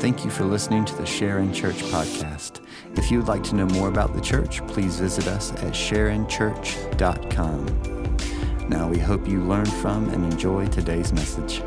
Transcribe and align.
Thank 0.00 0.24
you 0.24 0.30
for 0.30 0.44
listening 0.44 0.86
to 0.86 0.94
the 0.96 1.04
Sharon 1.04 1.52
Church 1.52 1.76
podcast. 1.76 2.64
If 2.96 3.10
you 3.10 3.18
would 3.18 3.28
like 3.28 3.44
to 3.44 3.54
know 3.54 3.66
more 3.66 3.88
about 3.88 4.14
the 4.14 4.20
church, 4.22 4.66
please 4.66 4.98
visit 4.98 5.26
us 5.26 5.52
at 5.52 5.74
sharonchurch.com. 5.74 7.66
Now, 8.70 8.88
we 8.88 8.98
hope 8.98 9.28
you 9.28 9.42
learn 9.42 9.66
from 9.66 10.08
and 10.08 10.24
enjoy 10.32 10.68
today's 10.68 11.12
message. 11.12 11.60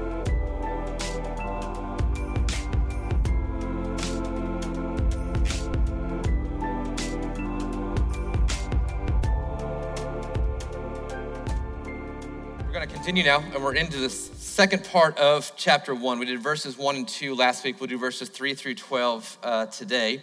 We're 12.64 12.74
going 12.74 12.88
to 12.88 12.92
continue 12.92 13.24
now, 13.24 13.42
and 13.54 13.64
we're 13.64 13.76
into 13.76 14.00
this 14.00 14.33
second 14.54 14.84
part 14.84 15.18
of 15.18 15.52
chapter 15.58 15.96
one. 15.96 16.20
We 16.20 16.28
did 16.28 16.40
verses 16.40 16.78
one 16.78 16.96
and 16.96 17.08
two 17.08 17.34
last 17.34 17.64
week. 17.64 17.80
We'll 17.80 17.88
do 17.88 17.98
verses 17.98 18.30
three 18.30 18.54
through 18.54 18.76
12 18.76 19.38
uh, 19.42 19.66
today. 19.66 20.22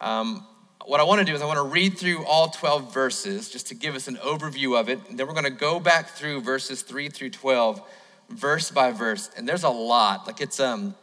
Um, 0.00 0.46
what 0.86 1.00
I 1.00 1.02
want 1.02 1.18
to 1.18 1.24
do 1.24 1.34
is 1.34 1.42
I 1.42 1.46
want 1.46 1.56
to 1.56 1.64
read 1.64 1.98
through 1.98 2.24
all 2.24 2.50
12 2.50 2.94
verses 2.94 3.50
just 3.50 3.66
to 3.66 3.74
give 3.74 3.96
us 3.96 4.06
an 4.06 4.18
overview 4.18 4.78
of 4.78 4.88
it. 4.88 5.00
And 5.08 5.18
then 5.18 5.26
we're 5.26 5.32
going 5.32 5.46
to 5.46 5.50
go 5.50 5.80
back 5.80 6.10
through 6.10 6.42
verses 6.42 6.82
3 6.82 7.08
through 7.08 7.30
12, 7.30 7.82
verse 8.28 8.70
by 8.70 8.92
verse. 8.92 9.30
And 9.36 9.48
there's 9.48 9.64
a 9.64 9.68
lot. 9.68 10.28
Like 10.28 10.40
it's 10.40 10.60
um 10.60 10.94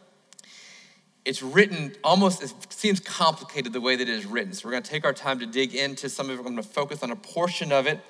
it's 1.26 1.42
written 1.42 1.92
almost 2.02 2.42
it 2.42 2.72
seems 2.72 2.98
complicated 2.98 3.74
the 3.74 3.80
way 3.82 3.94
that 3.94 4.08
it 4.08 4.14
is 4.14 4.24
written. 4.24 4.54
So 4.54 4.66
we're 4.66 4.72
going 4.72 4.84
to 4.84 4.90
take 4.90 5.04
our 5.04 5.12
time 5.12 5.38
to 5.40 5.46
dig 5.46 5.74
into 5.74 6.08
some 6.08 6.30
of 6.30 6.32
it. 6.32 6.38
We're 6.38 6.44
going 6.44 6.56
to 6.56 6.62
focus 6.62 7.02
on 7.02 7.10
a 7.10 7.16
portion 7.16 7.72
of 7.72 7.86
it 7.86 8.00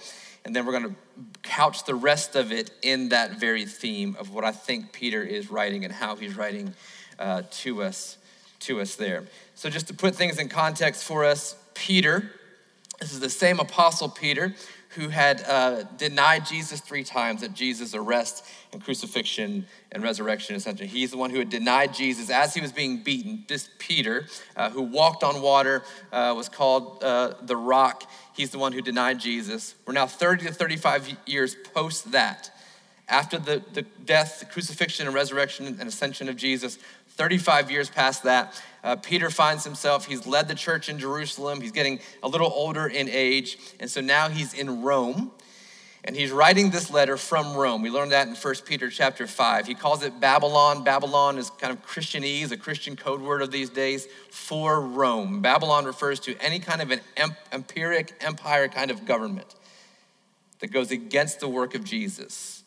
and 0.44 0.54
then 0.54 0.66
we're 0.66 0.78
going 0.78 0.94
to 0.94 0.96
couch 1.42 1.84
the 1.84 1.94
rest 1.94 2.36
of 2.36 2.52
it 2.52 2.70
in 2.82 3.10
that 3.10 3.38
very 3.38 3.66
theme 3.66 4.16
of 4.18 4.32
what 4.32 4.44
I 4.44 4.52
think 4.52 4.92
Peter 4.92 5.22
is 5.22 5.50
writing 5.50 5.84
and 5.84 5.92
how 5.92 6.16
he's 6.16 6.36
writing 6.36 6.74
uh, 7.18 7.42
to 7.50 7.82
us 7.82 8.16
to 8.60 8.80
us 8.80 8.94
there. 8.94 9.24
So 9.54 9.70
just 9.70 9.88
to 9.88 9.94
put 9.94 10.14
things 10.14 10.38
in 10.38 10.48
context 10.48 11.04
for 11.04 11.24
us, 11.24 11.56
Peter, 11.74 12.30
this 13.00 13.12
is 13.12 13.20
the 13.20 13.30
same 13.30 13.58
apostle 13.58 14.08
Peter 14.08 14.54
who 14.90 15.08
had 15.08 15.44
uh, 15.46 15.84
denied 15.96 16.44
Jesus 16.44 16.80
three 16.80 17.04
times 17.04 17.44
at 17.44 17.54
Jesus' 17.54 17.94
arrest 17.94 18.44
and 18.72 18.82
crucifixion 18.82 19.66
and 19.92 20.02
resurrection, 20.02 20.54
and 20.54 20.60
ascension. 20.60 20.88
He's 20.88 21.12
the 21.12 21.16
one 21.16 21.30
who 21.30 21.38
had 21.38 21.48
denied 21.48 21.94
Jesus 21.94 22.28
as 22.28 22.54
he 22.54 22.60
was 22.60 22.72
being 22.72 23.02
beaten. 23.02 23.44
This 23.46 23.70
Peter, 23.78 24.26
uh, 24.56 24.70
who 24.70 24.82
walked 24.82 25.22
on 25.22 25.42
water, 25.42 25.84
uh, 26.12 26.34
was 26.36 26.48
called 26.48 27.04
uh, 27.04 27.34
the 27.42 27.56
rock. 27.56 28.02
He's 28.34 28.50
the 28.50 28.58
one 28.58 28.72
who 28.72 28.82
denied 28.82 29.20
Jesus. 29.20 29.76
We're 29.86 29.92
now 29.92 30.06
30 30.06 30.46
to 30.46 30.52
35 30.52 31.16
years 31.24 31.54
post 31.72 32.10
that. 32.10 32.50
After 33.08 33.38
the, 33.38 33.62
the 33.72 33.82
death, 33.82 34.40
the 34.40 34.46
crucifixion, 34.46 35.06
and 35.06 35.14
resurrection 35.14 35.66
and 35.66 35.88
ascension 35.88 36.28
of 36.28 36.36
Jesus, 36.36 36.78
35 37.16 37.70
years 37.70 37.90
past 37.90 38.24
that, 38.24 38.60
uh, 38.82 38.96
Peter 38.96 39.30
finds 39.30 39.64
himself, 39.64 40.06
he's 40.06 40.26
led 40.26 40.48
the 40.48 40.54
church 40.54 40.88
in 40.88 40.98
Jerusalem. 40.98 41.60
He's 41.60 41.72
getting 41.72 42.00
a 42.22 42.28
little 42.28 42.50
older 42.50 42.86
in 42.86 43.08
age. 43.08 43.58
And 43.78 43.90
so 43.90 44.00
now 44.00 44.28
he's 44.28 44.54
in 44.54 44.82
Rome. 44.82 45.32
And 46.02 46.16
he's 46.16 46.30
writing 46.30 46.70
this 46.70 46.90
letter 46.90 47.18
from 47.18 47.54
Rome. 47.54 47.82
We 47.82 47.90
learned 47.90 48.12
that 48.12 48.26
in 48.26 48.34
1 48.34 48.54
Peter 48.64 48.88
chapter 48.88 49.26
5. 49.26 49.66
He 49.66 49.74
calls 49.74 50.02
it 50.02 50.18
Babylon. 50.18 50.82
Babylon 50.82 51.36
is 51.36 51.50
kind 51.50 51.76
of 51.76 51.84
Christianese, 51.84 52.52
a 52.52 52.56
Christian 52.56 52.96
code 52.96 53.20
word 53.20 53.42
of 53.42 53.50
these 53.50 53.68
days 53.68 54.08
for 54.30 54.80
Rome. 54.80 55.42
Babylon 55.42 55.84
refers 55.84 56.18
to 56.20 56.34
any 56.40 56.58
kind 56.58 56.80
of 56.80 56.90
an 56.90 57.00
empiric 57.52 58.14
empire 58.22 58.66
kind 58.68 58.90
of 58.90 59.04
government 59.04 59.54
that 60.60 60.68
goes 60.68 60.90
against 60.90 61.40
the 61.40 61.48
work 61.48 61.74
of 61.74 61.84
Jesus. 61.84 62.59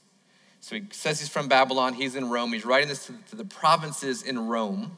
So 0.64 0.78
he 0.78 0.84
says 0.92 1.20
he's 1.20 1.28
from 1.28 1.50
Babylon, 1.50 1.94
he's 1.94 2.16
in 2.16 2.30
Rome. 2.30 2.54
He's 2.54 2.64
writing 2.64 2.88
this 2.88 3.08
to, 3.08 3.14
to 3.32 3.36
the 3.36 3.44
provinces 3.44 4.24
in 4.24 4.48
Rome 4.48 4.98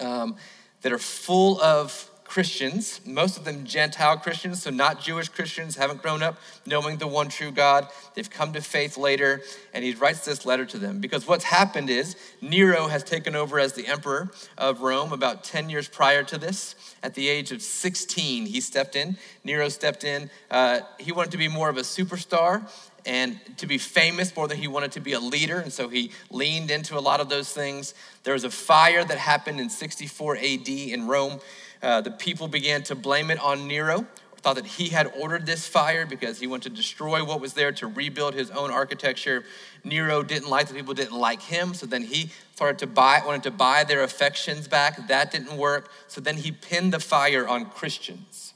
um, 0.00 0.36
that 0.80 0.92
are 0.92 0.98
full 0.98 1.60
of 1.60 2.10
Christians, 2.24 3.02
most 3.04 3.36
of 3.36 3.44
them 3.44 3.64
Gentile 3.64 4.16
Christians, 4.16 4.62
so 4.62 4.70
not 4.70 5.00
Jewish 5.00 5.28
Christians, 5.28 5.76
haven't 5.76 6.00
grown 6.00 6.22
up 6.22 6.38
knowing 6.64 6.96
the 6.96 7.06
one 7.06 7.28
true 7.28 7.50
God. 7.50 7.86
They've 8.14 8.28
come 8.28 8.54
to 8.54 8.62
faith 8.62 8.96
later, 8.96 9.42
and 9.74 9.84
he 9.84 9.92
writes 9.92 10.24
this 10.24 10.46
letter 10.46 10.64
to 10.64 10.78
them 10.78 11.00
because 11.00 11.28
what's 11.28 11.44
happened 11.44 11.90
is 11.90 12.16
Nero 12.40 12.88
has 12.88 13.04
taken 13.04 13.36
over 13.36 13.60
as 13.60 13.74
the 13.74 13.86
emperor 13.86 14.30
of 14.56 14.80
Rome 14.80 15.12
about 15.12 15.44
10 15.44 15.68
years 15.68 15.86
prior 15.86 16.24
to 16.24 16.38
this. 16.38 16.74
At 17.02 17.14
the 17.14 17.28
age 17.28 17.52
of 17.52 17.60
16, 17.60 18.46
he 18.46 18.60
stepped 18.62 18.96
in. 18.96 19.18
Nero 19.44 19.68
stepped 19.68 20.02
in. 20.02 20.30
Uh, 20.50 20.80
he 20.98 21.12
wanted 21.12 21.32
to 21.32 21.38
be 21.38 21.48
more 21.48 21.68
of 21.68 21.76
a 21.76 21.82
superstar, 21.82 22.68
and 23.06 23.38
to 23.58 23.66
be 23.66 23.78
famous 23.78 24.34
more 24.34 24.48
than 24.48 24.58
he 24.58 24.68
wanted 24.68 24.92
to 24.92 25.00
be 25.00 25.12
a 25.12 25.20
leader. 25.20 25.58
And 25.58 25.72
so 25.72 25.88
he 25.88 26.10
leaned 26.30 26.70
into 26.70 26.98
a 26.98 27.00
lot 27.00 27.20
of 27.20 27.28
those 27.28 27.52
things. 27.52 27.94
There 28.22 28.34
was 28.34 28.44
a 28.44 28.50
fire 28.50 29.04
that 29.04 29.18
happened 29.18 29.60
in 29.60 29.70
64 29.70 30.36
AD 30.36 30.68
in 30.68 31.06
Rome. 31.06 31.40
Uh, 31.82 32.00
the 32.00 32.10
people 32.10 32.48
began 32.48 32.82
to 32.84 32.94
blame 32.94 33.30
it 33.30 33.38
on 33.40 33.68
Nero, 33.68 34.06
thought 34.36 34.56
that 34.56 34.66
he 34.66 34.88
had 34.88 35.12
ordered 35.18 35.44
this 35.44 35.66
fire 35.66 36.06
because 36.06 36.38
he 36.40 36.46
wanted 36.46 36.70
to 36.70 36.76
destroy 36.76 37.22
what 37.24 37.40
was 37.40 37.52
there 37.52 37.72
to 37.72 37.86
rebuild 37.86 38.34
his 38.34 38.50
own 38.50 38.70
architecture. 38.70 39.44
Nero 39.84 40.22
didn't 40.22 40.48
like 40.48 40.68
the 40.68 40.74
people 40.74 40.94
didn't 40.94 41.18
like 41.18 41.42
him, 41.42 41.74
so 41.74 41.84
then 41.84 42.02
he 42.02 42.30
started 42.54 42.78
to 42.78 42.86
buy 42.86 43.22
wanted 43.24 43.42
to 43.42 43.50
buy 43.50 43.84
their 43.84 44.02
affections 44.02 44.66
back. 44.66 45.08
That 45.08 45.30
didn't 45.30 45.56
work. 45.56 45.90
So 46.08 46.20
then 46.20 46.36
he 46.38 46.52
pinned 46.52 46.92
the 46.92 47.00
fire 47.00 47.46
on 47.46 47.66
Christians. 47.66 48.53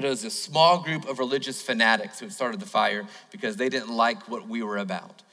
There 0.00 0.10
was 0.10 0.22
a 0.22 0.30
small 0.30 0.78
group 0.80 1.08
of 1.08 1.18
religious 1.18 1.60
fanatics 1.60 2.20
who 2.20 2.30
started 2.30 2.60
the 2.60 2.66
fire 2.66 3.04
because 3.32 3.56
they 3.56 3.68
didn't 3.68 3.90
like 3.90 4.28
what 4.28 4.46
we 4.46 4.62
were 4.62 4.78
about. 4.78 5.24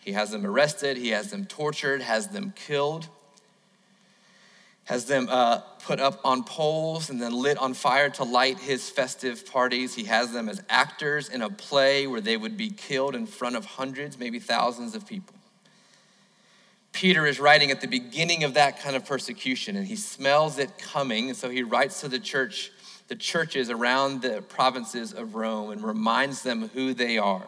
He 0.00 0.12
has 0.12 0.32
them 0.32 0.44
arrested, 0.44 0.96
he 0.96 1.10
has 1.10 1.30
them 1.30 1.44
tortured, 1.44 2.02
has 2.02 2.28
them 2.28 2.52
killed, 2.56 3.08
has 4.84 5.04
them 5.04 5.28
uh, 5.30 5.58
put 5.84 6.00
up 6.00 6.20
on 6.24 6.42
poles 6.42 7.08
and 7.08 7.22
then 7.22 7.32
lit 7.32 7.56
on 7.58 7.72
fire 7.72 8.10
to 8.10 8.24
light 8.24 8.58
his 8.58 8.90
festive 8.90 9.46
parties. 9.46 9.94
He 9.94 10.04
has 10.04 10.32
them 10.32 10.48
as 10.48 10.60
actors 10.68 11.28
in 11.28 11.40
a 11.42 11.50
play 11.50 12.08
where 12.08 12.20
they 12.20 12.36
would 12.36 12.56
be 12.56 12.70
killed 12.70 13.14
in 13.14 13.26
front 13.26 13.54
of 13.54 13.64
hundreds, 13.64 14.18
maybe 14.18 14.40
thousands 14.40 14.96
of 14.96 15.06
people. 15.06 15.36
Peter 16.92 17.26
is 17.26 17.38
writing 17.38 17.70
at 17.70 17.80
the 17.80 17.86
beginning 17.86 18.42
of 18.42 18.54
that 18.54 18.80
kind 18.80 18.96
of 18.96 19.04
persecution 19.04 19.76
and 19.76 19.86
he 19.86 19.94
smells 19.94 20.58
it 20.58 20.78
coming. 20.78 21.28
And 21.28 21.38
so 21.38 21.48
he 21.48 21.62
writes 21.62 22.00
to 22.00 22.08
the 22.08 22.18
church 22.18 22.72
the 23.08 23.16
churches 23.16 23.70
around 23.70 24.22
the 24.22 24.42
provinces 24.42 25.12
of 25.12 25.34
Rome 25.34 25.70
and 25.70 25.82
reminds 25.82 26.42
them 26.42 26.68
who 26.74 26.94
they 26.94 27.18
are. 27.18 27.46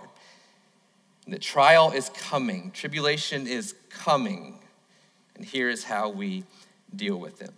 And 1.26 1.34
the 1.34 1.38
trial 1.38 1.92
is 1.92 2.08
coming, 2.08 2.70
tribulation 2.72 3.46
is 3.46 3.74
coming, 3.90 4.58
and 5.36 5.44
here 5.44 5.68
is 5.68 5.84
how 5.84 6.08
we 6.08 6.44
deal 6.94 7.16
with 7.16 7.42
it. 7.42 7.52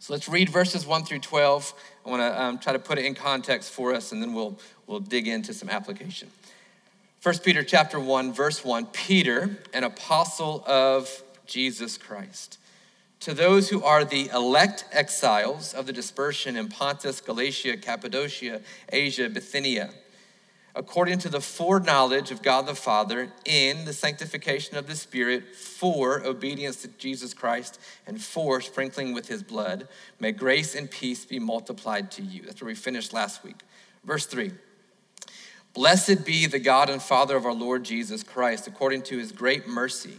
So 0.00 0.12
let's 0.12 0.28
read 0.28 0.48
verses 0.48 0.84
1 0.84 1.04
through 1.04 1.20
12. 1.20 1.74
I 2.04 2.10
want 2.10 2.22
to 2.22 2.42
um, 2.42 2.58
try 2.58 2.72
to 2.72 2.80
put 2.80 2.98
it 2.98 3.04
in 3.04 3.14
context 3.14 3.70
for 3.70 3.94
us, 3.94 4.10
and 4.10 4.20
then 4.20 4.34
we'll, 4.34 4.58
we'll 4.88 5.00
dig 5.00 5.28
into 5.28 5.54
some 5.54 5.70
application. 5.70 6.28
1 7.22 7.38
Peter 7.38 7.62
chapter 7.62 8.00
1, 8.00 8.32
verse 8.32 8.64
1 8.64 8.86
Peter, 8.86 9.58
an 9.72 9.84
apostle 9.84 10.64
of 10.66 11.22
Jesus 11.46 11.96
Christ 11.96 12.58
to 13.22 13.32
those 13.32 13.68
who 13.68 13.84
are 13.84 14.04
the 14.04 14.28
elect 14.30 14.84
exiles 14.90 15.74
of 15.74 15.86
the 15.86 15.92
dispersion 15.92 16.56
in 16.56 16.68
Pontus, 16.68 17.20
Galatia, 17.20 17.76
Cappadocia, 17.76 18.60
Asia, 18.92 19.28
Bithynia, 19.28 19.90
according 20.74 21.20
to 21.20 21.28
the 21.28 21.40
foreknowledge 21.40 22.32
of 22.32 22.42
God 22.42 22.66
the 22.66 22.74
Father, 22.74 23.32
in 23.44 23.84
the 23.84 23.92
sanctification 23.92 24.76
of 24.76 24.88
the 24.88 24.96
Spirit, 24.96 25.54
for 25.54 26.20
obedience 26.24 26.82
to 26.82 26.88
Jesus 26.88 27.32
Christ, 27.32 27.78
and 28.08 28.20
for 28.20 28.60
sprinkling 28.60 29.14
with 29.14 29.28
his 29.28 29.44
blood, 29.44 29.86
may 30.18 30.32
grace 30.32 30.74
and 30.74 30.90
peace 30.90 31.24
be 31.24 31.38
multiplied 31.38 32.10
to 32.12 32.22
you. 32.22 32.42
That's 32.42 32.60
where 32.60 32.66
we 32.66 32.74
finished 32.74 33.12
last 33.12 33.44
week. 33.44 33.60
Verse 34.04 34.26
3. 34.26 34.50
Blessed 35.74 36.24
be 36.26 36.46
the 36.46 36.58
God 36.58 36.90
and 36.90 37.00
Father 37.00 37.36
of 37.36 37.46
our 37.46 37.54
Lord 37.54 37.84
Jesus 37.84 38.24
Christ, 38.24 38.66
according 38.66 39.02
to 39.02 39.18
his 39.18 39.30
great 39.30 39.68
mercy 39.68 40.18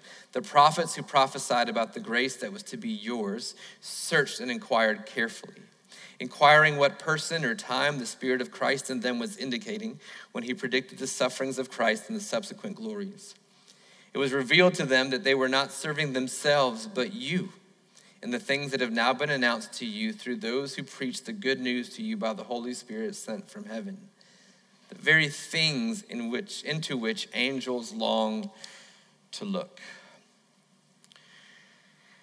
the 0.31 0.41
prophets 0.41 0.95
who 0.95 1.03
prophesied 1.03 1.69
about 1.69 1.93
the 1.93 1.99
grace 1.99 2.37
that 2.37 2.53
was 2.53 2.63
to 2.63 2.77
be 2.77 2.89
yours 2.89 3.55
searched 3.81 4.39
and 4.39 4.49
inquired 4.49 5.05
carefully, 5.05 5.61
inquiring 6.19 6.77
what 6.77 6.99
person 6.99 7.43
or 7.43 7.55
time 7.55 7.99
the 7.99 8.05
Spirit 8.05 8.41
of 8.41 8.51
Christ 8.51 8.89
in 8.89 9.01
them 9.01 9.19
was 9.19 9.37
indicating 9.37 9.99
when 10.31 10.43
he 10.43 10.53
predicted 10.53 10.99
the 10.99 11.07
sufferings 11.07 11.59
of 11.59 11.69
Christ 11.69 12.07
and 12.07 12.17
the 12.17 12.23
subsequent 12.23 12.77
glories. 12.77 13.35
It 14.13 14.17
was 14.17 14.33
revealed 14.33 14.73
to 14.75 14.85
them 14.85 15.09
that 15.09 15.23
they 15.23 15.35
were 15.35 15.49
not 15.49 15.71
serving 15.71 16.13
themselves, 16.13 16.87
but 16.87 17.13
you 17.13 17.49
and 18.23 18.33
the 18.33 18.39
things 18.39 18.71
that 18.71 18.81
have 18.81 18.91
now 18.91 19.13
been 19.13 19.29
announced 19.29 19.73
to 19.73 19.85
you 19.85 20.13
through 20.13 20.35
those 20.35 20.75
who 20.75 20.83
preach 20.83 21.23
the 21.23 21.33
good 21.33 21.59
news 21.59 21.89
to 21.89 22.03
you 22.03 22.15
by 22.15 22.33
the 22.33 22.43
Holy 22.43 22.73
Spirit 22.73 23.15
sent 23.15 23.49
from 23.49 23.65
heaven. 23.65 23.97
The 24.89 24.95
very 24.95 25.29
things 25.29 26.03
in 26.03 26.29
which, 26.29 26.63
into 26.63 26.97
which 26.97 27.27
angels 27.33 27.93
long 27.93 28.51
to 29.33 29.45
look. 29.45 29.79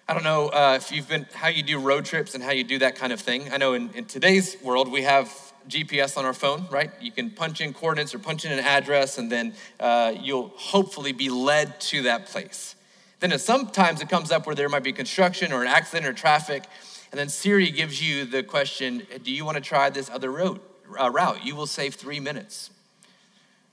I 0.09 0.13
don't 0.15 0.23
know 0.23 0.47
uh, 0.47 0.73
if 0.75 0.91
you've 0.91 1.07
been, 1.07 1.27
how 1.35 1.49
you 1.49 1.61
do 1.61 1.77
road 1.77 2.03
trips 2.03 2.33
and 2.33 2.43
how 2.43 2.49
you 2.49 2.63
do 2.63 2.79
that 2.79 2.95
kind 2.95 3.13
of 3.13 3.21
thing. 3.21 3.53
I 3.53 3.57
know 3.57 3.73
in, 3.73 3.91
in 3.93 4.05
today's 4.05 4.57
world, 4.63 4.91
we 4.91 5.03
have 5.03 5.31
GPS 5.67 6.17
on 6.17 6.25
our 6.25 6.33
phone, 6.33 6.65
right? 6.71 6.89
You 6.99 7.11
can 7.11 7.29
punch 7.29 7.61
in 7.61 7.73
coordinates 7.73 8.15
or 8.15 8.17
punch 8.17 8.43
in 8.43 8.51
an 8.51 8.57
address, 8.57 9.19
and 9.19 9.31
then 9.31 9.53
uh, 9.79 10.15
you'll 10.19 10.51
hopefully 10.55 11.11
be 11.11 11.29
led 11.29 11.79
to 11.81 12.01
that 12.01 12.25
place. 12.25 12.73
Then 13.19 13.37
sometimes 13.37 14.01
it 14.01 14.09
comes 14.09 14.31
up 14.31 14.47
where 14.47 14.55
there 14.55 14.67
might 14.67 14.81
be 14.81 14.93
construction 14.93 15.53
or 15.53 15.61
an 15.61 15.67
accident 15.67 16.07
or 16.07 16.13
traffic, 16.13 16.63
and 17.11 17.19
then 17.19 17.29
Siri 17.29 17.69
gives 17.69 18.01
you 18.01 18.25
the 18.25 18.41
question, 18.41 19.05
Do 19.23 19.31
you 19.31 19.45
want 19.45 19.57
to 19.57 19.61
try 19.61 19.91
this 19.91 20.09
other 20.09 20.31
road, 20.31 20.59
uh, 20.99 21.11
route? 21.11 21.45
You 21.45 21.55
will 21.55 21.67
save 21.67 21.93
three 21.93 22.19
minutes. 22.19 22.71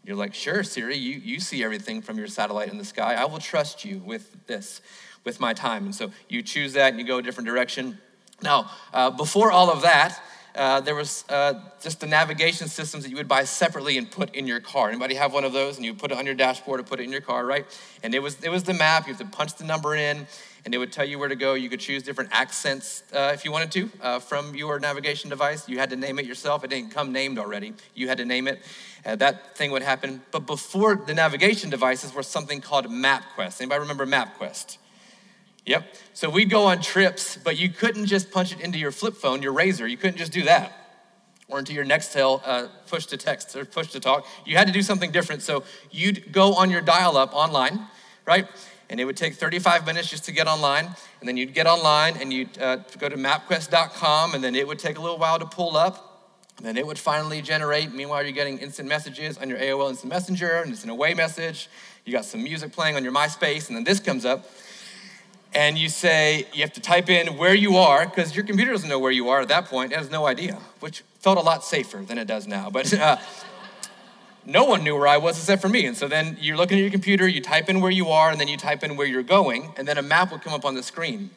You're 0.04 0.16
like, 0.16 0.34
Sure, 0.34 0.62
Siri, 0.62 0.98
you, 0.98 1.18
you 1.18 1.40
see 1.40 1.64
everything 1.64 2.02
from 2.02 2.18
your 2.18 2.26
satellite 2.26 2.70
in 2.70 2.76
the 2.76 2.84
sky. 2.84 3.14
I 3.14 3.24
will 3.24 3.38
trust 3.38 3.86
you 3.86 4.00
with 4.04 4.46
this, 4.46 4.82
with 5.26 5.38
my 5.40 5.52
time. 5.52 5.84
And 5.84 5.94
so 5.94 6.10
you 6.30 6.40
choose 6.40 6.72
that 6.72 6.92
and 6.92 6.98
you 6.98 7.04
go 7.04 7.18
a 7.18 7.22
different 7.22 7.46
direction. 7.46 7.98
Now, 8.42 8.70
uh, 8.94 9.10
before 9.10 9.52
all 9.52 9.70
of 9.70 9.82
that, 9.82 10.18
uh, 10.54 10.80
there 10.80 10.94
was 10.94 11.24
uh, 11.28 11.52
just 11.82 12.00
the 12.00 12.06
navigation 12.06 12.66
systems 12.66 13.04
that 13.04 13.10
you 13.10 13.16
would 13.16 13.28
buy 13.28 13.44
separately 13.44 13.98
and 13.98 14.10
put 14.10 14.34
in 14.34 14.46
your 14.46 14.60
car. 14.60 14.88
Anybody 14.88 15.14
have 15.14 15.34
one 15.34 15.44
of 15.44 15.52
those? 15.52 15.76
And 15.76 15.84
you 15.84 15.92
put 15.92 16.12
it 16.12 16.16
on 16.16 16.24
your 16.24 16.34
dashboard 16.34 16.80
or 16.80 16.82
put 16.82 16.98
it 16.98 17.02
in 17.02 17.12
your 17.12 17.20
car, 17.20 17.44
right? 17.44 17.66
And 18.02 18.14
it 18.14 18.20
was 18.20 18.42
it 18.42 18.48
was 18.48 18.62
the 18.62 18.72
map. 18.72 19.06
You 19.06 19.12
have 19.12 19.20
to 19.20 19.36
punch 19.36 19.56
the 19.56 19.64
number 19.64 19.94
in, 19.94 20.26
and 20.64 20.74
it 20.74 20.78
would 20.78 20.92
tell 20.92 21.04
you 21.04 21.18
where 21.18 21.28
to 21.28 21.36
go. 21.36 21.52
You 21.52 21.68
could 21.68 21.80
choose 21.80 22.02
different 22.02 22.30
accents 22.32 23.02
uh, 23.12 23.32
if 23.34 23.44
you 23.44 23.52
wanted 23.52 23.70
to 23.72 23.90
uh, 24.00 24.18
from 24.18 24.54
your 24.54 24.78
navigation 24.78 25.28
device. 25.28 25.68
You 25.68 25.78
had 25.78 25.90
to 25.90 25.96
name 25.96 26.18
it 26.18 26.24
yourself. 26.24 26.64
It 26.64 26.70
didn't 26.70 26.90
come 26.90 27.12
named 27.12 27.38
already. 27.38 27.74
You 27.94 28.08
had 28.08 28.16
to 28.16 28.24
name 28.24 28.48
it. 28.48 28.62
Uh, 29.04 29.14
that 29.16 29.58
thing 29.58 29.72
would 29.72 29.82
happen. 29.82 30.22
But 30.30 30.46
before 30.46 30.96
the 30.96 31.12
navigation 31.12 31.68
devices 31.68 32.14
was 32.14 32.26
something 32.26 32.62
called 32.62 32.86
MapQuest. 32.86 33.60
Anybody 33.60 33.80
remember 33.80 34.06
MapQuest? 34.06 34.78
Yep. 35.66 35.94
So 36.14 36.30
we'd 36.30 36.48
go 36.48 36.64
on 36.66 36.80
trips, 36.80 37.36
but 37.36 37.58
you 37.58 37.68
couldn't 37.68 38.06
just 38.06 38.30
punch 38.30 38.52
it 38.52 38.60
into 38.60 38.78
your 38.78 38.92
flip 38.92 39.14
phone, 39.14 39.42
your 39.42 39.52
RAZR. 39.52 39.90
You 39.90 39.96
couldn't 39.96 40.16
just 40.16 40.32
do 40.32 40.44
that. 40.44 40.72
Or 41.48 41.58
into 41.58 41.72
your 41.72 41.84
Nextel 41.84 42.40
uh, 42.44 42.68
push 42.88 43.06
to 43.06 43.16
text 43.16 43.54
or 43.54 43.64
push 43.64 43.88
to 43.88 44.00
talk. 44.00 44.26
You 44.44 44.56
had 44.56 44.66
to 44.68 44.72
do 44.72 44.82
something 44.82 45.10
different. 45.10 45.42
So 45.42 45.64
you'd 45.90 46.32
go 46.32 46.54
on 46.54 46.70
your 46.70 46.80
dial 46.80 47.16
up 47.16 47.34
online, 47.34 47.86
right? 48.24 48.48
And 48.88 49.00
it 49.00 49.04
would 49.04 49.16
take 49.16 49.34
35 49.34 49.86
minutes 49.86 50.08
just 50.08 50.24
to 50.24 50.32
get 50.32 50.46
online. 50.46 50.86
And 51.20 51.28
then 51.28 51.36
you'd 51.36 51.54
get 51.54 51.66
online 51.66 52.16
and 52.16 52.32
you'd 52.32 52.58
uh, 52.58 52.76
go 52.98 53.08
to 53.08 53.16
mapquest.com, 53.16 54.34
and 54.34 54.42
then 54.42 54.54
it 54.54 54.66
would 54.66 54.78
take 54.78 54.98
a 54.98 55.00
little 55.00 55.18
while 55.18 55.38
to 55.38 55.46
pull 55.46 55.76
up. 55.76 56.32
And 56.58 56.66
then 56.66 56.76
it 56.76 56.86
would 56.86 56.98
finally 56.98 57.42
generate. 57.42 57.92
Meanwhile, 57.92 58.22
you're 58.22 58.32
getting 58.32 58.58
instant 58.58 58.88
messages 58.88 59.36
on 59.36 59.48
your 59.48 59.58
AOL 59.58 59.90
Instant 59.90 60.12
Messenger, 60.12 60.62
and 60.62 60.72
it's 60.72 60.84
an 60.84 60.90
away 60.90 61.12
message. 61.14 61.68
You 62.04 62.12
got 62.12 62.24
some 62.24 62.42
music 62.42 62.72
playing 62.72 62.96
on 62.96 63.04
your 63.04 63.12
MySpace, 63.12 63.68
and 63.68 63.76
then 63.76 63.84
this 63.84 64.00
comes 64.00 64.24
up 64.24 64.46
and 65.56 65.78
you 65.78 65.88
say 65.88 66.46
you 66.52 66.60
have 66.60 66.74
to 66.74 66.82
type 66.82 67.08
in 67.08 67.38
where 67.38 67.54
you 67.54 67.78
are 67.78 68.04
because 68.04 68.36
your 68.36 68.44
computer 68.44 68.72
doesn't 68.72 68.90
know 68.90 68.98
where 68.98 69.10
you 69.10 69.30
are 69.30 69.40
at 69.40 69.48
that 69.48 69.64
point. 69.64 69.90
It 69.90 69.96
has 69.96 70.10
no 70.10 70.26
idea 70.26 70.58
which 70.80 71.02
felt 71.18 71.38
a 71.38 71.40
lot 71.40 71.64
safer 71.64 71.96
than 71.96 72.18
it 72.18 72.26
does 72.26 72.46
now 72.46 72.68
but 72.68 72.92
uh, 72.92 73.16
no 74.44 74.64
one 74.64 74.84
knew 74.84 74.94
where 74.94 75.08
i 75.08 75.16
was 75.16 75.38
except 75.38 75.62
for 75.62 75.68
me. 75.68 75.86
And 75.86 75.96
so 75.96 76.06
then 76.08 76.36
you're 76.40 76.58
looking 76.58 76.78
at 76.78 76.82
your 76.82 76.90
computer 76.90 77.26
you 77.26 77.40
type 77.40 77.70
in 77.70 77.80
where 77.80 77.90
you 77.90 78.08
are 78.10 78.30
and 78.30 78.38
then 78.38 78.48
you 78.48 78.58
type 78.58 78.84
in 78.84 78.96
where 78.96 79.06
you're 79.06 79.22
going 79.22 79.72
and 79.78 79.88
then 79.88 79.96
a 79.96 80.02
map 80.02 80.30
would 80.30 80.42
come 80.42 80.52
up 80.52 80.66
on 80.66 80.74
the 80.74 80.82
screen. 80.82 81.30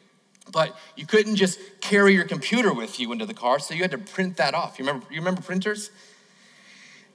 But 0.52 0.76
you 0.96 1.06
couldn't 1.06 1.36
just 1.36 1.58
carry 1.80 2.12
your 2.12 2.24
computer 2.24 2.74
with 2.74 3.00
you 3.00 3.10
into 3.12 3.24
the 3.24 3.34
car 3.34 3.58
so 3.58 3.72
you 3.72 3.80
had 3.80 3.90
to 3.92 3.98
print 3.98 4.36
that 4.36 4.52
off. 4.52 4.78
You 4.78 4.84
remember, 4.84 5.06
you 5.10 5.20
remember 5.20 5.40
printers? 5.40 5.90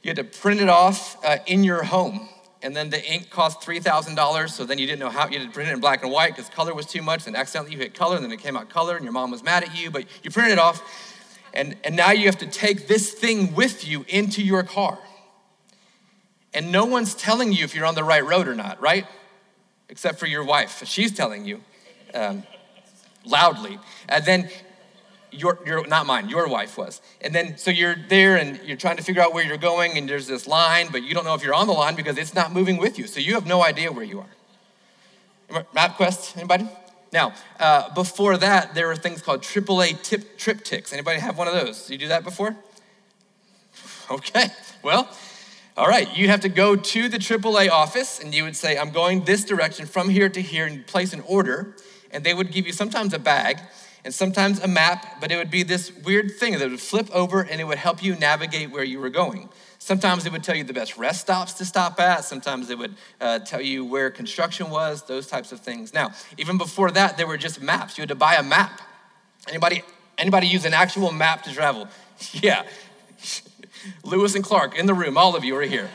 You 0.02 0.10
had 0.10 0.18
to 0.18 0.24
print 0.24 0.60
it 0.60 0.69
off 0.69 1.24
uh, 1.24 1.38
in 1.46 1.63
your 1.63 1.84
home 1.84 2.30
and 2.65 2.75
then 2.75 2.89
the 2.89 3.06
ink 3.06 3.29
cost 3.29 3.62
$3,000, 3.62 4.50
so 4.50 4.65
then 4.65 4.79
you 4.79 4.88
didn't 4.88 5.00
know 5.00 5.12
how, 5.12 5.27
you 5.27 5.38
had 5.38 5.47
to 5.47 5.53
print 5.53 5.69
it 5.69 5.73
in 5.73 5.79
black 5.79 6.01
and 6.01 6.12
white 6.12 6.35
because 6.35 6.50
color 6.50 6.73
was 6.73 6.88
too 6.88 7.03
much, 7.03 7.27
and 7.27 7.35
accidentally 7.38 7.75
you 7.75 7.77
hit 7.77 7.94
color, 7.94 8.15
and 8.15 8.25
then 8.25 8.31
it 8.31 8.39
came 8.39 8.57
out 8.57 8.69
color, 8.71 8.95
and 8.95 9.03
your 9.03 9.13
mom 9.13 9.29
was 9.29 9.44
mad 9.44 9.63
at 9.63 9.79
you, 9.79 9.91
but 9.91 10.06
you 10.23 10.31
printed 10.31 10.53
it 10.53 10.57
off, 10.57 10.81
and, 11.53 11.75
and 11.83 11.95
now 11.95 12.09
you 12.09 12.25
have 12.25 12.39
to 12.39 12.47
take 12.47 12.88
this 12.88 13.13
thing 13.13 13.53
with 13.53 13.88
you 13.88 14.03
into 14.07 14.41
your 14.41 14.63
car. 14.63 14.97
And 16.56 16.71
no 16.71 16.85
one's 16.85 17.13
telling 17.13 17.53
you 17.53 17.63
if 17.65 17.75
you're 17.75 17.85
on 17.85 17.94
the 17.94 18.03
right 18.03 18.25
road 18.25 18.47
or 18.47 18.56
not, 18.56 18.81
right? 18.81 19.06
Except 19.88 20.18
for 20.18 20.25
your 20.25 20.44
wife. 20.44 20.81
She's 20.88 21.11
telling 21.11 21.45
you 21.45 21.61
um, 22.15 22.41
loudly. 23.25 23.77
And 24.09 24.25
then 24.25 24.50
your, 25.35 25.59
your, 25.65 25.85
not 25.87 26.05
mine, 26.05 26.29
your 26.29 26.47
wife 26.47 26.77
was. 26.77 27.01
And 27.21 27.33
then, 27.33 27.57
so 27.57 27.71
you're 27.71 27.95
there 28.09 28.37
and 28.37 28.59
you're 28.63 28.77
trying 28.77 28.97
to 28.97 29.03
figure 29.03 29.21
out 29.21 29.33
where 29.33 29.43
you're 29.43 29.57
going, 29.57 29.97
and 29.97 30.07
there's 30.07 30.27
this 30.27 30.47
line, 30.47 30.89
but 30.91 31.03
you 31.03 31.13
don't 31.13 31.25
know 31.25 31.33
if 31.33 31.43
you're 31.43 31.53
on 31.53 31.67
the 31.67 31.73
line 31.73 31.95
because 31.95 32.17
it's 32.17 32.33
not 32.33 32.51
moving 32.51 32.77
with 32.77 32.97
you. 32.97 33.07
So 33.07 33.19
you 33.19 33.33
have 33.33 33.45
no 33.45 33.63
idea 33.63 33.91
where 33.91 34.03
you 34.03 34.19
are. 34.19 35.63
MapQuest, 35.75 36.37
anybody? 36.37 36.67
Now, 37.13 37.33
uh, 37.59 37.93
before 37.93 38.37
that, 38.37 38.73
there 38.73 38.87
were 38.87 38.95
things 38.95 39.21
called 39.21 39.41
AAA 39.41 40.01
tip, 40.01 40.37
TripTiks. 40.37 40.91
Anybody 40.91 41.19
have 41.19 41.37
one 41.37 41.47
of 41.47 41.53
those? 41.53 41.89
You 41.89 41.97
do 41.97 42.07
that 42.09 42.23
before? 42.23 42.55
Okay, 44.11 44.47
well, 44.83 45.09
all 45.77 45.87
right, 45.87 46.15
you 46.15 46.27
have 46.29 46.41
to 46.41 46.49
go 46.49 46.75
to 46.75 47.09
the 47.09 47.17
AAA 47.17 47.69
office 47.69 48.19
and 48.19 48.33
you 48.33 48.43
would 48.43 48.55
say, 48.55 48.77
I'm 48.77 48.91
going 48.91 49.25
this 49.25 49.43
direction 49.43 49.85
from 49.85 50.09
here 50.09 50.29
to 50.29 50.41
here 50.41 50.65
and 50.65 50.85
place 50.85 51.11
an 51.11 51.21
order. 51.21 51.75
And 52.11 52.23
they 52.23 52.33
would 52.33 52.51
give 52.51 52.65
you 52.65 52.71
sometimes 52.71 53.13
a 53.13 53.19
bag 53.19 53.59
and 54.06 54.14
sometimes 54.14 54.59
a 54.59 54.68
map, 54.68 55.19
but 55.19 55.31
it 55.31 55.35
would 55.35 55.50
be 55.50 55.64
this 55.64 55.92
weird 55.92 56.31
thing 56.38 56.59
that 56.59 56.69
would 56.69 56.80
flip 56.80 57.09
over 57.12 57.42
and 57.42 57.59
it 57.59 57.64
would 57.64 57.80
help 57.80 58.04
you 58.04 58.16
navigate 58.16 58.69
where 58.69 58.83
you 58.83 59.00
were 59.00 59.09
going. 59.09 59.50
Sometimes 59.80 60.28
it 60.28 60.31
would 60.31 60.44
tell 60.44 60.56
you 60.56 60.64
the 60.64 60.74
best 60.74 60.95
rest 60.95 61.21
stops 61.21 61.54
to 61.54 61.66
stop 61.66 62.00
at. 62.00 62.24
Sometimes 62.24 62.69
it 62.69 62.78
would 62.78 62.94
uh, 63.19 63.40
tell 63.40 63.62
you 63.62 63.83
where 63.83 64.12
construction 64.12 64.69
was, 64.69 65.04
those 65.07 65.26
types 65.26 65.52
of 65.52 65.59
things. 65.59 65.92
Now, 65.92 66.12
even 66.38 66.59
before 66.59 66.92
that, 66.92 67.18
there 67.18 67.26
were 67.26 67.38
just 67.38 67.62
maps. 67.62 67.97
You 67.97 68.04
had 68.04 68.09
to 68.09 68.16
buy 68.16 68.35
a 68.35 68.44
map. 68.44 68.80
Anybody, 69.47 69.81
anybody 70.19 70.47
use 70.47 70.66
an 70.66 70.74
actual 70.76 71.12
map 71.12 71.42
to 71.44 71.52
travel? 71.52 71.88
yeah. 72.31 72.64
Lewis 74.04 74.35
and 74.35 74.44
Clark 74.44 74.78
in 74.78 74.85
the 74.85 74.94
room, 74.94 75.18
all 75.18 75.35
of 75.35 75.44
you 75.44 75.56
are 75.57 75.64
here. 75.64 75.90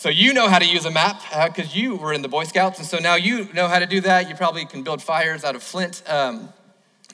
So 0.00 0.08
you 0.08 0.32
know 0.32 0.48
how 0.48 0.58
to 0.58 0.64
use 0.64 0.86
a 0.86 0.90
map 0.90 1.20
because 1.48 1.74
uh, 1.74 1.78
you 1.78 1.94
were 1.94 2.14
in 2.14 2.22
the 2.22 2.28
Boy 2.28 2.44
Scouts, 2.44 2.78
and 2.78 2.88
so 2.88 2.96
now 2.96 3.16
you 3.16 3.46
know 3.52 3.68
how 3.68 3.78
to 3.78 3.84
do 3.84 4.00
that. 4.00 4.30
You 4.30 4.34
probably 4.34 4.64
can 4.64 4.82
build 4.82 5.02
fires 5.02 5.44
out 5.44 5.54
of 5.54 5.62
flint. 5.62 6.02
Um, 6.06 6.48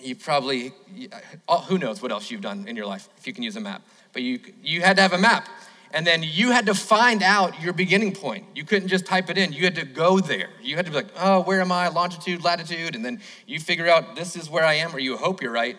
you 0.00 0.14
probably, 0.14 0.72
uh, 1.48 1.62
who 1.62 1.78
knows 1.78 2.00
what 2.00 2.12
else 2.12 2.30
you've 2.30 2.42
done 2.42 2.68
in 2.68 2.76
your 2.76 2.86
life 2.86 3.08
if 3.18 3.26
you 3.26 3.32
can 3.32 3.42
use 3.42 3.56
a 3.56 3.60
map. 3.60 3.82
But 4.12 4.22
you, 4.22 4.38
you 4.62 4.82
had 4.82 4.94
to 4.98 5.02
have 5.02 5.12
a 5.12 5.18
map. 5.18 5.48
And 5.90 6.06
then 6.06 6.22
you 6.22 6.52
had 6.52 6.66
to 6.66 6.74
find 6.74 7.24
out 7.24 7.60
your 7.60 7.72
beginning 7.72 8.12
point. 8.12 8.44
You 8.54 8.62
couldn't 8.62 8.86
just 8.86 9.04
type 9.04 9.30
it 9.30 9.36
in. 9.36 9.52
You 9.52 9.64
had 9.64 9.74
to 9.74 9.84
go 9.84 10.20
there. 10.20 10.50
You 10.62 10.76
had 10.76 10.84
to 10.84 10.92
be 10.92 10.98
like, 10.98 11.10
oh, 11.18 11.40
where 11.40 11.60
am 11.60 11.72
I? 11.72 11.88
Longitude, 11.88 12.44
latitude. 12.44 12.94
And 12.94 13.04
then 13.04 13.20
you 13.48 13.58
figure 13.58 13.88
out 13.88 14.14
this 14.14 14.36
is 14.36 14.48
where 14.48 14.64
I 14.64 14.74
am, 14.74 14.94
or 14.94 15.00
you 15.00 15.16
hope 15.16 15.42
you're 15.42 15.50
right. 15.50 15.76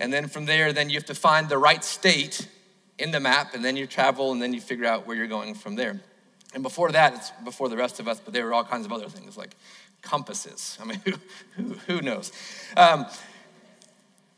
And 0.00 0.12
then 0.12 0.26
from 0.26 0.46
there, 0.46 0.72
then 0.72 0.90
you 0.90 0.96
have 0.96 1.06
to 1.06 1.14
find 1.14 1.48
the 1.48 1.58
right 1.58 1.84
state 1.84 2.48
in 2.98 3.12
the 3.12 3.20
map. 3.20 3.54
And 3.54 3.64
then 3.64 3.76
you 3.76 3.86
travel, 3.86 4.32
and 4.32 4.42
then 4.42 4.52
you 4.52 4.60
figure 4.60 4.86
out 4.86 5.06
where 5.06 5.16
you're 5.16 5.28
going 5.28 5.54
from 5.54 5.76
there. 5.76 6.00
And 6.54 6.62
before 6.62 6.92
that, 6.92 7.14
it's 7.14 7.32
before 7.44 7.68
the 7.68 7.76
rest 7.76 7.98
of 8.00 8.08
us, 8.08 8.20
but 8.20 8.34
there 8.34 8.44
were 8.44 8.52
all 8.52 8.64
kinds 8.64 8.84
of 8.84 8.92
other 8.92 9.08
things 9.08 9.36
like 9.36 9.56
compasses. 10.02 10.78
I 10.80 10.84
mean, 10.84 11.00
who, 11.04 11.12
who, 11.56 11.74
who 11.86 12.02
knows? 12.02 12.32
Um, 12.76 13.06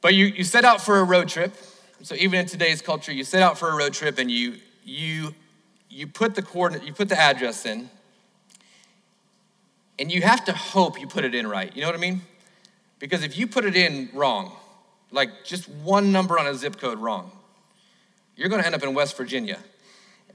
but 0.00 0.14
you, 0.14 0.26
you 0.26 0.44
set 0.44 0.64
out 0.64 0.80
for 0.80 0.98
a 0.98 1.04
road 1.04 1.28
trip. 1.28 1.54
So 2.02 2.14
even 2.14 2.40
in 2.40 2.46
today's 2.46 2.82
culture, 2.82 3.12
you 3.12 3.24
set 3.24 3.42
out 3.42 3.58
for 3.58 3.70
a 3.70 3.76
road 3.76 3.94
trip 3.94 4.18
and 4.18 4.30
you, 4.30 4.56
you, 4.84 5.34
you 5.88 6.06
put 6.06 6.34
the 6.34 6.42
coordinate, 6.42 6.86
you 6.86 6.92
put 6.92 7.08
the 7.08 7.18
address 7.18 7.64
in, 7.64 7.88
and 9.98 10.12
you 10.12 10.22
have 10.22 10.44
to 10.44 10.52
hope 10.52 11.00
you 11.00 11.06
put 11.06 11.24
it 11.24 11.34
in 11.34 11.46
right. 11.46 11.74
You 11.74 11.82
know 11.82 11.88
what 11.88 11.96
I 11.96 12.00
mean? 12.00 12.22
Because 12.98 13.22
if 13.22 13.38
you 13.38 13.46
put 13.46 13.64
it 13.64 13.76
in 13.76 14.10
wrong, 14.12 14.52
like 15.10 15.44
just 15.44 15.68
one 15.68 16.12
number 16.12 16.38
on 16.38 16.46
a 16.46 16.54
zip 16.54 16.78
code 16.78 16.98
wrong, 16.98 17.30
you're 18.36 18.48
going 18.48 18.60
to 18.60 18.66
end 18.66 18.74
up 18.74 18.82
in 18.82 18.92
West 18.94 19.16
Virginia 19.16 19.58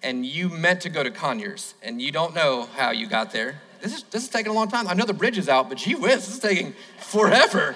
and 0.01 0.25
you 0.25 0.49
meant 0.49 0.81
to 0.81 0.89
go 0.89 1.03
to 1.03 1.11
Conyers 1.11 1.73
and 1.81 2.01
you 2.01 2.11
don't 2.11 2.33
know 2.33 2.67
how 2.75 2.91
you 2.91 3.07
got 3.07 3.31
there, 3.31 3.61
this 3.81 3.95
is, 3.95 4.03
this 4.03 4.23
is 4.23 4.29
taking 4.29 4.51
a 4.51 4.55
long 4.55 4.67
time. 4.67 4.87
I 4.87 4.93
know 4.93 5.05
the 5.05 5.13
bridge 5.13 5.37
is 5.37 5.47
out, 5.47 5.69
but 5.69 5.77
gee 5.77 5.95
whiz, 5.95 6.25
this 6.25 6.33
is 6.33 6.39
taking 6.39 6.73
forever. 6.97 7.75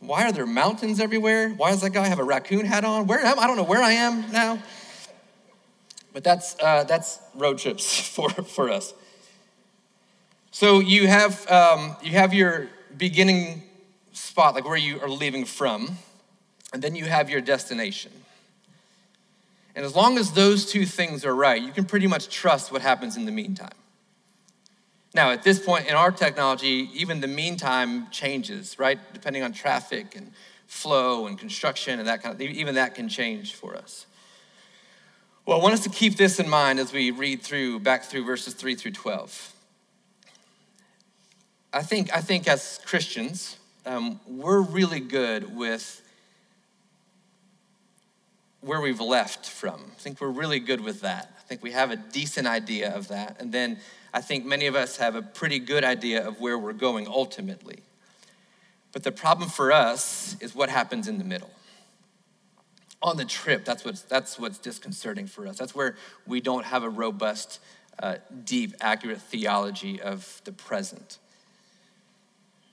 Why 0.00 0.24
are 0.24 0.32
there 0.32 0.46
mountains 0.46 0.98
everywhere? 0.98 1.50
Why 1.50 1.70
does 1.70 1.82
that 1.82 1.90
guy 1.90 2.06
have 2.08 2.18
a 2.18 2.24
raccoon 2.24 2.66
hat 2.66 2.84
on? 2.84 3.06
Where 3.06 3.20
am 3.20 3.38
I? 3.38 3.42
I 3.42 3.46
don't 3.46 3.56
know 3.56 3.62
where 3.62 3.82
I 3.82 3.92
am 3.92 4.30
now. 4.32 4.58
But 6.12 6.24
that's, 6.24 6.56
uh, 6.60 6.84
that's 6.84 7.20
road 7.34 7.58
trips 7.58 8.00
for, 8.08 8.30
for 8.30 8.70
us. 8.70 8.94
So 10.50 10.80
you 10.80 11.06
have, 11.06 11.50
um, 11.50 11.96
you 12.02 12.12
have 12.12 12.34
your 12.34 12.68
beginning 12.96 13.62
spot, 14.12 14.54
like 14.54 14.66
where 14.66 14.76
you 14.76 15.00
are 15.00 15.08
leaving 15.08 15.44
from, 15.44 15.98
and 16.72 16.82
then 16.82 16.94
you 16.94 17.04
have 17.04 17.30
your 17.30 17.40
destination. 17.40 18.12
And 19.74 19.84
as 19.84 19.96
long 19.96 20.18
as 20.18 20.32
those 20.32 20.70
two 20.70 20.84
things 20.84 21.24
are 21.24 21.34
right, 21.34 21.60
you 21.60 21.72
can 21.72 21.84
pretty 21.84 22.06
much 22.06 22.28
trust 22.28 22.72
what 22.72 22.82
happens 22.82 23.16
in 23.16 23.24
the 23.24 23.32
meantime. 23.32 23.70
Now, 25.14 25.30
at 25.30 25.42
this 25.42 25.58
point 25.58 25.86
in 25.86 25.94
our 25.94 26.10
technology, 26.10 26.90
even 26.94 27.20
the 27.20 27.26
meantime 27.26 28.10
changes, 28.10 28.78
right? 28.78 28.98
Depending 29.12 29.42
on 29.42 29.52
traffic 29.52 30.16
and 30.16 30.32
flow 30.66 31.26
and 31.26 31.38
construction 31.38 31.98
and 31.98 32.08
that 32.08 32.22
kind 32.22 32.34
of 32.34 32.40
even 32.40 32.76
that 32.76 32.94
can 32.94 33.08
change 33.08 33.54
for 33.54 33.76
us. 33.76 34.06
Well, 35.44 35.58
I 35.58 35.62
want 35.62 35.74
us 35.74 35.80
to 35.80 35.90
keep 35.90 36.16
this 36.16 36.38
in 36.38 36.48
mind 36.48 36.78
as 36.78 36.92
we 36.92 37.10
read 37.10 37.42
through 37.42 37.80
back 37.80 38.04
through 38.04 38.24
verses 38.24 38.54
3 38.54 38.74
through 38.74 38.92
12. 38.92 39.54
I 41.74 41.82
think, 41.82 42.14
I 42.14 42.20
think 42.20 42.46
as 42.48 42.80
Christians, 42.84 43.56
um, 43.84 44.20
we're 44.26 44.60
really 44.60 45.00
good 45.00 45.56
with 45.56 46.01
where 48.62 48.80
we've 48.80 49.00
left 49.00 49.46
from. 49.46 49.80
I 49.90 50.00
think 50.00 50.20
we're 50.20 50.30
really 50.30 50.60
good 50.60 50.80
with 50.80 51.00
that. 51.02 51.36
I 51.38 51.42
think 51.42 51.62
we 51.62 51.72
have 51.72 51.90
a 51.90 51.96
decent 51.96 52.46
idea 52.46 52.94
of 52.94 53.08
that. 53.08 53.40
And 53.40 53.52
then 53.52 53.78
I 54.14 54.20
think 54.20 54.46
many 54.46 54.66
of 54.66 54.76
us 54.76 54.96
have 54.96 55.16
a 55.16 55.22
pretty 55.22 55.58
good 55.58 55.84
idea 55.84 56.26
of 56.26 56.40
where 56.40 56.56
we're 56.56 56.72
going 56.72 57.06
ultimately. 57.06 57.80
But 58.92 59.02
the 59.02 59.12
problem 59.12 59.48
for 59.48 59.72
us 59.72 60.36
is 60.40 60.54
what 60.54 60.68
happens 60.68 61.08
in 61.08 61.18
the 61.18 61.24
middle. 61.24 61.50
On 63.02 63.16
the 63.16 63.24
trip, 63.24 63.64
that's 63.64 63.84
what's, 63.84 64.02
that's 64.02 64.38
what's 64.38 64.58
disconcerting 64.58 65.26
for 65.26 65.46
us. 65.46 65.58
That's 65.58 65.74
where 65.74 65.96
we 66.26 66.40
don't 66.40 66.64
have 66.64 66.84
a 66.84 66.88
robust, 66.88 67.58
uh, 67.98 68.16
deep, 68.44 68.76
accurate 68.80 69.20
theology 69.20 70.00
of 70.00 70.40
the 70.44 70.52
present. 70.52 71.18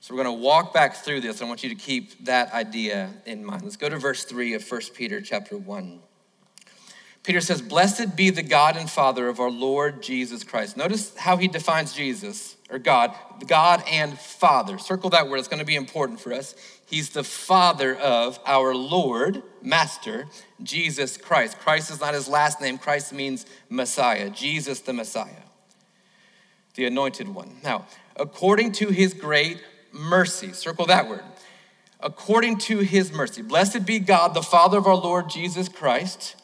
So 0.02 0.14
we're 0.14 0.24
going 0.24 0.38
to 0.38 0.42
walk 0.42 0.72
back 0.72 0.96
through 0.96 1.20
this. 1.20 1.42
I 1.42 1.44
want 1.44 1.62
you 1.62 1.68
to 1.68 1.74
keep 1.74 2.24
that 2.24 2.54
idea 2.54 3.10
in 3.26 3.44
mind. 3.44 3.62
Let's 3.62 3.76
go 3.76 3.90
to 3.90 3.98
verse 3.98 4.24
3 4.24 4.54
of 4.54 4.70
1 4.70 4.80
Peter 4.94 5.20
chapter 5.20 5.58
1. 5.58 6.00
Peter 7.22 7.42
says, 7.42 7.60
Blessed 7.60 8.16
be 8.16 8.30
the 8.30 8.42
God 8.42 8.78
and 8.78 8.88
Father 8.88 9.28
of 9.28 9.40
our 9.40 9.50
Lord 9.50 10.02
Jesus 10.02 10.42
Christ. 10.42 10.74
Notice 10.74 11.14
how 11.16 11.36
he 11.36 11.48
defines 11.48 11.92
Jesus, 11.92 12.56
or 12.70 12.78
God, 12.78 13.14
God 13.46 13.82
and 13.90 14.18
Father. 14.18 14.78
Circle 14.78 15.10
that 15.10 15.28
word, 15.28 15.36
it's 15.36 15.48
going 15.48 15.60
to 15.60 15.66
be 15.66 15.76
important 15.76 16.18
for 16.18 16.32
us. 16.32 16.54
He's 16.86 17.10
the 17.10 17.22
Father 17.22 17.94
of 17.94 18.38
our 18.46 18.74
Lord, 18.74 19.42
Master, 19.60 20.28
Jesus 20.62 21.18
Christ. 21.18 21.58
Christ 21.58 21.90
is 21.90 22.00
not 22.00 22.14
his 22.14 22.26
last 22.26 22.58
name, 22.62 22.78
Christ 22.78 23.12
means 23.12 23.44
Messiah, 23.68 24.30
Jesus 24.30 24.80
the 24.80 24.94
Messiah, 24.94 25.44
the 26.74 26.86
anointed 26.86 27.28
one. 27.28 27.56
Now, 27.62 27.86
according 28.16 28.72
to 28.72 28.88
his 28.88 29.12
great 29.12 29.60
mercy. 29.92 30.52
Circle 30.52 30.86
that 30.86 31.08
word. 31.08 31.22
According 32.00 32.58
to 32.58 32.78
his 32.78 33.12
mercy. 33.12 33.42
Blessed 33.42 33.84
be 33.84 33.98
God, 33.98 34.34
the 34.34 34.42
Father 34.42 34.78
of 34.78 34.86
our 34.86 34.96
Lord 34.96 35.28
Jesus 35.28 35.68
Christ, 35.68 36.36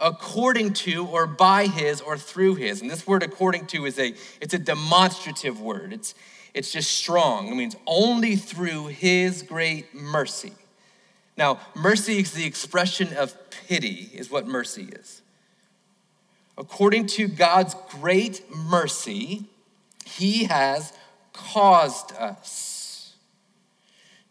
according 0.00 0.72
to 0.72 1.06
or 1.06 1.26
by 1.26 1.66
his 1.66 2.00
or 2.00 2.18
through 2.18 2.56
his. 2.56 2.82
And 2.82 2.90
this 2.90 3.06
word 3.06 3.22
according 3.22 3.66
to 3.68 3.86
is 3.86 3.98
a 3.98 4.14
it's 4.40 4.54
a 4.54 4.58
demonstrative 4.58 5.60
word. 5.60 5.92
It's 5.92 6.14
it's 6.52 6.72
just 6.72 6.90
strong. 6.90 7.48
It 7.48 7.54
means 7.56 7.76
only 7.86 8.36
through 8.36 8.86
his 8.86 9.42
great 9.42 9.94
mercy. 9.94 10.52
Now, 11.36 11.60
mercy 11.74 12.18
is 12.18 12.32
the 12.32 12.46
expression 12.46 13.12
of 13.16 13.34
pity, 13.50 14.10
is 14.14 14.30
what 14.30 14.46
mercy 14.46 14.84
is. 14.92 15.22
According 16.56 17.06
to 17.06 17.26
God's 17.26 17.74
great 17.88 18.42
mercy, 18.54 19.46
he 20.04 20.44
has 20.44 20.92
caused 21.32 22.12
us 22.12 22.73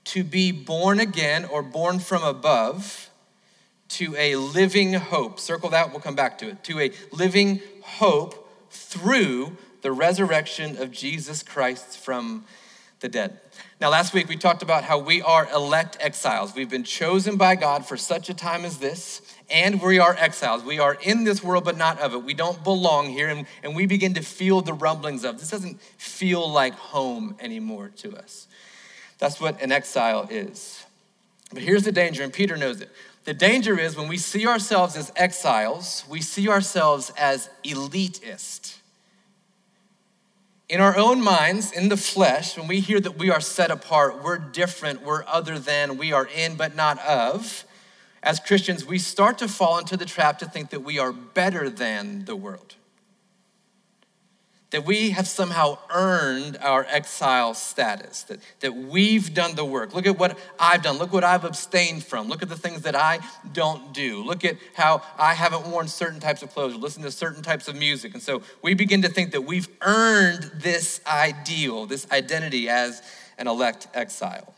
to 0.06 0.24
be 0.24 0.52
born 0.52 1.00
again 1.00 1.46
or 1.46 1.62
born 1.62 2.00
from 2.00 2.24
above 2.24 3.10
to 3.90 4.16
a 4.18 4.36
living 4.36 4.94
hope. 4.94 5.40
Circle 5.40 5.70
that, 5.70 5.92
we'll 5.92 6.00
come 6.00 6.16
back 6.16 6.38
to 6.40 6.50
it. 6.50 6.64
To 6.66 6.80
a 6.80 6.92
living 7.12 7.62
hope 7.82 8.50
through 8.70 9.56
the 9.82 9.92
resurrection 9.92 10.78
of 10.78 10.92
Jesus 10.92 11.44
Christ 11.44 11.98
from 11.98 12.46
the 13.02 13.10
dead. 13.10 13.40
Now, 13.82 13.90
last 13.90 14.14
week 14.14 14.30
we 14.30 14.38
talked 14.38 14.64
about 14.64 14.86
how 14.86 14.98
we 14.98 15.22
are 15.22 15.48
elect 15.52 15.98
exiles. 16.00 16.56
We've 16.56 16.70
been 16.70 16.86
chosen 16.86 17.36
by 17.36 17.56
God 17.56 17.86
for 17.86 17.98
such 17.98 18.30
a 18.30 18.34
time 18.34 18.64
as 18.64 18.78
this, 18.78 19.22
and 19.50 19.82
we 19.82 20.00
are 20.00 20.16
exiles. 20.18 20.64
We 20.64 20.80
are 20.80 20.98
in 21.02 21.26
this 21.26 21.44
world, 21.44 21.66
but 21.66 21.78
not 21.78 22.00
of 22.00 22.14
it. 22.14 22.24
We 22.24 22.34
don't 22.34 22.64
belong 22.64 23.10
here, 23.10 23.28
and, 23.28 23.46
and 23.62 23.76
we 23.76 23.86
begin 23.86 24.14
to 24.14 24.22
feel 24.22 24.62
the 24.62 24.74
rumblings 24.74 25.26
of 25.26 25.38
this 25.38 25.50
doesn't 25.50 25.82
feel 25.98 26.50
like 26.50 26.74
home 26.76 27.36
anymore 27.42 27.90
to 27.98 28.16
us. 28.16 28.48
That's 29.20 29.40
what 29.40 29.62
an 29.62 29.72
exile 29.72 30.28
is. 30.30 30.86
But 31.52 31.64
here's 31.64 31.84
the 31.84 31.92
danger, 31.92 32.24
and 32.24 32.34
Peter 32.34 32.58
knows 32.58 32.82
it. 32.82 32.90
The 33.26 33.34
danger 33.34 33.80
is 33.80 33.96
when 33.96 34.08
we 34.08 34.18
see 34.18 34.46
ourselves 34.46 34.98
as 34.98 35.12
exiles, 35.16 36.04
we 36.10 36.22
see 36.22 36.50
ourselves 36.50 37.12
as 37.18 37.50
elitist. 37.64 38.78
In 40.68 40.82
our 40.82 40.98
own 40.98 41.22
minds, 41.22 41.72
in 41.72 41.90
the 41.90 41.98
flesh, 41.98 42.58
when 42.58 42.68
we 42.68 42.80
hear 42.80 43.00
that 43.00 43.18
we 43.18 43.30
are 43.30 43.40
set 43.40 43.72
apart, 43.72 44.24
we're 44.24 44.38
different, 44.38 45.04
we're 45.04 45.24
other 45.26 45.60
than, 45.60 45.98
we 45.98 46.12
are 46.12 46.28
in 46.36 46.56
but 46.56 46.76
not 46.76 47.00
of, 47.00 47.66
as 48.24 48.40
Christians, 48.40 48.86
we 48.86 48.98
start 48.98 49.38
to 49.40 49.48
fall 49.48 49.78
into 49.78 49.98
the 49.98 50.06
trap 50.06 50.40
to 50.40 50.46
think 50.46 50.70
that 50.72 50.80
we 50.80 50.98
are 50.98 51.12
better 51.12 51.70
than 51.70 52.26
the 52.26 52.36
world 52.36 52.76
that 54.74 54.86
we 54.86 55.12
have 55.12 55.28
somehow 55.28 55.78
earned 55.92 56.58
our 56.60 56.84
exile 56.90 57.54
status, 57.54 58.24
that, 58.24 58.40
that 58.62 58.76
we've 58.76 59.32
done 59.32 59.54
the 59.54 59.64
work. 59.64 59.94
Look 59.94 60.08
at 60.08 60.18
what 60.18 60.36
I've 60.60 60.82
done. 60.82 60.98
Look 60.98 61.14
what 61.14 61.24
I've 61.24 61.46
abstained 61.46 62.04
from. 62.04 62.28
Look 62.28 62.42
at 62.42 62.50
the 62.50 62.58
things 62.58 62.82
that 62.82 62.96
I 62.96 63.20
don't 63.54 63.94
do. 63.94 64.24
Look 64.24 64.44
at 64.44 64.58
how 64.74 65.04
I 65.16 65.36
haven't 65.36 65.68
worn 65.68 65.88
certain 65.88 66.20
types 66.20 66.42
of 66.42 66.50
clothes 66.50 66.74
or 66.74 66.80
listened 66.80 67.06
to 67.06 67.12
certain 67.12 67.44
types 67.44 67.68
of 67.68 67.76
music. 67.76 68.16
And 68.16 68.24
so 68.24 68.42
we 68.64 68.74
begin 68.74 69.04
to 69.04 69.10
think 69.10 69.32
that 69.34 69.42
we've 69.42 69.68
earned 69.82 70.50
this 70.56 71.02
ideal, 71.06 71.86
this 71.86 72.08
identity 72.12 72.68
as 72.68 73.04
an 73.38 73.48
elect 73.48 73.88
exile. 73.94 74.56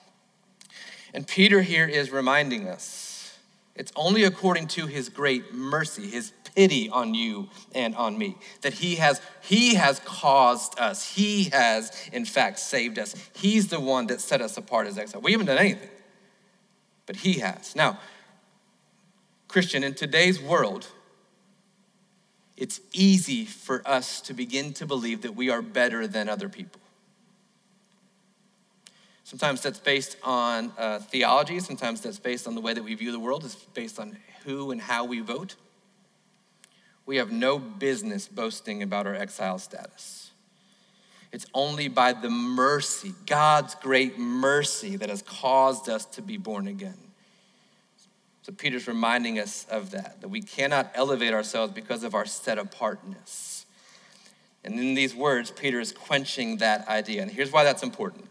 And 1.13 1.27
Peter 1.27 1.62
here 1.62 1.88
is 1.88 2.10
reminding 2.10 2.69
us 2.69 3.38
it's 3.75 3.91
only 3.98 4.24
according 4.24 4.67
to 4.67 4.88
his 4.88 5.10
great 5.10 5.53
mercy, 5.53 6.07
his 6.07 6.31
pity 6.55 6.89
on 6.89 7.13
you 7.13 7.50
and 7.74 7.95
on 7.95 8.17
me. 8.17 8.38
That 8.62 8.74
he 8.74 8.95
has 8.95 9.21
he 9.41 9.75
has 9.75 10.00
caused 10.00 10.79
us. 10.79 11.15
He 11.15 11.45
has 11.45 11.91
in 12.12 12.25
fact 12.25 12.59
saved 12.59 12.97
us. 12.97 13.15
He's 13.33 13.67
the 13.67 13.79
one 13.79 14.07
that 14.07 14.21
set 14.21 14.41
us 14.41 14.57
apart 14.57 14.88
as 14.88 14.97
exile. 14.97 15.21
We 15.21 15.31
haven't 15.31 15.47
done 15.47 15.57
anything. 15.57 15.89
But 17.05 17.17
he 17.17 17.33
has. 17.33 17.75
Now, 17.75 18.00
Christian, 19.47 19.83
in 19.83 19.93
today's 19.93 20.41
world, 20.41 20.88
it's 22.57 22.79
easy 22.93 23.45
for 23.45 23.81
us 23.85 24.21
to 24.21 24.33
begin 24.33 24.74
to 24.74 24.85
believe 24.88 25.21
that 25.21 25.35
we 25.35 25.50
are 25.50 25.62
better 25.62 26.07
than 26.07 26.29
other 26.29 26.50
people. 26.50 26.81
Sometimes 29.24 29.62
that's 29.62 29.79
based 29.79 30.17
on 30.24 30.71
uh, 30.77 31.00
theology, 31.00 31.59
sometimes 31.59 32.01
that's 32.01 32.19
based 32.19 32.47
on 32.47 32.55
the 32.55 32.62
way 32.62 32.74
that 32.74 32.83
we 32.83 32.93
view 32.93 33.12
the 33.12 33.19
world, 33.19 33.43
it's 33.43 33.55
based 33.55 34.00
on 34.00 34.17
who 34.45 34.71
and 34.71 34.79
how 34.79 35.03
we 35.03 35.19
vote 35.19 35.55
we 37.05 37.17
have 37.17 37.31
no 37.31 37.59
business 37.59 38.27
boasting 38.27 38.81
about 38.81 39.05
our 39.05 39.15
exile 39.15 39.59
status. 39.59 40.31
It's 41.31 41.45
only 41.53 41.88
by 41.88 42.13
the 42.13 42.29
mercy, 42.29 43.13
God's 43.25 43.75
great 43.75 44.17
mercy, 44.17 44.95
that 44.95 45.09
has 45.09 45.21
caused 45.21 45.89
us 45.89 46.05
to 46.05 46.21
be 46.21 46.38
born 46.38 46.67
again. 46.67 46.97
So 48.43 48.53
Peter's 48.53 48.88
reminding 48.88 49.39
us 49.39 49.65
of 49.69 49.91
that, 49.91 50.21
that 50.21 50.29
we 50.29 50.41
cannot 50.41 50.91
elevate 50.93 51.33
ourselves 51.33 51.74
because 51.74 52.03
of 52.03 52.15
our 52.15 52.25
set 52.25 52.57
apartness. 52.57 53.65
And 54.63 54.79
in 54.79 54.93
these 54.93 55.13
words, 55.15 55.51
Peter 55.51 55.79
is 55.79 55.91
quenching 55.91 56.57
that 56.57 56.88
idea. 56.88 57.21
And 57.21 57.31
here's 57.31 57.51
why 57.51 57.63
that's 57.63 57.83
important. 57.83 58.27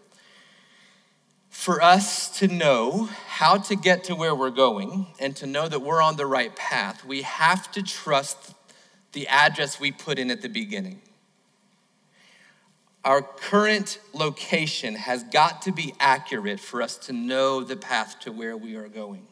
For 1.51 1.83
us 1.83 2.39
to 2.39 2.49
know 2.49 3.09
how 3.27 3.59
to 3.59 3.77
get 3.77 4.05
to 4.05 4.15
where 4.15 4.35
we're 4.35 4.51
going 4.51 5.09
and 5.21 5.37
to 5.37 5.47
know 5.47 5.69
that 5.69 5.81
we're 5.81 6.01
on 6.01 6.17
the 6.17 6.27
right 6.27 6.55
path, 6.57 7.05
we 7.05 7.23
have 7.23 7.71
to 7.73 7.83
trust 7.83 8.54
the 9.15 9.27
address 9.29 9.81
we 9.81 9.91
put 9.91 10.19
in 10.19 10.31
at 10.31 10.43
the 10.43 10.49
beginning. 10.49 11.01
Our 13.05 13.23
current 13.23 13.99
location 14.13 14.95
has 14.95 15.25
got 15.25 15.63
to 15.63 15.73
be 15.73 15.95
accurate 15.99 16.61
for 16.61 16.83
us 16.83 16.97
to 16.99 17.13
know 17.13 17.63
the 17.63 17.77
path 17.77 18.21
to 18.21 18.33
where 18.33 18.57
we 18.57 18.77
are 18.77 18.89
going. 18.89 19.27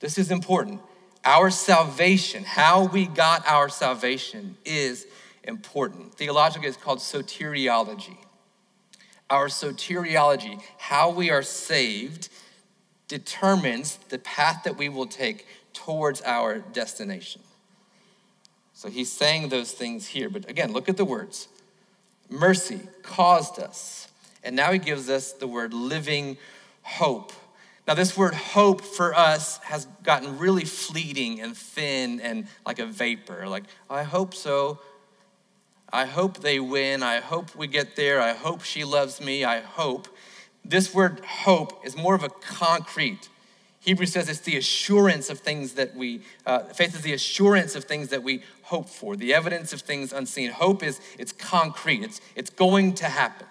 This 0.00 0.18
is 0.18 0.30
important. 0.30 0.80
Our 1.24 1.50
salvation, 1.50 2.44
how 2.44 2.86
we 2.86 3.06
got 3.06 3.46
our 3.46 3.68
salvation, 3.68 4.56
is 4.64 5.06
important. 5.42 6.14
Theologically, 6.14 6.68
it's 6.68 6.76
called 6.76 7.00
soteriology. 7.00 8.16
Our 9.28 9.48
soteriology, 9.48 10.62
how 10.78 11.10
we 11.10 11.30
are 11.30 11.42
saved, 11.42 12.28
determines 13.08 13.96
the 14.08 14.18
path 14.18 14.62
that 14.64 14.76
we 14.76 14.88
will 14.88 15.06
take 15.06 15.46
towards 15.72 16.22
our 16.22 16.58
destination. 16.58 17.42
So 18.76 18.90
he's 18.90 19.10
saying 19.10 19.48
those 19.48 19.72
things 19.72 20.06
here. 20.06 20.28
But 20.28 20.50
again, 20.50 20.70
look 20.70 20.90
at 20.90 20.98
the 20.98 21.04
words 21.04 21.48
mercy 22.28 22.80
caused 23.02 23.58
us. 23.58 24.08
And 24.44 24.54
now 24.54 24.70
he 24.70 24.78
gives 24.78 25.08
us 25.08 25.32
the 25.32 25.46
word 25.46 25.72
living 25.72 26.36
hope. 26.82 27.32
Now, 27.88 27.94
this 27.94 28.16
word 28.16 28.34
hope 28.34 28.82
for 28.82 29.14
us 29.14 29.58
has 29.58 29.86
gotten 30.02 30.38
really 30.38 30.64
fleeting 30.64 31.40
and 31.40 31.56
thin 31.56 32.20
and 32.20 32.48
like 32.66 32.78
a 32.78 32.86
vapor. 32.86 33.48
Like, 33.48 33.64
I 33.88 34.02
hope 34.02 34.34
so. 34.34 34.80
I 35.90 36.04
hope 36.04 36.40
they 36.40 36.60
win. 36.60 37.02
I 37.02 37.20
hope 37.20 37.54
we 37.56 37.68
get 37.68 37.96
there. 37.96 38.20
I 38.20 38.34
hope 38.34 38.62
she 38.62 38.84
loves 38.84 39.20
me. 39.22 39.44
I 39.44 39.60
hope. 39.60 40.08
This 40.64 40.92
word 40.92 41.20
hope 41.24 41.86
is 41.86 41.96
more 41.96 42.14
of 42.14 42.24
a 42.24 42.28
concrete. 42.28 43.28
Hebrews 43.86 44.12
says 44.12 44.28
it's 44.28 44.40
the 44.40 44.56
assurance 44.56 45.30
of 45.30 45.38
things 45.38 45.74
that 45.74 45.94
we, 45.94 46.20
uh, 46.44 46.64
faith 46.64 46.96
is 46.96 47.02
the 47.02 47.12
assurance 47.12 47.76
of 47.76 47.84
things 47.84 48.08
that 48.08 48.24
we 48.24 48.42
hope 48.62 48.88
for, 48.88 49.14
the 49.14 49.32
evidence 49.32 49.72
of 49.72 49.80
things 49.80 50.12
unseen. 50.12 50.50
Hope 50.50 50.82
is, 50.82 51.00
it's 51.20 51.30
concrete, 51.30 52.02
it's, 52.02 52.20
it's 52.34 52.50
going 52.50 52.94
to 52.94 53.04
happen. 53.04 53.46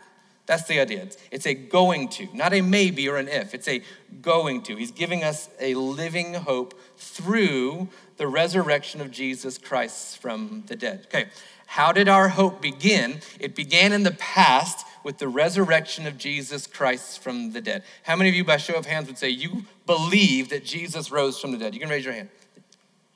That's 0.45 0.63
the 0.63 0.79
idea. 0.81 1.03
It's, 1.03 1.17
it's 1.31 1.47
a 1.47 1.53
going 1.53 2.09
to, 2.09 2.27
not 2.33 2.53
a 2.53 2.59
maybe 2.59 3.07
or 3.07 3.15
an 3.15 3.29
if. 3.29 3.53
It's 3.53 3.67
a 3.69 3.81
going 4.21 4.61
to. 4.63 4.75
He's 4.75 4.91
giving 4.91 5.23
us 5.23 5.49
a 5.59 5.73
living 5.73 6.33
hope 6.33 6.79
through 6.97 7.87
the 8.17 8.27
resurrection 8.27 8.99
of 8.99 9.11
Jesus 9.11 9.57
Christ 9.57 10.17
from 10.17 10.63
the 10.67 10.75
dead. 10.75 11.05
Okay, 11.05 11.27
how 11.65 11.93
did 11.93 12.09
our 12.09 12.27
hope 12.27 12.61
begin? 12.61 13.21
It 13.39 13.55
began 13.55 13.93
in 13.93 14.03
the 14.03 14.11
past 14.11 14.85
with 15.05 15.19
the 15.19 15.27
resurrection 15.27 16.07
of 16.07 16.17
Jesus 16.17 16.65
Christ 16.65 17.19
from 17.19 17.51
the 17.51 17.61
dead. 17.61 17.83
How 18.01 18.15
many 18.15 18.27
of 18.27 18.35
you, 18.35 18.43
by 18.43 18.57
show 18.57 18.73
of 18.73 18.87
hands, 18.87 19.05
would 19.05 19.19
say 19.19 19.29
you 19.29 19.63
believe 19.85 20.49
that 20.49 20.65
Jesus 20.65 21.11
rose 21.11 21.39
from 21.39 21.51
the 21.51 21.59
dead? 21.59 21.75
You 21.75 21.79
can 21.79 21.89
raise 21.89 22.03
your 22.03 22.15
hand. 22.15 22.29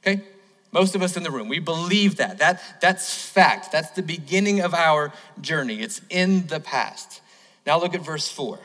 Okay? 0.06 0.22
Most 0.72 0.94
of 0.94 1.02
us 1.02 1.18
in 1.18 1.24
the 1.24 1.32
room, 1.32 1.50
we 1.50 1.58
believe 1.58 2.18
that. 2.18 2.38
that. 2.38 2.62
That's 2.80 3.12
fact. 3.12 3.72
That's 3.72 3.90
the 3.90 4.04
beginning 4.04 4.62
of 4.62 4.76
our 4.76 5.12
journey. 5.42 5.82
It's 5.82 6.00
in 6.12 6.46
the 6.46 6.60
past. 6.60 7.22
Now 7.66 7.80
look 7.80 7.96
at 7.96 8.02
verse 8.02 8.30
4. 8.30 8.60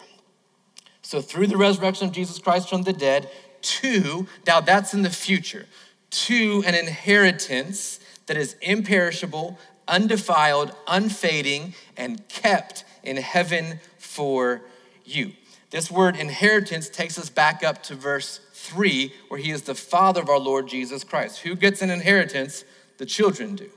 So, 1.00 1.23
through 1.23 1.47
the 1.47 1.57
resurrection 1.57 2.07
of 2.07 2.12
Jesus 2.12 2.38
Christ 2.38 2.69
from 2.69 2.83
the 2.83 2.93
dead, 2.93 3.31
to, 3.62 4.26
now 4.47 4.61
that's 4.61 4.93
in 4.93 5.00
the 5.00 5.09
future, 5.09 5.64
to 6.11 6.62
an 6.66 6.75
inheritance 6.75 8.00
that 8.26 8.37
is 8.37 8.57
imperishable, 8.61 9.59
undefiled, 9.88 10.75
unfading, 10.87 11.75
and 11.97 12.26
kept 12.28 12.85
in 13.05 13.17
heaven 13.17 13.81
for 13.99 14.63
you. 15.05 15.33
This 15.71 15.91
word 15.91 16.17
inheritance 16.17 16.89
takes 16.89 17.19
us 17.19 17.31
back 17.31 17.63
up 17.65 17.83
to 17.85 17.95
verse 17.95 18.41
3, 18.53 19.13
where 19.29 19.41
he 19.41 19.51
is 19.51 19.63
the 19.63 19.75
Father 19.75 20.23
of 20.23 20.29
our 20.29 20.39
Lord 20.39 20.69
Jesus 20.69 21.05
Christ. 21.05 21.41
Who 21.41 21.55
gets 21.57 21.83
an 21.83 21.91
inheritance? 21.91 22.65
The 22.99 23.07
children 23.07 23.57
do. 23.57 23.71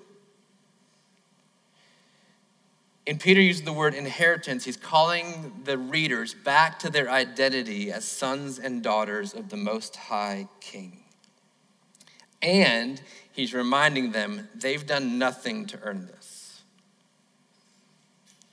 In 3.07 3.17
Peter 3.17 3.41
using 3.41 3.65
the 3.65 3.73
word 3.73 3.93
inheritance, 3.93 4.65
he's 4.65 4.75
calling 4.75 5.61
the 5.63 5.77
readers 5.77 6.33
back 6.33 6.77
to 6.79 6.89
their 6.89 7.09
identity 7.09 7.89
as 7.89 8.05
sons 8.05 8.59
and 8.59 8.83
daughters 8.83 9.33
of 9.33 9.49
the 9.49 9.55
Most 9.55 9.95
High 9.95 10.49
King. 10.59 11.03
And 12.41 13.01
he's 13.31 13.53
reminding 13.53 14.11
them 14.11 14.49
they've 14.53 14.85
done 14.85 15.17
nothing 15.17 15.65
to 15.67 15.79
earn 15.83 16.07
this. 16.07 16.36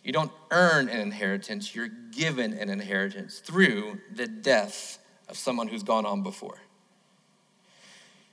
You 0.05 0.13
don't 0.13 0.31
earn 0.51 0.89
an 0.89 1.01
inheritance, 1.01 1.75
you're 1.75 1.89
given 1.89 2.53
an 2.53 2.69
inheritance 2.69 3.39
through 3.39 4.01
the 4.15 4.27
death 4.27 4.99
of 5.29 5.37
someone 5.37 5.69
who's 5.69 5.83
gone 5.83 6.05
on 6.05 6.23
before. 6.23 6.59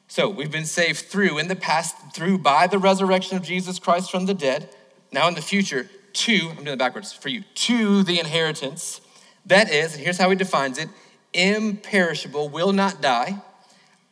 So 0.07 0.29
we've 0.29 0.51
been 0.51 0.65
saved 0.65 0.99
through, 1.05 1.38
in 1.38 1.47
the 1.47 1.55
past, 1.55 1.95
through 2.13 2.39
by 2.39 2.67
the 2.67 2.77
resurrection 2.77 3.38
of 3.38 3.43
Jesus 3.43 3.79
Christ 3.79 4.12
from 4.12 4.25
the 4.25 4.34
dead. 4.34 4.69
Now 5.13 5.29
in 5.29 5.36
the 5.36 5.41
future, 5.41 5.89
to, 6.12 6.49
I'm 6.49 6.57
doing 6.57 6.67
it 6.67 6.77
backwards 6.79 7.13
for 7.13 7.29
you, 7.29 7.43
to 7.53 8.03
the 8.03 8.19
inheritance 8.19 8.99
that 9.45 9.71
is, 9.71 9.95
and 9.95 10.03
here's 10.03 10.17
how 10.17 10.29
he 10.29 10.36
defines 10.36 10.77
it 10.77 10.89
imperishable, 11.34 12.49
will 12.49 12.73
not 12.73 13.01
die, 13.01 13.41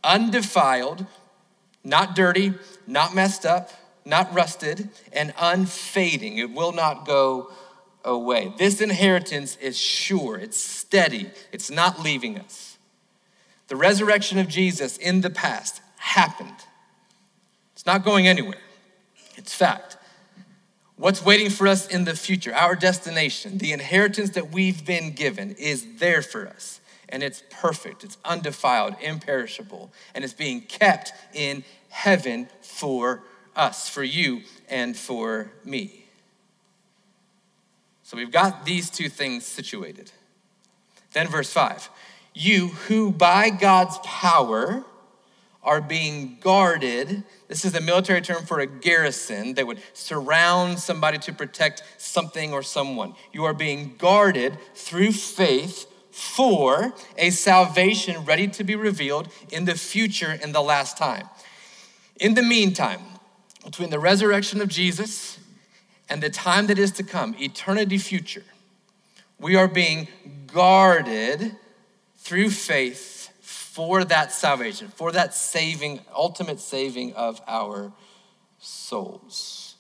undefiled, 0.04 1.06
not 1.84 2.16
dirty, 2.16 2.54
not 2.88 3.14
messed 3.14 3.46
up, 3.46 3.72
not 4.06 4.34
rusted, 4.34 4.90
and 5.14 5.34
unfading. 5.40 6.38
It 6.38 6.52
will 6.52 6.72
not 6.72 7.06
go 7.06 7.52
away. 8.04 8.54
This 8.58 8.82
inheritance 8.82 9.56
is 9.58 9.78
sure, 9.78 10.38
it's 10.38 10.62
steady, 10.62 11.30
it's 11.52 11.70
not 11.70 12.02
leaving 12.02 12.40
us. 12.40 12.78
The 13.68 13.76
resurrection 13.76 14.40
of 14.40 14.48
Jesus 14.48 14.98
in 14.98 15.22
the 15.22 15.30
past 15.30 15.82
happened. 15.98 16.66
It's 17.74 17.86
not 17.86 18.04
going 18.04 18.28
anywhere. 18.28 18.58
It's 19.36 19.54
fact. 19.54 19.98
What's 20.96 21.24
waiting 21.24 21.50
for 21.50 21.68
us 21.68 21.88
in 21.88 22.04
the 22.04 22.16
future, 22.16 22.54
our 22.54 22.76
destination, 22.76 23.58
the 23.58 23.72
inheritance 23.72 24.32
that 24.32 24.52
we've 24.52 24.86
been 24.86 25.12
given 25.12 25.52
is 25.52 25.86
there 25.98 26.22
for 26.22 26.48
us. 26.48 26.82
And 27.08 27.24
it's 27.24 27.42
perfect, 27.50 28.04
it's 28.04 28.18
undefiled, 28.26 28.96
imperishable, 29.02 29.92
and 30.14 30.24
it's 30.24 30.34
being 30.34 30.62
kept 30.62 31.14
in 31.34 31.64
heaven 31.90 32.50
for 32.62 33.24
us, 33.60 33.90
for 33.90 34.04
you, 34.04 34.42
and 34.70 34.96
for 34.96 35.52
me. 35.64 36.06
So 38.04 38.18
we've 38.18 38.32
got 38.32 38.66
these 38.66 38.90
two 38.90 39.10
things 39.10 39.46
situated. 39.46 40.12
Then, 41.14 41.28
verse 41.28 41.52
5 41.52 41.90
you 42.34 42.68
who 42.68 43.12
by 43.12 43.50
God's 43.50 43.98
power 44.04 44.86
are 45.62 45.82
being 45.82 46.38
guarded. 46.40 47.24
This 47.48 47.66
is 47.66 47.76
a 47.76 47.82
military 47.82 48.22
term 48.22 48.46
for 48.46 48.60
a 48.60 48.66
garrison 48.66 49.56
that 49.56 49.68
would 49.68 49.82
surround 49.94 50.80
somebody 50.80 51.18
to 51.20 51.34
protect 51.34 51.84
something 51.98 52.54
or 52.54 52.64
someone. 52.64 53.14
You 53.34 53.44
are 53.44 53.54
being 53.54 53.96
guarded 53.98 54.58
through 54.74 55.12
faith 55.12 55.86
for 56.12 56.94
a 57.18 57.30
salvation 57.30 58.24
ready 58.26 58.48
to 58.48 58.64
be 58.64 58.76
revealed 58.76 59.30
in 59.52 59.66
the 59.66 59.76
future 59.76 60.32
in 60.32 60.54
the 60.54 60.62
last 60.62 60.98
time. 60.98 61.28
In 62.20 62.34
the 62.36 62.44
meantime, 62.44 63.02
between 63.64 63.90
the 63.90 64.00
resurrection 64.00 64.62
of 64.62 64.70
Jesus 64.70 65.40
and 66.10 66.22
the 66.22 66.30
time 66.30 66.68
that 66.68 66.80
is 66.80 66.92
to 66.94 67.04
come, 67.04 67.36
eternity 67.40 67.98
future, 67.98 68.46
we 69.40 69.56
are 69.56 69.68
being 69.68 70.08
guarded 70.48 71.56
through 72.18 72.50
faith 72.50 73.30
for 73.42 74.04
that 74.04 74.32
salvation, 74.32 74.90
for 74.90 75.12
that 75.12 75.34
saving, 75.34 76.02
ultimate 76.16 76.60
saving 76.60 77.14
of 77.14 77.42
our 77.48 77.94
souls. 78.60 79.76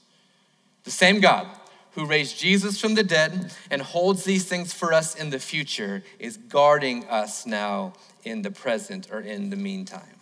The 0.84 0.92
same 0.92 1.20
God 1.20 1.48
who 1.92 2.06
raised 2.06 2.40
Jesus 2.40 2.80
from 2.80 2.96
the 2.96 3.04
dead 3.04 3.54
and 3.70 3.82
holds 3.82 4.24
these 4.24 4.46
things 4.46 4.74
for 4.74 4.94
us 4.94 5.16
in 5.16 5.32
the 5.32 5.40
future 5.40 6.04
is 6.18 6.38
guarding 6.38 7.06
us 7.10 7.46
now 7.46 7.94
in 8.24 8.42
the 8.42 8.52
present 8.52 9.10
or 9.12 9.20
in 9.20 9.50
the 9.50 9.56
meantime. 9.56 10.16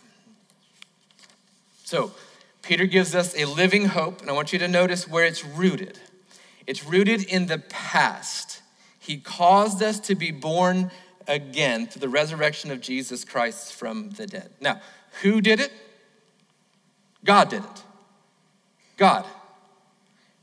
So, 1.84 2.12
Peter 2.68 2.84
gives 2.84 3.14
us 3.14 3.34
a 3.34 3.46
living 3.46 3.86
hope, 3.86 4.20
and 4.20 4.28
I 4.28 4.34
want 4.34 4.52
you 4.52 4.58
to 4.58 4.68
notice 4.68 5.08
where 5.08 5.24
it's 5.24 5.42
rooted. 5.42 5.98
It's 6.66 6.84
rooted 6.84 7.22
in 7.22 7.46
the 7.46 7.56
past. 7.56 8.60
He 8.98 9.16
caused 9.16 9.82
us 9.82 9.98
to 10.00 10.14
be 10.14 10.32
born 10.32 10.90
again 11.26 11.86
through 11.86 12.00
the 12.00 12.10
resurrection 12.10 12.70
of 12.70 12.82
Jesus 12.82 13.24
Christ 13.24 13.72
from 13.72 14.10
the 14.10 14.26
dead. 14.26 14.50
Now, 14.60 14.82
who 15.22 15.40
did 15.40 15.60
it? 15.60 15.72
God 17.24 17.48
did 17.48 17.64
it. 17.64 17.84
God. 18.98 19.24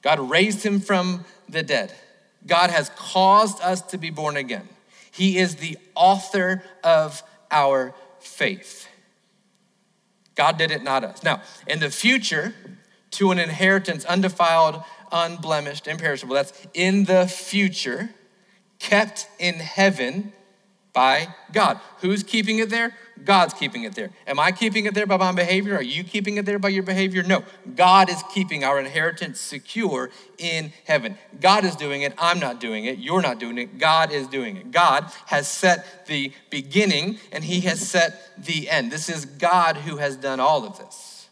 God 0.01 0.19
raised 0.19 0.63
him 0.65 0.79
from 0.79 1.25
the 1.47 1.61
dead. 1.61 1.93
God 2.47 2.71
has 2.71 2.89
caused 2.95 3.61
us 3.61 3.83
to 3.83 3.99
be 3.99 4.09
born 4.09 4.35
again. 4.35 4.67
He 5.11 5.37
is 5.37 5.57
the 5.57 5.77
author 5.93 6.63
of 6.83 7.21
our 7.51 7.93
faith. 8.19 8.87
God 10.35 10.57
did 10.57 10.71
it, 10.71 10.83
not 10.83 11.03
us. 11.03 11.23
Now, 11.23 11.41
in 11.67 11.79
the 11.79 11.89
future, 11.89 12.53
to 13.11 13.31
an 13.31 13.39
inheritance 13.39 14.05
undefiled, 14.05 14.83
unblemished, 15.11 15.87
imperishable, 15.87 16.35
that's 16.35 16.67
in 16.73 17.05
the 17.05 17.27
future, 17.27 18.09
kept 18.79 19.27
in 19.39 19.55
heaven 19.55 20.33
by 20.95 21.27
God. 21.51 21.79
Who's 21.99 22.23
keeping 22.23 22.57
it 22.59 22.69
there? 22.69 22.95
God's 23.23 23.53
keeping 23.53 23.83
it 23.83 23.95
there. 23.95 24.09
Am 24.25 24.39
I 24.39 24.51
keeping 24.51 24.85
it 24.85 24.93
there 24.93 25.05
by 25.05 25.17
my 25.17 25.31
behavior? 25.33 25.75
Are 25.75 25.83
you 25.83 26.03
keeping 26.03 26.37
it 26.37 26.45
there 26.45 26.57
by 26.57 26.69
your 26.69 26.83
behavior? 26.83 27.21
No. 27.21 27.43
God 27.75 28.09
is 28.09 28.23
keeping 28.33 28.63
our 28.63 28.79
inheritance 28.79 29.39
secure 29.39 30.09
in 30.37 30.71
heaven. 30.85 31.17
God 31.39 31.65
is 31.65 31.75
doing 31.75 32.01
it. 32.01 32.13
I'm 32.17 32.39
not 32.39 32.59
doing 32.59 32.85
it. 32.85 32.97
You're 32.97 33.21
not 33.21 33.39
doing 33.39 33.57
it. 33.57 33.77
God 33.77 34.11
is 34.11 34.27
doing 34.27 34.57
it. 34.57 34.71
God 34.71 35.05
has 35.27 35.47
set 35.49 36.07
the 36.07 36.31
beginning 36.49 37.19
and 37.31 37.43
He 37.43 37.61
has 37.61 37.79
set 37.79 38.31
the 38.37 38.69
end. 38.69 38.91
This 38.91 39.09
is 39.09 39.25
God 39.25 39.77
who 39.77 39.97
has 39.97 40.15
done 40.15 40.39
all 40.39 40.65
of 40.65 40.77
this. 40.77 41.27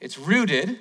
It's 0.00 0.18
rooted 0.18 0.78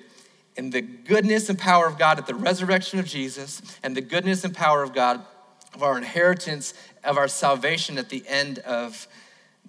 in 0.57 0.69
the 0.69 0.81
goodness 0.81 1.49
and 1.49 1.57
power 1.57 1.87
of 1.87 1.97
God 1.97 2.19
at 2.19 2.27
the 2.27 2.35
resurrection 2.35 2.99
of 2.99 3.05
Jesus 3.05 3.61
and 3.81 3.95
the 3.95 4.01
goodness 4.01 4.43
and 4.43 4.53
power 4.53 4.83
of 4.83 4.93
God 4.93 5.25
of 5.73 5.83
our 5.83 5.97
inheritance, 5.97 6.73
of 7.03 7.17
our 7.17 7.27
salvation 7.27 7.97
at 7.97 8.09
the 8.09 8.23
end 8.27 8.59
of 8.59 9.07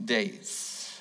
days. 0.03 1.01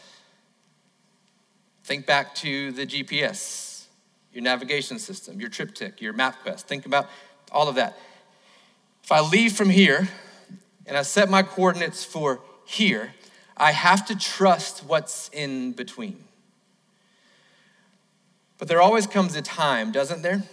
Think 1.83 2.05
back 2.05 2.33
to 2.35 2.71
the 2.71 2.85
GPS, 2.85 3.85
your 4.31 4.43
navigation 4.43 4.99
system, 4.99 5.39
your 5.39 5.49
TripTik, 5.49 5.99
your 5.99 6.13
MapQuest. 6.13 6.61
Think 6.61 6.85
about 6.85 7.09
all 7.51 7.67
of 7.67 7.75
that. 7.75 7.97
If 9.03 9.11
I 9.11 9.19
leave 9.19 9.53
from 9.53 9.69
here 9.69 10.07
and 10.85 10.95
I 10.95 11.01
set 11.01 11.29
my 11.29 11.43
coordinates 11.43 12.05
for 12.05 12.39
here, 12.65 13.13
I 13.57 13.71
have 13.71 14.05
to 14.07 14.17
trust 14.17 14.85
what's 14.85 15.29
in 15.33 15.73
between. 15.73 16.23
But 18.57 18.69
there 18.69 18.81
always 18.81 19.05
comes 19.05 19.35
a 19.35 19.41
time, 19.41 19.91
doesn't 19.91 20.21
there, 20.21 20.43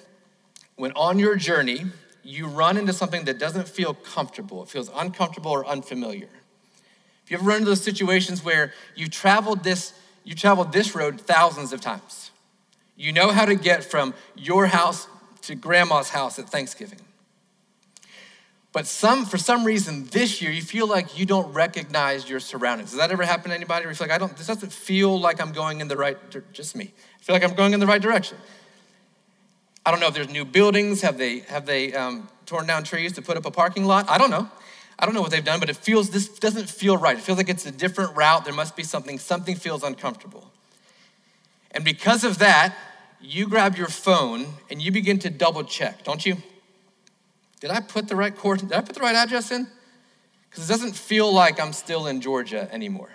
when 0.75 0.91
on 0.93 1.19
your 1.19 1.37
journey 1.37 1.87
you 2.23 2.47
run 2.47 2.77
into 2.77 2.93
something 2.93 3.25
that 3.25 3.39
doesn't 3.39 3.69
feel 3.69 3.95
comfortable. 3.95 4.63
It 4.63 4.69
feels 4.69 4.91
uncomfortable 4.95 5.51
or 5.51 5.67
unfamiliar. 5.67 6.29
If 7.25 7.31
you 7.31 7.37
ever 7.37 7.47
run 7.47 7.59
into 7.59 7.71
those 7.71 7.83
situations 7.83 8.45
where 8.45 8.73
you 8.95 9.09
traveled 9.09 9.63
this, 9.63 9.95
you 10.25 10.35
traveled 10.35 10.73
this 10.73 10.95
road 10.95 11.21
thousands 11.21 11.73
of 11.73 11.81
times. 11.81 12.31
You 12.97 13.13
know 13.13 13.31
how 13.31 13.45
to 13.45 13.55
get 13.55 13.85
from 13.85 14.15
your 14.37 14.67
house 14.67 15.07
to 15.43 15.55
grandma's 15.55 16.11
house 16.11 16.39
at 16.39 16.49
Thanksgiving. 16.49 17.01
But 18.73 18.87
some, 18.87 19.25
for 19.25 19.37
some 19.39 19.65
reason 19.65 20.05
this 20.07 20.41
year, 20.41 20.53
you 20.53 20.63
feel 20.63 20.87
like 20.87 21.19
you 21.19 21.27
don't 21.27 21.53
recognize 21.53 22.31
your 22.31 22.39
surroundings. 22.39 22.91
Does 22.91 22.99
that 22.99 23.11
ever 23.11 23.25
happen 23.25 23.51
to 23.51 23.57
anybody? 23.57 23.85
Where 23.85 23.91
you 23.91 23.97
feel 23.97 24.07
like, 24.07 24.15
I 24.15 24.19
don't, 24.19 24.37
this 24.37 24.47
doesn't 24.47 24.73
feel 24.73 25.19
like 25.19 25.41
I'm 25.41 25.53
going 25.53 25.81
in 25.81 25.89
the 25.89 25.97
right, 25.97 26.17
just 26.53 26.77
me. 26.77 26.93
I 27.19 27.23
feel 27.23 27.35
like 27.35 27.43
I'm 27.43 27.55
going 27.55 27.73
in 27.73 27.81
the 27.81 27.87
right 27.87 28.01
direction. 28.01 28.37
I 29.85 29.91
don't 29.91 30.01
know 30.01 30.09
if 30.09 30.15
there's 30.15 30.29
new 30.29 30.45
buildings. 30.45 31.01
Have 31.03 31.19
they, 31.19 31.41
have 31.41 31.67
they 31.67 31.93
um, 31.95 32.29
torn 32.47 32.67
down 32.67 32.85
trees 32.85 33.13
to 33.15 33.23
put 33.23 33.37
up 33.37 33.47
a 33.47 33.51
parking 33.51 33.85
lot? 33.85 34.09
I 34.11 34.19
don't 34.19 34.31
know. 34.31 34.49
I 34.99 35.07
don't 35.07 35.15
know 35.15 35.23
what 35.23 35.31
they've 35.31 35.45
done, 35.45 35.61
but 35.61 35.71
it 35.71 35.77
feels, 35.77 36.11
this 36.11 36.29
doesn't 36.29 36.69
feel 36.69 36.97
right. 36.97 37.17
It 37.17 37.23
feels 37.23 37.39
like 37.39 37.49
it's 37.49 37.65
a 37.65 37.73
different 37.73 38.15
route. 38.15 38.45
There 38.45 38.53
must 38.53 38.77
be 38.77 38.83
something, 38.83 39.19
something 39.19 39.57
feels 39.57 39.83
uncomfortable. 39.83 40.51
And 41.71 41.85
because 41.85 42.23
of 42.23 42.39
that, 42.39 42.75
you 43.21 43.49
grab 43.49 43.77
your 43.77 43.89
phone 43.89 44.47
and 44.71 44.83
you 44.83 44.93
begin 44.93 45.19
to 45.21 45.31
double 45.31 45.65
check, 45.65 46.05
don't 46.05 46.25
you? 46.27 46.37
Did 47.61 47.71
I 47.71 47.81
put 47.81 48.09
the 48.09 48.17
right 48.17 48.37
course? 48.37 48.61
Did 48.61 48.73
I 48.73 48.81
put 48.83 48.95
the 48.95 49.01
right 49.01 49.15
address 49.15 49.51
in? 49.51 49.67
Because 50.51 50.69
it 50.69 50.73
doesn't 50.73 50.97
feel 50.97 51.33
like 51.33 51.61
I'm 51.61 51.73
still 51.73 52.07
in 52.07 52.21
Georgia 52.21 52.69
anymore. 52.73 53.11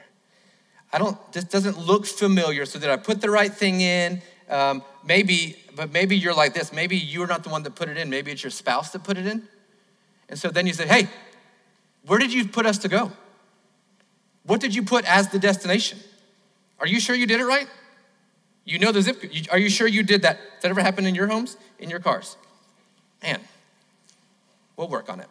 I 0.94 0.98
don't, 0.98 1.18
this 1.34 1.44
doesn't 1.44 1.78
look 1.78 2.06
familiar. 2.06 2.66
So 2.66 2.80
did 2.80 2.90
I 2.90 2.98
put 2.98 3.22
the 3.22 3.30
right 3.30 3.54
thing 3.54 3.82
in? 3.82 4.22
Um, 4.50 4.84
maybe, 5.06 5.56
but 5.76 5.92
maybe 5.92 6.18
you're 6.18 6.34
like 6.34 6.54
this. 6.54 6.74
Maybe 6.74 6.98
you're 6.98 7.28
not 7.28 7.44
the 7.44 7.50
one 7.50 7.64
that 7.64 7.76
put 7.76 7.90
it 7.90 7.98
in. 7.98 8.10
Maybe 8.10 8.32
it's 8.32 8.44
your 8.44 8.52
spouse 8.52 8.92
that 8.92 9.04
put 9.04 9.18
it 9.18 9.26
in. 9.26 9.48
And 10.30 10.40
so 10.40 10.50
then 10.50 10.68
you 10.68 10.74
say, 10.74 10.88
hey, 10.88 11.08
where 12.06 12.20
did 12.20 12.34
you 12.34 12.48
put 12.48 12.66
us 12.66 12.80
to 12.80 12.88
go? 12.88 13.12
What 14.44 14.62
did 14.62 14.76
you 14.76 14.84
put 14.84 15.06
as 15.06 15.30
the 15.30 15.40
destination? 15.40 16.00
Are 16.80 16.88
you 16.88 17.00
sure 17.00 17.16
you 17.16 17.28
did 17.28 17.40
it 17.40 17.46
right? 17.46 17.68
You 18.64 18.80
know 18.80 18.92
the 18.92 19.02
zip. 19.02 19.22
code. 19.22 19.48
Are 19.52 19.60
you 19.60 19.70
sure 19.70 19.88
you 19.88 20.04
did 20.04 20.24
that? 20.24 20.38
Does 20.38 20.62
that 20.64 20.72
ever 20.72 20.82
happen 20.82 21.06
in 21.06 21.16
your 21.16 21.28
homes, 21.28 21.58
in 21.80 21.90
your 21.90 22.00
cars? 22.00 22.36
Man, 23.22 23.40
we'll 24.76 24.88
work 24.88 25.10
on 25.10 25.20
it. 25.20 25.28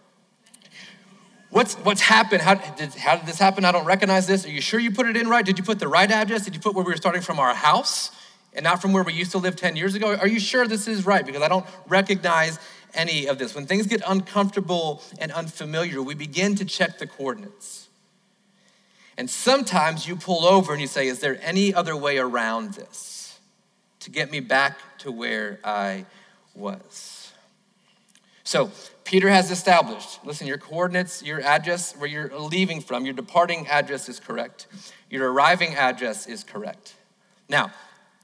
What's, 1.50 1.74
what's 1.76 2.00
happened? 2.00 2.42
How 2.42 2.54
did, 2.54 2.94
how 2.94 3.16
did 3.16 3.26
this 3.26 3.38
happen? 3.38 3.64
I 3.64 3.70
don't 3.70 3.84
recognize 3.84 4.26
this. 4.26 4.44
Are 4.44 4.50
you 4.50 4.60
sure 4.60 4.80
you 4.80 4.90
put 4.90 5.06
it 5.06 5.16
in 5.16 5.28
right? 5.28 5.44
Did 5.44 5.58
you 5.58 5.64
put 5.64 5.78
the 5.78 5.86
right 5.86 6.10
address? 6.10 6.44
Did 6.44 6.54
you 6.54 6.60
put 6.60 6.74
where 6.74 6.84
we 6.84 6.90
were 6.90 6.96
starting 6.96 7.22
from 7.22 7.38
our 7.38 7.54
house 7.54 8.10
and 8.54 8.64
not 8.64 8.80
from 8.80 8.92
where 8.92 9.02
we 9.02 9.12
used 9.12 9.32
to 9.32 9.38
live 9.38 9.56
10 9.56 9.76
years 9.76 9.94
ago? 9.94 10.14
Are 10.14 10.28
you 10.28 10.40
sure 10.40 10.66
this 10.66 10.86
is 10.86 11.06
right? 11.06 11.24
Because 11.24 11.42
I 11.42 11.48
don't 11.48 11.66
recognize 11.88 12.58
any 12.94 13.26
of 13.26 13.38
this. 13.38 13.54
When 13.54 13.66
things 13.66 13.86
get 13.86 14.02
uncomfortable 14.06 15.02
and 15.18 15.32
unfamiliar, 15.32 16.02
we 16.02 16.14
begin 16.14 16.54
to 16.56 16.64
check 16.64 16.98
the 16.98 17.06
coordinates. 17.06 17.88
And 19.16 19.30
sometimes 19.30 20.08
you 20.08 20.16
pull 20.16 20.44
over 20.44 20.72
and 20.72 20.80
you 20.80 20.88
say, 20.88 21.06
Is 21.06 21.20
there 21.20 21.38
any 21.42 21.72
other 21.72 21.96
way 21.96 22.18
around 22.18 22.74
this 22.74 23.38
to 24.00 24.10
get 24.10 24.30
me 24.30 24.40
back 24.40 24.78
to 24.98 25.12
where 25.12 25.60
I 25.62 26.06
was? 26.54 27.32
So, 28.42 28.70
Peter 29.04 29.28
has 29.28 29.50
established 29.50 30.24
listen, 30.24 30.46
your 30.46 30.58
coordinates, 30.58 31.22
your 31.22 31.40
address, 31.40 31.94
where 31.96 32.08
you're 32.08 32.36
leaving 32.38 32.80
from, 32.80 33.04
your 33.04 33.14
departing 33.14 33.66
address 33.68 34.08
is 34.08 34.18
correct, 34.18 34.66
your 35.10 35.32
arriving 35.32 35.74
address 35.74 36.26
is 36.26 36.42
correct. 36.42 36.94
Now, 37.48 37.70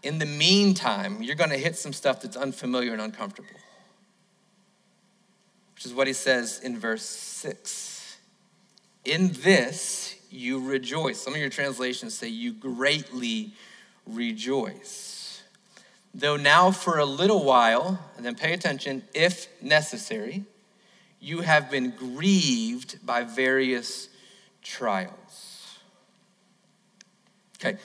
in 0.02 0.18
the 0.18 0.26
meantime, 0.26 1.22
you're 1.22 1.36
going 1.36 1.50
to 1.50 1.58
hit 1.58 1.76
some 1.76 1.92
stuff 1.92 2.22
that's 2.22 2.36
unfamiliar 2.36 2.92
and 2.92 3.02
uncomfortable, 3.02 3.48
which 5.74 5.84
is 5.84 5.92
what 5.92 6.06
he 6.06 6.12
says 6.12 6.60
in 6.62 6.78
verse 6.78 7.04
6. 7.04 8.18
In 9.04 9.32
this 9.32 10.16
you 10.30 10.60
rejoice. 10.60 11.20
Some 11.20 11.34
of 11.34 11.40
your 11.40 11.50
translations 11.50 12.16
say 12.16 12.28
you 12.28 12.52
greatly 12.52 13.52
rejoice. 14.06 15.42
Though 16.14 16.36
now 16.36 16.70
for 16.70 16.98
a 16.98 17.04
little 17.04 17.44
while, 17.44 17.98
and 18.16 18.24
then 18.24 18.34
pay 18.34 18.52
attention, 18.52 19.02
if 19.14 19.48
necessary, 19.62 20.44
you 21.20 21.42
have 21.42 21.70
been 21.70 21.90
grieved 21.90 23.04
by 23.04 23.24
various 23.24 24.08
trials. 24.62 25.78
Okay, 27.56 27.78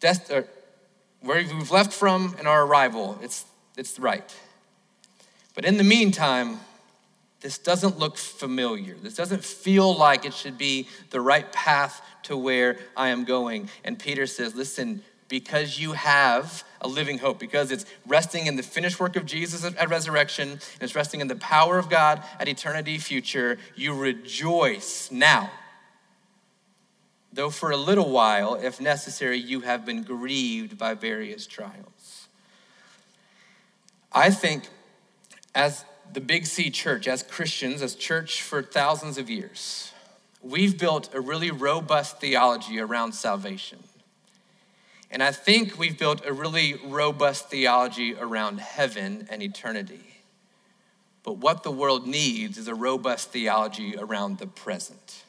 Dest- 0.00 0.30
where 1.26 1.38
we've 1.38 1.70
left 1.70 1.92
from 1.92 2.36
in 2.38 2.46
our 2.46 2.64
arrival, 2.64 3.18
it's, 3.22 3.44
it's 3.76 3.98
right. 3.98 4.34
But 5.54 5.64
in 5.64 5.76
the 5.76 5.84
meantime, 5.84 6.60
this 7.40 7.58
doesn't 7.58 7.98
look 7.98 8.16
familiar. 8.16 8.94
This 8.94 9.14
doesn't 9.14 9.44
feel 9.44 9.96
like 9.96 10.24
it 10.24 10.34
should 10.34 10.58
be 10.58 10.88
the 11.10 11.20
right 11.20 11.50
path 11.52 12.02
to 12.24 12.36
where 12.36 12.78
I 12.96 13.08
am 13.08 13.24
going. 13.24 13.70
And 13.84 13.98
Peter 13.98 14.26
says, 14.26 14.54
Listen, 14.54 15.02
because 15.28 15.78
you 15.78 15.92
have 15.92 16.64
a 16.80 16.88
living 16.88 17.18
hope, 17.18 17.38
because 17.38 17.70
it's 17.70 17.84
resting 18.06 18.46
in 18.46 18.56
the 18.56 18.62
finished 18.62 19.00
work 19.00 19.16
of 19.16 19.26
Jesus 19.26 19.64
at 19.64 19.88
resurrection, 19.90 20.50
and 20.50 20.80
it's 20.80 20.94
resting 20.94 21.20
in 21.20 21.28
the 21.28 21.36
power 21.36 21.78
of 21.78 21.88
God 21.88 22.22
at 22.38 22.48
eternity 22.48 22.98
future, 22.98 23.58
you 23.74 23.94
rejoice 23.94 25.10
now. 25.10 25.50
Though 27.36 27.50
for 27.50 27.70
a 27.70 27.76
little 27.76 28.08
while, 28.08 28.54
if 28.54 28.80
necessary, 28.80 29.36
you 29.36 29.60
have 29.60 29.84
been 29.84 30.02
grieved 30.02 30.78
by 30.78 30.94
various 30.94 31.46
trials. 31.46 32.28
I 34.10 34.30
think 34.30 34.70
as 35.54 35.84
the 36.10 36.22
Big 36.22 36.46
C 36.46 36.70
church, 36.70 37.06
as 37.06 37.22
Christians, 37.22 37.82
as 37.82 37.94
church 37.94 38.40
for 38.40 38.62
thousands 38.62 39.18
of 39.18 39.28
years, 39.28 39.92
we've 40.40 40.78
built 40.78 41.14
a 41.14 41.20
really 41.20 41.50
robust 41.50 42.22
theology 42.22 42.80
around 42.80 43.12
salvation. 43.12 43.80
And 45.10 45.22
I 45.22 45.30
think 45.30 45.78
we've 45.78 45.98
built 45.98 46.24
a 46.24 46.32
really 46.32 46.80
robust 46.86 47.50
theology 47.50 48.14
around 48.14 48.60
heaven 48.60 49.28
and 49.28 49.42
eternity. 49.42 50.22
But 51.22 51.36
what 51.36 51.64
the 51.64 51.70
world 51.70 52.06
needs 52.06 52.56
is 52.56 52.66
a 52.66 52.74
robust 52.74 53.30
theology 53.30 53.94
around 53.94 54.38
the 54.38 54.46
present. 54.46 55.24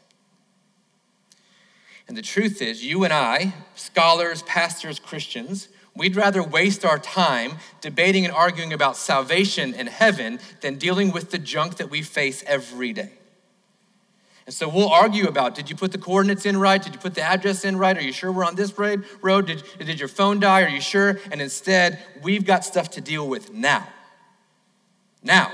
And 2.07 2.15
the 2.15 2.21
truth 2.21 2.61
is, 2.61 2.83
you 2.83 3.03
and 3.03 3.11
I, 3.11 3.53
scholars, 3.75 4.41
pastors, 4.43 4.99
Christians, 4.99 5.67
we'd 5.95 6.15
rather 6.15 6.41
waste 6.41 6.85
our 6.85 6.99
time 6.99 7.57
debating 7.81 8.23
and 8.23 8.33
arguing 8.33 8.71
about 8.71 8.95
salvation 8.95 9.73
and 9.73 9.89
heaven 9.89 10.39
than 10.61 10.75
dealing 10.75 11.11
with 11.11 11.31
the 11.31 11.37
junk 11.37 11.77
that 11.77 11.89
we 11.89 12.01
face 12.01 12.43
every 12.47 12.93
day. 12.93 13.11
And 14.45 14.53
so 14.53 14.69
we'll 14.69 14.87
argue 14.87 15.27
about 15.27 15.55
did 15.55 15.69
you 15.69 15.75
put 15.75 15.91
the 15.91 15.97
coordinates 15.97 16.45
in 16.45 16.55
right? 16.55 16.81
Did 16.81 16.93
you 16.93 16.99
put 16.99 17.15
the 17.15 17.21
address 17.21 17.65
in 17.65 17.77
right? 17.77 17.97
Are 17.97 18.01
you 18.01 18.13
sure 18.13 18.31
we're 18.31 18.45
on 18.45 18.55
this 18.55 18.77
road? 18.79 19.47
Did, 19.47 19.63
did 19.77 19.99
your 19.99 20.07
phone 20.07 20.39
die? 20.39 20.61
Are 20.61 20.69
you 20.69 20.79
sure? 20.79 21.19
And 21.29 21.41
instead, 21.41 21.99
we've 22.23 22.45
got 22.45 22.63
stuff 22.63 22.91
to 22.91 23.01
deal 23.01 23.27
with 23.27 23.53
now. 23.53 23.85
Now. 25.21 25.51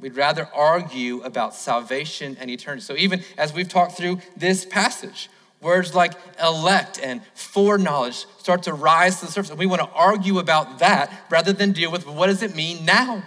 We'd 0.00 0.16
rather 0.16 0.48
argue 0.54 1.22
about 1.22 1.54
salvation 1.54 2.36
and 2.40 2.50
eternity. 2.50 2.82
So 2.82 2.96
even 2.96 3.22
as 3.38 3.52
we've 3.52 3.68
talked 3.68 3.96
through 3.96 4.18
this 4.36 4.64
passage, 4.64 5.30
words 5.60 5.94
like 5.94 6.12
elect 6.42 7.00
and 7.02 7.22
foreknowledge 7.34 8.26
start 8.38 8.64
to 8.64 8.74
rise 8.74 9.20
to 9.20 9.26
the 9.26 9.32
surface. 9.32 9.50
And 9.50 9.58
we 9.58 9.66
want 9.66 9.82
to 9.82 9.88
argue 9.88 10.38
about 10.38 10.80
that 10.80 11.10
rather 11.30 11.52
than 11.52 11.72
deal 11.72 11.90
with 11.90 12.06
what 12.06 12.26
does 12.26 12.42
it 12.42 12.54
mean 12.54 12.84
now? 12.84 13.22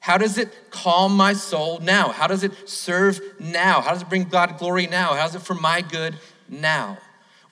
How 0.00 0.18
does 0.18 0.36
it 0.36 0.48
calm 0.70 1.16
my 1.16 1.32
soul 1.32 1.78
now? 1.78 2.08
How 2.08 2.26
does 2.26 2.42
it 2.42 2.68
serve 2.68 3.20
now? 3.38 3.80
How 3.80 3.92
does 3.92 4.02
it 4.02 4.08
bring 4.08 4.24
God 4.24 4.58
glory 4.58 4.88
now? 4.88 5.14
How 5.14 5.26
is 5.26 5.34
it 5.34 5.42
for 5.42 5.54
my 5.54 5.80
good 5.80 6.16
now? 6.48 6.98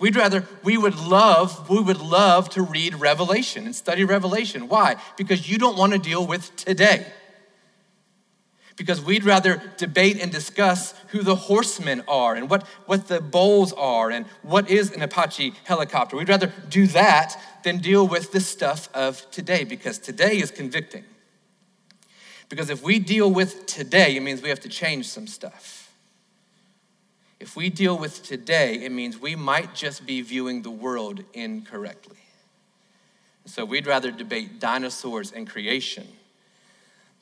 We'd 0.00 0.16
rather, 0.16 0.44
we 0.64 0.78
would 0.78 0.96
love, 0.96 1.68
we 1.68 1.78
would 1.78 2.00
love 2.00 2.48
to 2.50 2.62
read 2.62 2.94
Revelation 2.94 3.66
and 3.66 3.76
study 3.76 4.02
Revelation. 4.02 4.66
Why? 4.66 4.96
Because 5.16 5.48
you 5.48 5.58
don't 5.58 5.76
want 5.76 5.92
to 5.92 5.98
deal 5.98 6.26
with 6.26 6.56
today. 6.56 7.06
Because 8.80 9.02
we'd 9.02 9.24
rather 9.24 9.62
debate 9.76 10.18
and 10.22 10.32
discuss 10.32 10.94
who 11.08 11.22
the 11.22 11.34
horsemen 11.34 12.02
are 12.08 12.34
and 12.34 12.48
what, 12.48 12.66
what 12.86 13.08
the 13.08 13.20
bowls 13.20 13.74
are 13.74 14.10
and 14.10 14.24
what 14.40 14.70
is 14.70 14.90
an 14.92 15.02
Apache 15.02 15.52
helicopter. 15.64 16.16
We'd 16.16 16.30
rather 16.30 16.50
do 16.70 16.86
that 16.86 17.38
than 17.62 17.76
deal 17.76 18.08
with 18.08 18.32
the 18.32 18.40
stuff 18.40 18.88
of 18.94 19.30
today 19.30 19.64
because 19.64 19.98
today 19.98 20.38
is 20.38 20.50
convicting. 20.50 21.04
Because 22.48 22.70
if 22.70 22.82
we 22.82 22.98
deal 22.98 23.30
with 23.30 23.66
today, 23.66 24.16
it 24.16 24.22
means 24.22 24.40
we 24.40 24.48
have 24.48 24.60
to 24.60 24.68
change 24.70 25.06
some 25.06 25.26
stuff. 25.26 25.92
If 27.38 27.56
we 27.56 27.68
deal 27.68 27.98
with 27.98 28.22
today, 28.22 28.82
it 28.82 28.92
means 28.92 29.18
we 29.18 29.36
might 29.36 29.74
just 29.74 30.06
be 30.06 30.22
viewing 30.22 30.62
the 30.62 30.70
world 30.70 31.22
incorrectly. 31.34 32.16
So 33.44 33.66
we'd 33.66 33.86
rather 33.86 34.10
debate 34.10 34.58
dinosaurs 34.58 35.32
and 35.32 35.46
creation 35.46 36.08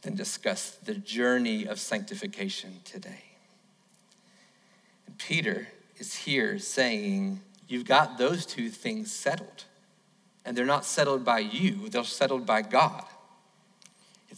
than 0.03 0.15
discuss 0.15 0.71
the 0.71 0.95
journey 0.95 1.67
of 1.67 1.79
sanctification 1.81 2.81
today. 2.85 3.25
And 5.07 5.19
Peter 5.19 5.69
is 5.97 6.15
here 6.15 6.59
saying, 6.59 7.41
You've 7.67 7.85
got 7.85 8.17
those 8.17 8.47
two 8.47 8.71
things 8.71 9.13
settled. 9.13 9.65
And 10.45 10.57
they're 10.57 10.65
not 10.65 10.87
settled 10.87 11.25
by 11.25 11.41
you, 11.41 11.89
they're 11.91 12.05
settled 12.05 12.47
by 12.47 12.63
God. 12.63 13.05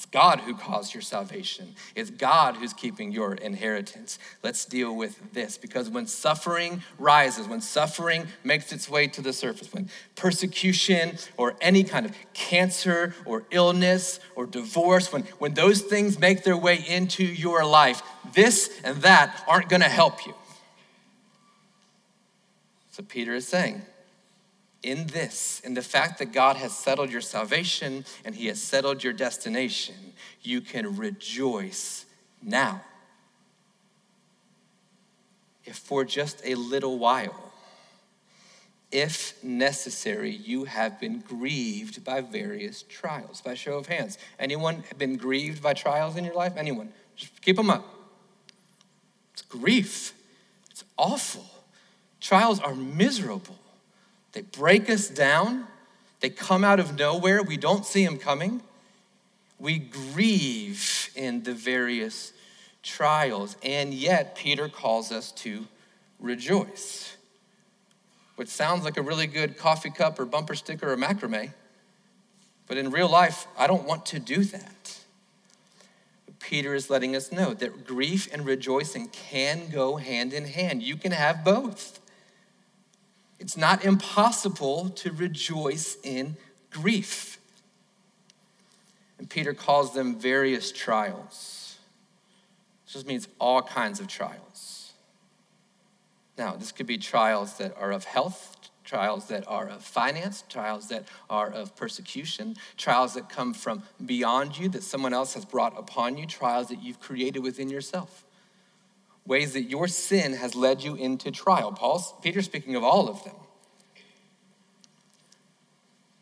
It's 0.00 0.06
God 0.06 0.40
who 0.40 0.54
caused 0.54 0.94
your 0.94 1.02
salvation. 1.02 1.74
It's 1.94 2.08
God 2.08 2.56
who's 2.56 2.72
keeping 2.72 3.12
your 3.12 3.34
inheritance. 3.34 4.18
Let's 4.42 4.64
deal 4.64 4.96
with 4.96 5.34
this 5.34 5.58
because 5.58 5.90
when 5.90 6.06
suffering 6.06 6.82
rises, 6.98 7.46
when 7.46 7.60
suffering 7.60 8.26
makes 8.42 8.72
its 8.72 8.88
way 8.88 9.08
to 9.08 9.20
the 9.20 9.34
surface, 9.34 9.70
when 9.74 9.90
persecution 10.16 11.18
or 11.36 11.54
any 11.60 11.84
kind 11.84 12.06
of 12.06 12.12
cancer 12.32 13.14
or 13.26 13.44
illness 13.50 14.20
or 14.36 14.46
divorce, 14.46 15.12
when, 15.12 15.24
when 15.38 15.52
those 15.52 15.82
things 15.82 16.18
make 16.18 16.44
their 16.44 16.56
way 16.56 16.82
into 16.88 17.22
your 17.22 17.62
life, 17.62 18.00
this 18.32 18.80
and 18.82 19.02
that 19.02 19.44
aren't 19.46 19.68
going 19.68 19.82
to 19.82 19.88
help 19.88 20.24
you. 20.24 20.32
So 22.92 23.02
Peter 23.02 23.34
is 23.34 23.46
saying, 23.46 23.82
in 24.82 25.06
this, 25.08 25.60
in 25.60 25.74
the 25.74 25.82
fact 25.82 26.18
that 26.18 26.32
God 26.32 26.56
has 26.56 26.76
settled 26.76 27.10
your 27.10 27.20
salvation 27.20 28.04
and 28.24 28.34
He 28.34 28.46
has 28.46 28.62
settled 28.62 29.04
your 29.04 29.12
destination, 29.12 29.94
you 30.42 30.60
can 30.60 30.96
rejoice 30.96 32.06
now. 32.42 32.82
If 35.64 35.76
for 35.76 36.04
just 36.04 36.40
a 36.44 36.54
little 36.54 36.98
while, 36.98 37.52
if 38.90 39.42
necessary, 39.44 40.30
you 40.30 40.64
have 40.64 40.98
been 40.98 41.20
grieved 41.20 42.02
by 42.02 42.22
various 42.22 42.82
trials. 42.82 43.40
By 43.40 43.54
show 43.54 43.78
of 43.78 43.86
hands, 43.86 44.18
anyone 44.38 44.82
been 44.98 45.16
grieved 45.16 45.62
by 45.62 45.74
trials 45.74 46.16
in 46.16 46.24
your 46.24 46.34
life? 46.34 46.54
Anyone? 46.56 46.92
Just 47.14 47.40
keep 47.40 47.56
them 47.56 47.70
up. 47.70 47.86
It's 49.32 49.42
grief, 49.42 50.14
it's 50.70 50.84
awful. 50.96 51.46
Trials 52.20 52.60
are 52.60 52.74
miserable. 52.74 53.56
They 54.32 54.42
break 54.42 54.88
us 54.88 55.08
down. 55.08 55.66
They 56.20 56.30
come 56.30 56.64
out 56.64 56.80
of 56.80 56.98
nowhere. 56.98 57.42
We 57.42 57.56
don't 57.56 57.84
see 57.84 58.04
them 58.04 58.18
coming. 58.18 58.62
We 59.58 59.78
grieve 59.78 61.10
in 61.14 61.42
the 61.42 61.54
various 61.54 62.32
trials. 62.82 63.56
And 63.62 63.92
yet, 63.92 64.34
Peter 64.36 64.68
calls 64.68 65.12
us 65.12 65.32
to 65.32 65.66
rejoice, 66.18 67.16
which 68.36 68.48
sounds 68.48 68.84
like 68.84 68.96
a 68.96 69.02
really 69.02 69.26
good 69.26 69.56
coffee 69.56 69.90
cup 69.90 70.18
or 70.18 70.24
bumper 70.24 70.54
sticker 70.54 70.92
or 70.92 70.96
macrame. 70.96 71.52
But 72.66 72.78
in 72.78 72.90
real 72.90 73.08
life, 73.08 73.46
I 73.58 73.66
don't 73.66 73.84
want 73.84 74.06
to 74.06 74.18
do 74.18 74.44
that. 74.44 74.98
Peter 76.38 76.74
is 76.74 76.90
letting 76.90 77.14
us 77.14 77.30
know 77.30 77.54
that 77.54 77.86
grief 77.86 78.28
and 78.32 78.44
rejoicing 78.46 79.08
can 79.08 79.68
go 79.70 79.96
hand 79.96 80.32
in 80.32 80.46
hand. 80.46 80.82
You 80.82 80.96
can 80.96 81.12
have 81.12 81.44
both. 81.44 81.99
It's 83.40 83.56
not 83.56 83.84
impossible 83.84 84.90
to 84.90 85.10
rejoice 85.12 85.96
in 86.04 86.36
grief. 86.70 87.38
And 89.18 89.28
Peter 89.28 89.54
calls 89.54 89.94
them 89.94 90.20
various 90.20 90.70
trials. 90.70 91.78
This 92.84 92.92
just 92.92 93.06
means 93.06 93.28
all 93.38 93.62
kinds 93.62 93.98
of 93.98 94.08
trials. 94.08 94.92
Now, 96.36 96.54
this 96.54 96.70
could 96.70 96.86
be 96.86 96.98
trials 96.98 97.54
that 97.54 97.74
are 97.78 97.92
of 97.92 98.04
health, 98.04 98.56
trials 98.84 99.26
that 99.28 99.44
are 99.48 99.68
of 99.68 99.82
finance, 99.82 100.44
trials 100.48 100.88
that 100.88 101.04
are 101.30 101.50
of 101.50 101.74
persecution, 101.76 102.56
trials 102.76 103.14
that 103.14 103.30
come 103.30 103.54
from 103.54 103.82
beyond 104.04 104.58
you, 104.58 104.68
that 104.68 104.82
someone 104.82 105.14
else 105.14 105.32
has 105.34 105.46
brought 105.46 105.78
upon 105.78 106.18
you, 106.18 106.26
trials 106.26 106.68
that 106.68 106.82
you've 106.82 107.00
created 107.00 107.42
within 107.42 107.70
yourself 107.70 108.24
ways 109.26 109.52
that 109.52 109.62
your 109.62 109.86
sin 109.88 110.34
has 110.34 110.54
led 110.54 110.82
you 110.82 110.94
into 110.94 111.30
trial. 111.30 111.72
Paul's 111.72 112.14
Peter's 112.22 112.46
speaking 112.46 112.76
of 112.76 112.84
all 112.84 113.08
of 113.08 113.22
them. 113.24 113.34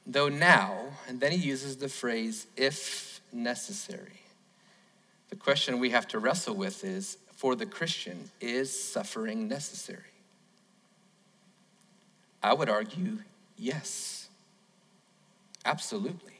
Though 0.07 0.29
now, 0.29 0.87
and 1.07 1.21
then 1.21 1.33
he 1.33 1.39
uses 1.39 1.77
the 1.77 1.89
phrase 1.89 2.47
if 2.57 3.21
necessary. 3.33 4.21
The 5.29 5.37
question 5.37 5.79
we 5.79 5.91
have 5.91 6.09
to 6.09 6.19
wrestle 6.19 6.55
with 6.55 6.83
is 6.83 7.19
for 7.37 7.55
the 7.55 7.67
Christian, 7.67 8.31
is 8.41 8.77
suffering 8.77 9.47
necessary? 9.47 10.01
I 12.43 12.53
would 12.53 12.69
argue 12.69 13.19
yes, 13.57 14.29
absolutely. 15.65 16.38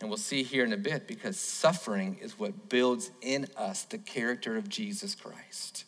And 0.00 0.10
we'll 0.10 0.18
see 0.18 0.42
here 0.42 0.64
in 0.64 0.72
a 0.72 0.76
bit 0.76 1.06
because 1.06 1.38
suffering 1.38 2.18
is 2.20 2.38
what 2.38 2.68
builds 2.68 3.10
in 3.22 3.46
us 3.56 3.84
the 3.84 3.98
character 3.98 4.56
of 4.56 4.68
Jesus 4.68 5.14
Christ. 5.14 5.84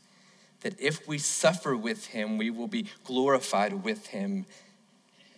That 0.63 0.81
if 0.81 1.07
we 1.07 1.19
suffer 1.19 1.77
with 1.77 2.07
him, 2.07 2.39
we 2.39 2.51
will 2.51 2.69
be 2.69 2.87
glorified 3.05 3.85
with 3.85 4.07
him 4.09 4.47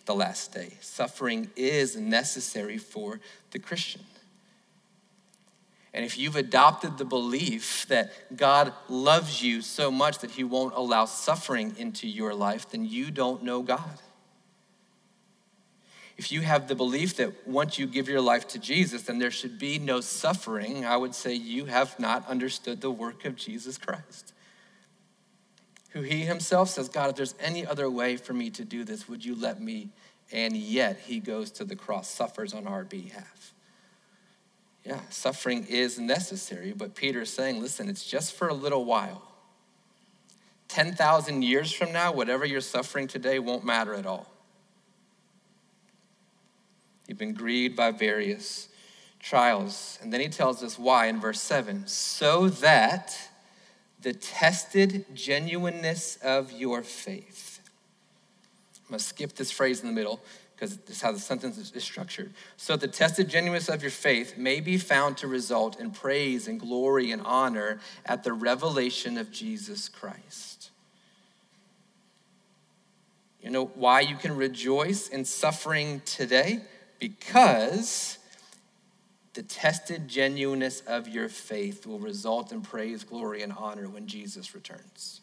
the 0.07 0.15
last 0.15 0.55
day. 0.55 0.75
Suffering 0.81 1.51
is 1.57 1.97
necessary 1.97 2.79
for 2.79 3.21
the 3.51 3.59
Christian. 3.59 4.03
And 5.93 6.05
if 6.05 6.17
you've 6.17 6.37
adopted 6.37 6.97
the 6.97 7.05
belief 7.05 7.87
that 7.89 8.37
God 8.37 8.73
loves 8.89 9.43
you 9.43 9.61
so 9.61 9.91
much 9.91 10.19
that 10.19 10.31
he 10.31 10.45
won't 10.45 10.75
allow 10.77 11.05
suffering 11.05 11.75
into 11.77 12.07
your 12.07 12.33
life, 12.33 12.71
then 12.71 12.85
you 12.85 13.11
don't 13.11 13.43
know 13.43 13.63
God 13.63 13.99
if 16.21 16.31
you 16.31 16.43
have 16.43 16.69
the 16.69 16.75
belief 16.75 17.17
that 17.17 17.49
once 17.49 17.79
you 17.79 17.87
give 17.87 18.07
your 18.07 18.21
life 18.21 18.47
to 18.49 18.59
Jesus, 18.59 19.05
then 19.05 19.19
there 19.19 19.31
should 19.31 19.59
be 19.59 19.79
no 19.79 20.03
suffering, 20.03 20.85
I 20.85 20.95
would 20.95 21.15
say 21.15 21.33
you 21.33 21.65
have 21.65 21.99
not 21.99 22.29
understood 22.29 22.83
the 22.83 22.91
work 22.91 23.25
of 23.25 23.37
Jesus 23.37 23.79
Christ. 23.79 24.35
Who 25.93 26.03
he 26.03 26.27
himself 26.27 26.69
says, 26.69 26.91
God, 26.91 27.09
if 27.09 27.17
there's 27.17 27.35
any 27.41 27.67
other 27.67 27.89
way 27.89 28.19
for 28.19 28.35
me 28.35 28.51
to 28.51 28.67
do 28.67 28.85
this, 28.85 29.09
would 29.09 29.25
you 29.25 29.35
let 29.35 29.63
me? 29.63 29.89
And 30.31 30.55
yet 30.55 31.01
he 31.07 31.21
goes 31.21 31.51
to 31.53 31.65
the 31.65 31.75
cross, 31.75 32.11
suffers 32.11 32.53
on 32.53 32.67
our 32.67 32.85
behalf. 32.85 33.55
Yeah, 34.85 35.01
suffering 35.09 35.65
is 35.71 35.99
necessary, 35.99 36.75
but 36.77 36.95
Peter 36.95 37.23
is 37.23 37.33
saying, 37.33 37.63
listen, 37.63 37.89
it's 37.89 38.05
just 38.05 38.35
for 38.35 38.49
a 38.49 38.55
little 38.55 38.85
while. 38.85 39.23
10,000 40.69 41.41
years 41.41 41.73
from 41.73 41.95
now, 41.95 42.13
whatever 42.13 42.45
you're 42.45 42.61
suffering 42.61 43.09
today 43.09 43.39
won't 43.39 43.65
matter 43.65 43.95
at 43.95 44.05
all. 44.05 44.30
You've 47.11 47.19
been 47.19 47.35
grieved 47.35 47.75
by 47.75 47.91
various 47.91 48.69
trials. 49.19 49.99
And 50.01 50.13
then 50.13 50.21
he 50.21 50.29
tells 50.29 50.63
us 50.63 50.79
why 50.79 51.07
in 51.07 51.19
verse 51.19 51.41
7 51.41 51.89
so 51.89 52.49
that 52.49 53.19
the 54.01 54.13
tested 54.13 55.05
genuineness 55.13 56.19
of 56.23 56.53
your 56.53 56.85
faith. 56.85 57.63
I'm 58.77 58.91
going 58.91 59.01
to 59.01 59.05
skip 59.05 59.35
this 59.35 59.51
phrase 59.51 59.81
in 59.81 59.89
the 59.89 59.93
middle 59.93 60.21
because 60.55 60.77
this 60.77 60.99
is 60.99 61.03
how 61.03 61.11
the 61.11 61.19
sentence 61.19 61.59
is 61.59 61.83
structured. 61.83 62.33
So 62.57 62.77
the 62.77 62.87
tested 62.87 63.29
genuineness 63.29 63.69
of 63.69 63.83
your 63.83 63.91
faith 63.91 64.39
may 64.39 64.61
be 64.61 64.79
found 64.79 65.17
to 65.17 65.27
result 65.27 65.81
in 65.81 65.91
praise 65.91 66.47
and 66.47 66.61
glory 66.61 67.11
and 67.11 67.23
honor 67.23 67.81
at 68.07 68.23
the 68.23 68.33
revelation 68.33 69.19
of 69.19 69.33
Jesus 69.33 69.89
Christ. 69.89 70.71
You 73.43 73.51
know 73.51 73.65
why 73.75 73.99
you 73.99 74.15
can 74.15 74.37
rejoice 74.37 75.09
in 75.09 75.25
suffering 75.25 76.03
today? 76.05 76.61
Because 77.01 78.19
the 79.35 79.43
tested 79.43 80.07
genuineness 80.07 80.81
of 80.87 81.09
your 81.09 81.29
faith 81.29 81.87
will 81.87 81.99
result 81.99 82.53
in 82.53 82.61
praise, 82.61 83.05
glory, 83.05 83.43
and 83.43 83.53
honor 83.53 83.89
when 83.89 84.07
Jesus 84.07 84.55
returns. 84.55 85.21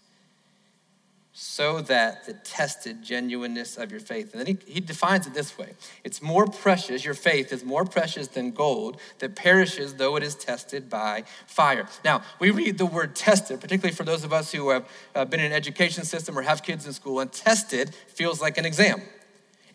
So 1.33 1.81
that 1.81 2.25
the 2.25 2.33
tested 2.33 3.03
genuineness 3.03 3.77
of 3.77 3.91
your 3.91 3.99
faith. 3.99 4.33
And 4.33 4.39
then 4.39 4.47
he, 4.47 4.73
he 4.73 4.79
defines 4.79 5.27
it 5.27 5.35
this 5.35 5.55
way 5.55 5.73
it's 6.03 6.19
more 6.19 6.47
precious, 6.47 7.05
your 7.05 7.13
faith 7.13 7.53
is 7.53 7.63
more 7.63 7.85
precious 7.85 8.27
than 8.27 8.51
gold 8.51 8.99
that 9.19 9.35
perishes 9.35 9.95
though 9.95 10.15
it 10.15 10.23
is 10.23 10.33
tested 10.33 10.89
by 10.89 11.25
fire. 11.45 11.87
Now, 12.03 12.23
we 12.39 12.49
read 12.49 12.79
the 12.79 12.87
word 12.87 13.15
tested, 13.15 13.61
particularly 13.61 13.93
for 13.93 14.03
those 14.03 14.23
of 14.23 14.33
us 14.33 14.51
who 14.51 14.69
have 14.69 14.89
uh, 15.13 15.25
been 15.25 15.41
in 15.41 15.47
an 15.47 15.53
education 15.53 16.05
system 16.05 16.39
or 16.39 16.41
have 16.41 16.63
kids 16.63 16.87
in 16.87 16.93
school, 16.93 17.19
and 17.19 17.31
tested 17.31 17.93
feels 18.07 18.41
like 18.41 18.57
an 18.57 18.65
exam. 18.65 19.01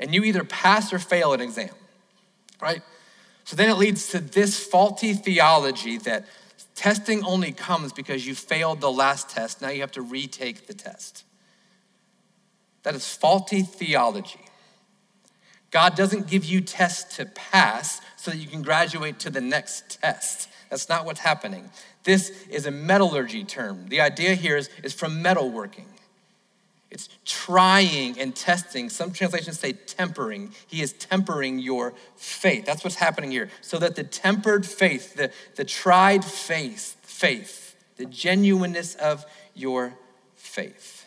And 0.01 0.13
you 0.13 0.25
either 0.25 0.43
pass 0.43 0.93
or 0.93 0.99
fail 0.99 1.33
an 1.33 1.41
exam 1.41 1.71
right? 2.63 2.83
So 3.45 3.57
then 3.57 3.69
it 3.69 3.77
leads 3.77 4.09
to 4.09 4.21
this 4.21 4.65
faulty 4.65 5.13
theology 5.13 5.99
that 5.99 6.25
testing 6.75 7.25
only 7.25 7.53
comes 7.53 7.93
because 7.93 8.27
you 8.27 8.35
failed 8.35 8.81
the 8.81 8.91
last 8.91 9.29
test. 9.29 9.61
Now 9.61 9.69
you 9.69 9.81
have 9.81 9.93
to 9.93 10.03
retake 10.03 10.67
the 10.69 10.75
test. 10.75 11.25
That 12.85 12.95
is 12.95 13.07
faulty 13.07 13.63
theology. 13.63 14.41
God 15.71 15.97
doesn't 15.97 16.29
give 16.29 16.45
you 16.45 16.61
tests 16.61 17.17
to 17.17 17.27
pass 17.27 18.01
so 18.17 18.31
that 18.31 18.37
you 18.37 18.47
can 18.47 18.63
graduate 18.63 19.19
to 19.21 19.31
the 19.31 19.41
next 19.41 20.01
test. 20.01 20.49
That's 20.71 20.89
not 20.89 21.05
what's 21.05 21.21
happening. 21.21 21.71
This 22.05 22.31
is 22.49 22.67
a 22.67 22.71
metallurgy 22.71 23.45
term. 23.45 23.89
The 23.89 24.01
idea 24.01 24.35
here 24.35 24.57
is, 24.57 24.69
is 24.83 24.93
from 24.93 25.23
metalworking. 25.23 25.87
It's 26.93 27.09
trying 27.25 28.21
and 28.21 28.37
testing. 28.37 28.91
Some 28.91 29.13
translations 29.13 29.59
say 29.59 29.73
tempering. 29.73 30.53
He 30.67 30.83
is 30.83 30.93
tempering 30.93 31.59
your 31.59 31.95
faith. 32.17 32.67
That's 32.67 32.85
what's 32.85 32.97
happening 32.97 33.31
here. 33.31 33.49
So 33.63 33.79
that 33.79 33.97
the 33.97 34.05
tempered 34.05 34.67
faith, 34.67 35.15
the, 35.15 35.33
the 35.57 35.65
tried 35.65 36.23
faith, 36.23 36.97
faith, 37.03 37.77
the 37.97 38.05
genuineness 38.05 38.95
of 38.97 39.25
your 39.55 39.95
faith. 40.37 41.07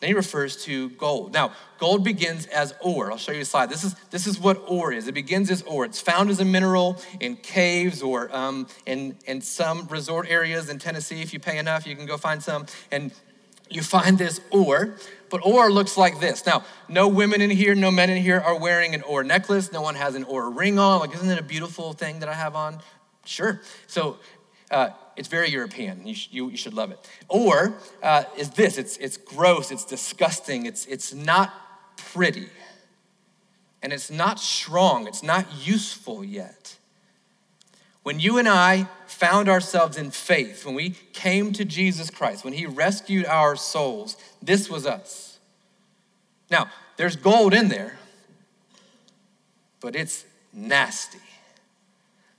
Then 0.00 0.08
he 0.08 0.14
refers 0.14 0.64
to 0.64 0.88
gold. 0.90 1.34
Now, 1.34 1.52
gold 1.78 2.02
begins 2.02 2.46
as 2.46 2.74
ore. 2.80 3.12
I'll 3.12 3.18
show 3.18 3.32
you 3.32 3.42
a 3.42 3.44
slide. 3.44 3.68
This 3.70 3.84
is, 3.84 3.94
this 4.10 4.26
is 4.26 4.40
what 4.40 4.60
ore 4.66 4.92
is. 4.92 5.06
It 5.06 5.12
begins 5.12 5.50
as 5.50 5.62
ore. 5.62 5.84
It's 5.84 6.00
found 6.00 6.30
as 6.30 6.40
a 6.40 6.44
mineral 6.44 7.00
in 7.20 7.36
caves 7.36 8.02
or 8.02 8.34
um, 8.34 8.66
in, 8.86 9.14
in 9.26 9.40
some 9.40 9.86
resort 9.88 10.26
areas 10.28 10.68
in 10.68 10.78
Tennessee. 10.78 11.20
If 11.20 11.32
you 11.32 11.38
pay 11.38 11.58
enough, 11.58 11.86
you 11.86 11.94
can 11.94 12.06
go 12.06 12.16
find 12.16 12.42
some. 12.42 12.66
And 12.90 13.12
you 13.70 13.82
find 13.82 14.18
this 14.18 14.40
ore, 14.50 14.96
but 15.30 15.40
ore 15.44 15.70
looks 15.70 15.96
like 15.96 16.20
this. 16.20 16.44
Now, 16.44 16.64
no 16.88 17.08
women 17.08 17.40
in 17.40 17.50
here, 17.50 17.74
no 17.74 17.90
men 17.90 18.10
in 18.10 18.20
here 18.20 18.40
are 18.40 18.58
wearing 18.58 18.94
an 18.94 19.02
ore 19.02 19.24
necklace. 19.24 19.72
No 19.72 19.80
one 19.80 19.94
has 19.94 20.14
an 20.14 20.24
ore 20.24 20.50
ring 20.50 20.78
on. 20.78 21.00
Like, 21.00 21.14
isn't 21.14 21.30
it 21.30 21.38
a 21.38 21.42
beautiful 21.42 21.92
thing 21.92 22.20
that 22.20 22.28
I 22.28 22.34
have 22.34 22.56
on? 22.56 22.80
Sure. 23.24 23.60
So, 23.86 24.18
uh, 24.70 24.90
it's 25.16 25.28
very 25.28 25.50
European. 25.50 26.06
You, 26.06 26.14
sh- 26.14 26.28
you, 26.30 26.48
you 26.48 26.56
should 26.56 26.74
love 26.74 26.90
it. 26.90 27.10
Or 27.28 27.74
uh, 28.02 28.24
is 28.36 28.50
this 28.50 28.78
it's, 28.78 28.96
it's 28.96 29.16
gross, 29.16 29.70
it's 29.70 29.84
disgusting, 29.84 30.66
it's, 30.66 30.86
it's 30.86 31.12
not 31.12 31.52
pretty, 31.96 32.48
and 33.82 33.92
it's 33.92 34.10
not 34.10 34.40
strong, 34.40 35.06
it's 35.06 35.22
not 35.22 35.46
useful 35.66 36.24
yet. 36.24 36.76
When 38.02 38.18
you 38.18 38.38
and 38.38 38.48
I 38.48 38.88
found 39.20 39.50
ourselves 39.50 39.98
in 39.98 40.10
faith, 40.10 40.64
when 40.64 40.74
we 40.74 40.94
came 41.12 41.52
to 41.52 41.62
Jesus 41.62 42.08
Christ, 42.08 42.42
when 42.42 42.54
He 42.54 42.64
rescued 42.64 43.26
our 43.26 43.54
souls, 43.54 44.16
this 44.40 44.70
was 44.70 44.86
us. 44.86 45.38
Now, 46.50 46.70
there's 46.96 47.16
gold 47.16 47.52
in 47.52 47.68
there, 47.68 47.98
but 49.82 49.94
it's 49.94 50.24
nasty. 50.54 51.18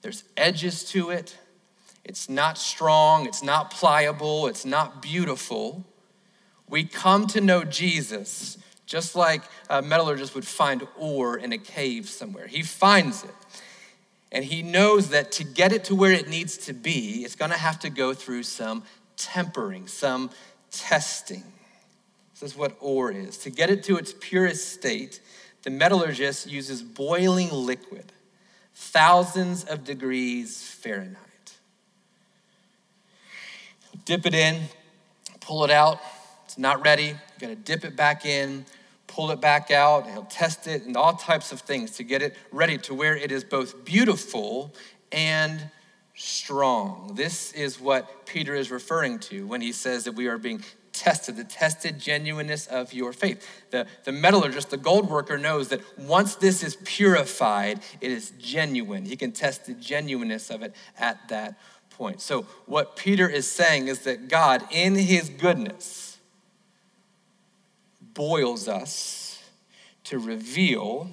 There's 0.02 0.24
edges 0.36 0.84
to 0.86 1.12
it. 1.12 1.38
It's 2.04 2.28
not 2.28 2.58
strong, 2.58 3.28
it's 3.28 3.44
not 3.44 3.70
pliable, 3.70 4.48
it's 4.48 4.66
not 4.66 5.04
beautiful. 5.04 5.86
We 6.68 6.84
come 6.84 7.28
to 7.28 7.42
know 7.42 7.64
Jesus 7.64 8.58
just 8.88 9.16
like 9.16 9.44
a 9.70 9.84
metallurgist 9.84 10.34
would 10.34 10.48
find 10.48 10.88
ore 10.98 11.38
in 11.38 11.54
a 11.54 11.60
cave 11.60 12.10
somewhere. 12.10 12.48
He 12.48 12.64
finds 12.64 13.24
it. 13.24 13.36
And 14.32 14.46
he 14.46 14.62
knows 14.62 15.10
that 15.10 15.32
to 15.34 15.44
get 15.44 15.72
it 15.74 15.84
to 15.86 15.96
where 15.96 16.12
it 16.12 16.30
needs 16.30 16.58
to 16.58 16.74
be, 16.74 17.24
it's 17.24 17.36
gonna 17.36 17.58
have 17.58 17.80
to 17.80 17.90
go 17.90 18.14
through 18.14 18.44
some 18.44 18.84
tempering, 19.18 19.88
some 19.88 20.30
testing. 20.72 21.44
This 22.40 22.52
is 22.52 22.58
what 22.58 22.76
ore 22.80 23.12
is. 23.12 23.38
To 23.40 23.50
get 23.50 23.70
it 23.70 23.84
to 23.84 23.98
its 23.98 24.14
purest 24.20 24.72
state, 24.72 25.22
the 25.64 25.70
metallurgist 25.70 26.48
uses 26.48 26.82
boiling 26.82 27.52
liquid, 27.52 28.12
thousands 28.74 29.64
of 29.66 29.84
degrees 29.84 30.64
Fahrenheit 30.64 31.32
dip 34.06 34.26
it 34.26 34.34
in, 34.34 34.62
pull 35.40 35.64
it 35.64 35.72
out. 35.72 36.00
It's 36.46 36.58
not 36.58 36.84
ready. 36.84 37.08
You 37.08 37.16
gotta 37.40 37.56
dip 37.56 37.86
it 37.86 37.96
back 37.96 38.26
in, 38.26 38.66
pull 39.12 39.32
it 39.32 39.42
back 39.42 39.72
out, 39.72 40.10
he'll 40.10 40.24
test 40.24 40.68
it 40.68 40.84
and 40.84 40.96
all 40.96 41.14
types 41.14 41.52
of 41.52 41.62
things 41.62 41.92
to 41.92 42.04
get 42.04 42.22
it 42.22 42.36
ready 42.52 42.78
to 42.80 42.94
where 42.94 43.16
it 43.16 43.32
is 43.32 43.44
both 43.44 43.84
beautiful 43.84 44.74
and 45.12 45.70
strong. 46.16 47.12
This 47.16 47.52
is 47.52 47.80
what 47.80 48.26
Peter 48.26 48.56
is 48.56 48.72
referring 48.72 49.20
to 49.20 49.46
when 49.46 49.62
he 49.62 49.74
says 49.74 50.06
that 50.06 50.14
we 50.14 50.28
are 50.28 50.38
being 50.38 50.64
tested, 50.94 51.36
the 51.36 51.44
tested 51.44 52.00
genuineness 52.00 52.68
of 52.68 52.94
your 52.94 53.12
faith. 53.12 53.46
The, 53.72 53.88
the 54.04 54.12
metallurgist, 54.12 54.70
the 54.70 54.78
gold 54.78 55.10
worker, 55.10 55.38
knows 55.38 55.70
that 55.70 55.82
once 56.00 56.36
this 56.36 56.64
is 56.64 56.78
purified, 56.84 57.82
it 58.00 58.12
is 58.12 58.32
genuine. 58.40 59.06
He 59.06 59.16
can 59.16 59.32
test 59.32 59.66
the 59.66 59.74
genuineness 59.74 60.50
of 60.50 60.62
it 60.62 60.74
at 60.98 61.28
that 61.30 61.60
point. 61.90 62.22
So, 62.22 62.44
what 62.66 62.96
Peter 62.96 63.28
is 63.28 63.50
saying 63.50 63.88
is 63.88 64.00
that 64.00 64.28
God, 64.28 64.64
in 64.72 64.96
his 64.96 65.30
goodness, 65.30 66.11
boils 68.14 68.68
us 68.68 69.44
to 70.06 70.20
reveal 70.20 71.12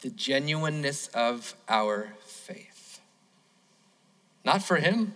the 0.00 0.10
genuineness 0.10 1.08
of 1.08 1.54
our 1.68 2.14
faith. 2.26 3.00
Not 4.44 4.62
for 4.62 4.76
him. 4.76 5.14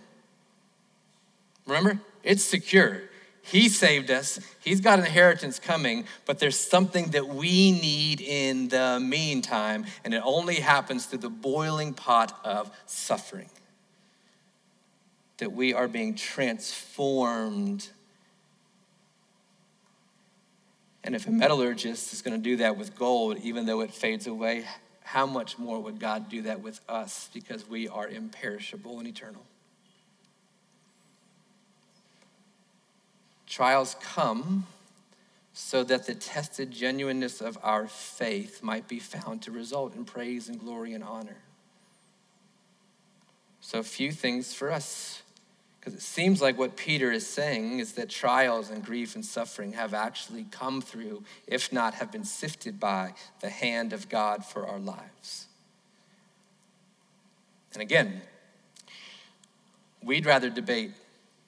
Remember, 1.65 1.99
it's 2.23 2.43
secure. 2.43 3.03
He 3.41 3.69
saved 3.69 4.11
us. 4.11 4.39
He's 4.63 4.81
got 4.81 4.99
an 4.99 5.05
inheritance 5.05 5.59
coming, 5.59 6.05
but 6.25 6.39
there's 6.39 6.57
something 6.59 7.11
that 7.11 7.27
we 7.27 7.71
need 7.71 8.21
in 8.21 8.67
the 8.67 8.99
meantime, 8.99 9.85
and 10.03 10.13
it 10.13 10.21
only 10.23 10.55
happens 10.55 11.05
through 11.05 11.19
the 11.19 11.29
boiling 11.29 11.93
pot 11.93 12.39
of 12.43 12.71
suffering 12.85 13.49
that 15.37 15.53
we 15.53 15.73
are 15.73 15.87
being 15.87 16.15
transformed. 16.15 17.89
And 21.03 21.15
if 21.15 21.27
a 21.27 21.31
metallurgist 21.31 22.13
is 22.13 22.21
going 22.21 22.35
to 22.35 22.43
do 22.43 22.57
that 22.57 22.77
with 22.77 22.97
gold, 22.97 23.37
even 23.41 23.65
though 23.65 23.81
it 23.81 23.93
fades 23.93 24.27
away, 24.27 24.65
how 25.01 25.25
much 25.25 25.57
more 25.57 25.79
would 25.79 25.99
God 25.99 26.29
do 26.29 26.43
that 26.43 26.61
with 26.61 26.81
us 26.87 27.29
because 27.33 27.67
we 27.67 27.87
are 27.87 28.07
imperishable 28.07 28.99
and 28.99 29.07
eternal? 29.07 29.43
Trials 33.47 33.95
come 34.01 34.67
so 35.53 35.83
that 35.83 36.05
the 36.05 36.13
tested 36.13 36.71
genuineness 36.71 37.41
of 37.41 37.57
our 37.63 37.87
faith 37.87 38.61
might 38.61 38.87
be 38.87 38.99
found 38.99 39.41
to 39.41 39.51
result 39.51 39.95
in 39.95 40.05
praise 40.05 40.47
and 40.47 40.59
glory 40.59 40.93
and 40.93 41.03
honor. 41.03 41.37
So, 43.59 43.83
few 43.83 44.11
things 44.11 44.53
for 44.53 44.71
us 44.71 45.21
because 45.79 45.93
it 45.93 46.01
seems 46.01 46.41
like 46.41 46.57
what 46.57 46.75
Peter 46.75 47.11
is 47.11 47.25
saying 47.25 47.79
is 47.79 47.93
that 47.93 48.09
trials 48.09 48.69
and 48.69 48.83
grief 48.83 49.15
and 49.15 49.25
suffering 49.25 49.73
have 49.73 49.93
actually 49.93 50.45
come 50.51 50.81
through, 50.81 51.23
if 51.47 51.71
not 51.71 51.93
have 51.95 52.11
been 52.11 52.25
sifted 52.25 52.79
by, 52.79 53.13
the 53.39 53.49
hand 53.49 53.93
of 53.93 54.09
God 54.09 54.43
for 54.43 54.67
our 54.67 54.79
lives. 54.79 55.47
And 57.73 57.81
again, 57.81 58.21
we'd 60.03 60.25
rather 60.25 60.49
debate 60.49 60.91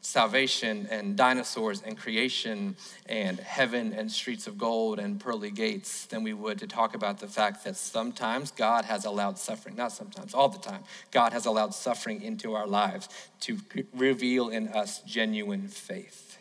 salvation 0.01 0.87
and 0.89 1.15
dinosaurs 1.15 1.81
and 1.83 1.97
creation 1.97 2.75
and 3.05 3.39
heaven 3.39 3.93
and 3.93 4.11
streets 4.11 4.47
of 4.47 4.57
gold 4.57 4.99
and 4.99 5.19
pearly 5.19 5.51
gates 5.51 6.05
than 6.07 6.23
we 6.23 6.33
would 6.33 6.57
to 6.57 6.67
talk 6.67 6.95
about 6.95 7.19
the 7.19 7.27
fact 7.27 7.63
that 7.63 7.77
sometimes 7.77 8.51
God 8.51 8.85
has 8.85 9.05
allowed 9.05 9.37
suffering, 9.37 9.75
not 9.75 9.91
sometimes, 9.91 10.33
all 10.33 10.49
the 10.49 10.59
time, 10.59 10.83
God 11.11 11.33
has 11.33 11.45
allowed 11.45 11.75
suffering 11.75 12.21
into 12.21 12.55
our 12.55 12.67
lives 12.67 13.09
to 13.41 13.59
reveal 13.93 14.49
in 14.49 14.69
us 14.69 15.01
genuine 15.01 15.67
faith. 15.67 16.39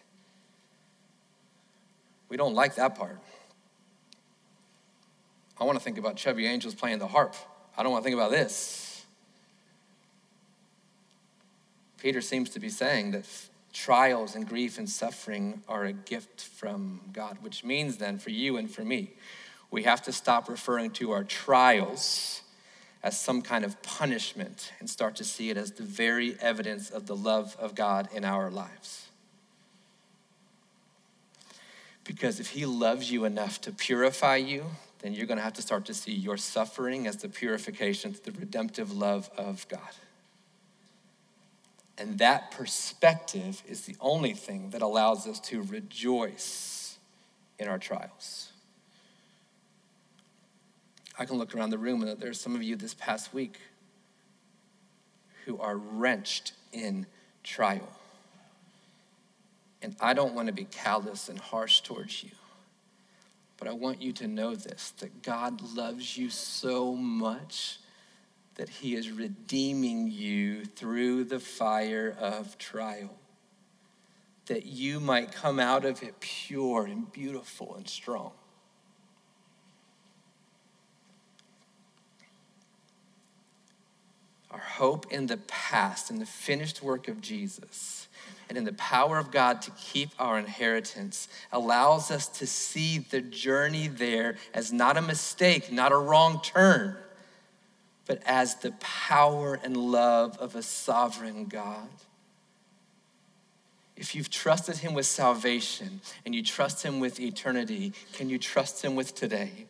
We 2.31 2.39
don't 2.39 2.55
like 2.55 2.77
that 2.77 2.95
part. 2.95 3.21
I 5.59 5.65
want 5.65 5.79
to 5.79 5.85
think 5.85 5.99
about 5.99 6.17
chubby 6.17 6.47
angels 6.47 6.75
playing 6.75 6.99
the 6.99 7.09
harp. 7.09 7.35
I 7.77 7.83
don't 7.83 7.93
want 7.93 8.03
to 8.03 8.09
think 8.09 8.19
about 8.19 8.31
this. 8.31 9.05
Peter 11.99 12.23
seems 12.23 12.49
to 12.51 12.61
be 12.61 12.71
saying 12.71 13.11
that 13.11 13.27
trials 13.73 14.35
and 14.35 14.49
grief 14.49 14.79
and 14.79 14.89
suffering 14.89 15.63
are 15.69 15.85
a 15.85 15.93
gift 15.93 16.43
from 16.43 17.01
God, 17.13 17.39
which 17.41 17.65
means 17.65 17.97
then 17.97 18.19
for 18.19 18.31
you 18.31 18.57
and 18.57 18.71
for 18.71 18.85
me, 18.85 19.13
we 19.71 19.85
have 19.85 20.03
to 20.03 20.13
stop 20.13 20.49
referring 20.49 20.91
to 20.93 21.13
our 21.13 21.25
trials 21.25 22.43
as 23.03 23.19
some 23.19 23.41
kind 23.41 23.65
of 23.65 23.81
punishment 23.83 24.73
and 24.79 24.91
start 24.91 25.17
to 25.17 25.25
see 25.25 25.51
it 25.51 25.57
as 25.57 25.73
the 25.73 25.83
very 25.83 26.37
evidence 26.41 26.91
of 26.91 27.07
the 27.07 27.17
love 27.17 27.57
of 27.59 27.75
God 27.75 28.09
in 28.13 28.25
our 28.25 28.51
lives. 28.51 29.07
Because 32.05 32.41
if 32.41 32.49
He 32.49 32.67
loves 32.67 33.11
you 33.11 33.25
enough 33.25 33.61
to 33.63 33.73
purify 33.73 34.37
you, 34.37 34.65
then 34.99 35.15
you're 35.15 35.27
going 35.27 35.39
to 35.39 35.45
have 35.45 35.55
to 35.55 35.63
start 35.63 35.87
to 35.87 35.95
see 35.95 36.13
your 36.13 36.37
suffering 36.37 37.07
as 37.07 37.17
the 37.19 37.29
purification 37.29 38.13
to 38.13 38.25
the 38.25 38.33
redemptive 38.33 38.93
love 38.93 39.31
of 39.37 39.67
God. 39.69 39.81
And 42.01 42.19
that 42.19 42.51
perspective 42.53 43.63
is 43.69 43.83
the 43.83 43.95
only 44.01 44.33
thing 44.33 44.71
that 44.71 44.81
allows 44.81 45.27
us 45.27 45.39
to 45.41 45.61
rejoice 45.65 46.97
in 47.59 47.69
our 47.69 47.79
trials. 47.79 48.53
I 51.19 51.27
can 51.27 51.37
look 51.37 51.55
around 51.55 51.69
the 51.69 51.79
room 51.79 52.03
and 52.03 52.19
there's 52.19 52.41
some 52.41 52.55
of 52.55 52.63
you 52.63 52.75
this 52.75 52.95
past 52.95 53.35
week 53.35 53.59
who 55.45 55.59
are 55.59 55.77
wrenched 55.77 56.55
in 56.73 57.05
trial. 57.45 57.93
And 59.83 59.95
I 60.01 60.15
don't 60.15 60.35
want 60.35 60.47
to 60.47 60.55
be 60.55 60.65
callous 60.65 61.29
and 61.29 61.39
harsh 61.39 61.83
towards 61.83 62.25
you. 62.25 62.31
But 63.59 63.69
I 63.69 63.73
want 63.73 64.01
you 64.01 64.15
to 64.15 64.27
know 64.27 64.55
this 64.55 64.95
that 65.01 65.23
God 65.23 65.61
loves 65.77 66.17
you 66.17 66.31
so 66.31 66.95
much 66.95 67.80
that 68.61 68.69
he 68.69 68.95
is 68.95 69.11
redeeming 69.11 70.11
you 70.11 70.67
through 70.67 71.25
the 71.25 71.41
fire 71.41 72.15
of 72.21 72.59
trial, 72.59 73.09
that 74.45 74.67
you 74.67 75.01
might 75.01 75.33
come 75.33 75.59
out 75.59 75.87
of 75.87 76.03
it 76.03 76.21
pure 76.21 76.85
and 76.85 77.11
beautiful 77.11 77.75
and 77.77 77.89
strong. 77.89 78.33
Our 84.51 84.59
hope 84.59 85.11
in 85.11 85.27
the 85.27 85.39
past, 85.39 86.11
in 86.11 86.19
the 86.19 86.27
finished 86.27 86.83
work 86.83 87.09
of 87.09 87.23
Jesus, 87.23 88.09
and 88.51 88.59
in 88.59 88.65
the 88.65 88.75
power 88.75 89.17
of 89.17 89.31
God 89.31 89.63
to 89.63 89.71
keep 89.71 90.11
our 90.19 90.39
inheritance 90.39 91.29
allows 91.51 92.11
us 92.11 92.29
to 92.29 92.47
see 92.47 92.99
the 92.99 93.23
journey 93.23 93.89
there 93.89 94.37
as 94.53 94.71
not 94.71 94.99
a 94.99 95.03
mistake, 95.03 95.73
not 95.73 95.93
a 95.93 95.97
wrong 95.97 96.43
turn, 96.43 96.99
but 98.11 98.21
as 98.27 98.57
the 98.57 98.73
power 98.81 99.61
and 99.63 99.77
love 99.77 100.37
of 100.39 100.57
a 100.57 100.65
sovereign 100.65 101.45
God. 101.45 101.87
If 103.97 104.17
you've 104.17 104.29
trusted 104.29 104.79
Him 104.79 104.95
with 104.95 105.07
salvation 105.07 106.01
and 106.27 106.35
you 106.35 106.43
trust 106.43 106.83
Him 106.83 106.99
with 106.99 107.21
eternity, 107.21 107.93
can 108.15 108.29
you 108.29 108.37
trust 108.37 108.85
Him 108.85 108.97
with 108.97 109.15
today? 109.15 109.67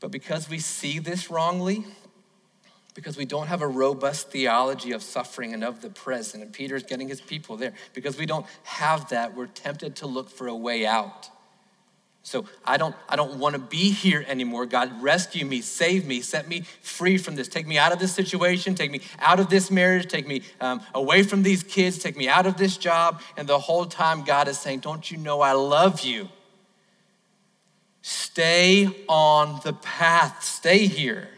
But 0.00 0.10
because 0.10 0.50
we 0.50 0.58
see 0.58 0.98
this 0.98 1.30
wrongly, 1.30 1.84
because 2.94 3.16
we 3.16 3.24
don't 3.24 3.46
have 3.46 3.62
a 3.62 3.68
robust 3.68 4.30
theology 4.32 4.90
of 4.90 5.04
suffering 5.04 5.54
and 5.54 5.62
of 5.62 5.80
the 5.80 5.90
present. 5.90 6.42
And 6.42 6.52
Peter's 6.52 6.82
getting 6.82 7.08
his 7.08 7.20
people 7.20 7.56
there. 7.56 7.72
Because 7.94 8.18
we 8.18 8.26
don't 8.26 8.46
have 8.64 9.10
that, 9.10 9.36
we're 9.36 9.46
tempted 9.46 9.94
to 9.96 10.08
look 10.08 10.28
for 10.28 10.48
a 10.48 10.56
way 10.56 10.84
out. 10.84 11.30
So 12.24 12.46
I 12.64 12.76
don't, 12.76 12.94
I 13.08 13.16
don't 13.16 13.38
want 13.38 13.54
to 13.54 13.58
be 13.58 13.90
here 13.90 14.24
anymore. 14.28 14.64
God, 14.64 15.02
rescue 15.02 15.44
me, 15.44 15.60
save 15.60 16.06
me, 16.06 16.20
set 16.20 16.48
me 16.48 16.60
free 16.80 17.18
from 17.18 17.34
this. 17.34 17.48
Take 17.48 17.66
me 17.66 17.78
out 17.78 17.92
of 17.92 17.98
this 17.98 18.12
situation, 18.12 18.76
take 18.76 18.92
me 18.92 19.00
out 19.18 19.40
of 19.40 19.50
this 19.50 19.70
marriage, 19.70 20.06
take 20.06 20.26
me 20.26 20.42
um, 20.60 20.80
away 20.94 21.24
from 21.24 21.42
these 21.42 21.64
kids, 21.64 21.98
take 21.98 22.16
me 22.16 22.28
out 22.28 22.46
of 22.46 22.56
this 22.56 22.76
job. 22.76 23.20
And 23.36 23.48
the 23.48 23.58
whole 23.58 23.86
time, 23.86 24.22
God 24.22 24.46
is 24.46 24.58
saying, 24.58 24.80
Don't 24.80 25.10
you 25.10 25.18
know 25.18 25.40
I 25.40 25.52
love 25.52 26.02
you? 26.02 26.28
Stay 28.02 28.88
on 29.08 29.60
the 29.64 29.72
path, 29.72 30.44
stay 30.44 30.86
here. 30.86 31.28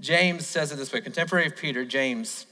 James 0.00 0.46
says 0.46 0.72
it 0.72 0.76
this 0.76 0.92
way 0.92 1.00
contemporary 1.00 1.46
of 1.46 1.56
Peter, 1.56 1.84
James 1.84 2.46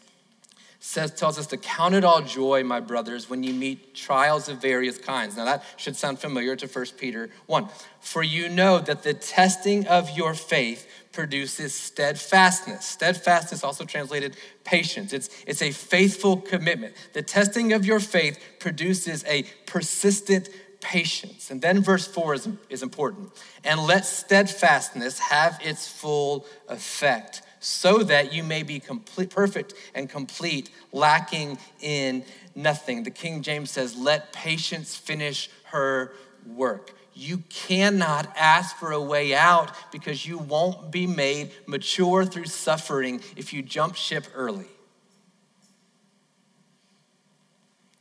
says, 0.87 1.11
tells 1.12 1.39
us 1.39 1.47
to 1.47 1.57
count 1.57 1.95
it 1.95 2.05
all 2.05 2.20
joy, 2.20 2.62
my 2.62 2.78
brothers, 2.78 3.30
when 3.30 3.43
you 3.43 3.55
meet 3.55 3.95
trials 3.95 4.51
of 4.51 4.61
various 4.61 4.99
kinds. 4.99 5.35
Now, 5.35 5.47
that 5.47 5.64
should 5.78 5.97
sound 5.97 6.18
familiar 6.18 6.57
to 6.57 6.66
1 6.66 6.87
Peter 6.99 7.30
1. 7.47 7.68
For 8.01 8.22
you 8.22 8.51
know 8.51 8.80
that 8.80 9.03
the 9.03 9.14
testing 9.14 9.87
of 9.87 10.11
your 10.11 10.35
faith 10.35 10.87
produces 11.11 11.74
steadfastness. 11.74 12.85
Steadfastness, 12.85 13.64
also 13.64 13.87
translated 13.87 14.37
patience. 14.64 15.14
It's, 15.14 15.30
it's 15.47 15.62
a 15.62 15.70
faithful 15.70 16.37
commitment. 16.37 16.95
The 17.14 17.22
testing 17.22 17.72
of 17.72 17.87
your 17.87 17.99
faith 17.99 18.39
produces 18.59 19.24
a 19.24 19.45
persistent 19.64 20.51
patience. 20.82 21.51
And 21.51 21.62
then 21.62 21.82
verse 21.82 22.07
4 22.07 22.35
is, 22.35 22.49
is 22.68 22.82
important. 22.82 23.30
And 23.64 23.80
let 23.80 24.05
steadfastness 24.05 25.18
have 25.18 25.59
its 25.62 25.89
full 25.89 26.45
effect, 26.68 27.41
so 27.65 28.03
that 28.03 28.31
you 28.31 28.43
may 28.43 28.62
be 28.62 28.79
complete, 28.79 29.31
perfect 29.31 29.73
and 29.95 30.11
complete, 30.11 30.69
lacking 30.93 31.59
in 31.81 32.23
nothing. 32.55 33.05
The 33.05 33.11
King 33.11 33.43
James 33.43 33.71
says, 33.71 33.97
Let 33.97 34.35
patience 34.35 34.95
finish 34.95 35.49
her 35.65 36.12
work. 36.47 36.93
You 37.15 37.39
cannot 37.49 38.31
ask 38.37 38.77
for 38.77 38.93
a 38.93 39.01
way 39.01 39.35
out 39.35 39.71
because 39.93 40.27
you 40.27 40.37
won't 40.37 40.91
be 40.91 41.07
made 41.07 41.53
mature 41.67 42.27
through 42.27 42.47
suffering 42.47 43.23
if 43.35 43.55
you 43.55 43.62
jump 43.62 43.95
ship 43.95 44.27
early. 44.35 44.67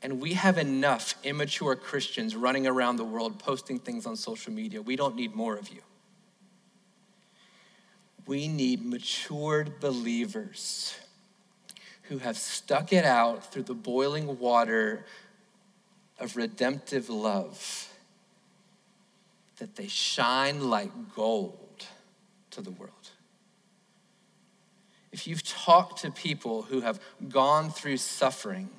And 0.02 0.20
we 0.20 0.34
have 0.34 0.58
enough 0.58 1.16
immature 1.24 1.78
Christians 1.78 2.36
running 2.36 2.68
around 2.68 2.98
the 2.98 3.06
world 3.06 3.40
posting 3.40 3.80
things 3.80 4.06
on 4.06 4.18
social 4.18 4.52
media. 4.52 4.82
We 4.82 4.98
don't 4.98 5.16
need 5.16 5.34
more 5.34 5.56
of 5.56 5.70
you. 5.70 5.80
We 8.26 8.48
need 8.48 8.86
matured 8.86 9.80
believers 9.80 10.96
who 12.04 12.20
have 12.20 12.38
stuck 12.38 12.94
it 12.94 13.06
out 13.06 13.52
through 13.52 13.64
the 13.64 13.74
boiling 13.74 14.40
water 14.40 15.06
of 16.20 16.36
redemptive 16.36 17.10
love, 17.10 17.90
that 19.58 19.76
they 19.76 19.88
shine 19.88 20.70
like 20.70 20.92
gold 21.16 21.86
to 22.52 22.62
the 22.62 22.72
world. 22.72 22.92
If 25.12 25.28
you've 25.28 25.44
talked 25.44 26.02
to 26.02 26.12
people 26.12 26.64
who 26.64 26.82
have 26.82 27.00
gone 27.30 27.70
through 27.70 27.98
suffering, 27.98 28.70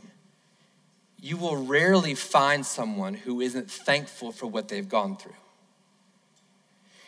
you 1.20 1.36
will 1.36 1.64
rarely 1.64 2.14
find 2.14 2.66
someone 2.66 3.14
who 3.14 3.40
isn't 3.40 3.70
thankful 3.70 4.32
for 4.32 4.46
what 4.46 4.68
they've 4.68 4.88
gone 4.88 5.16
through. 5.16 5.32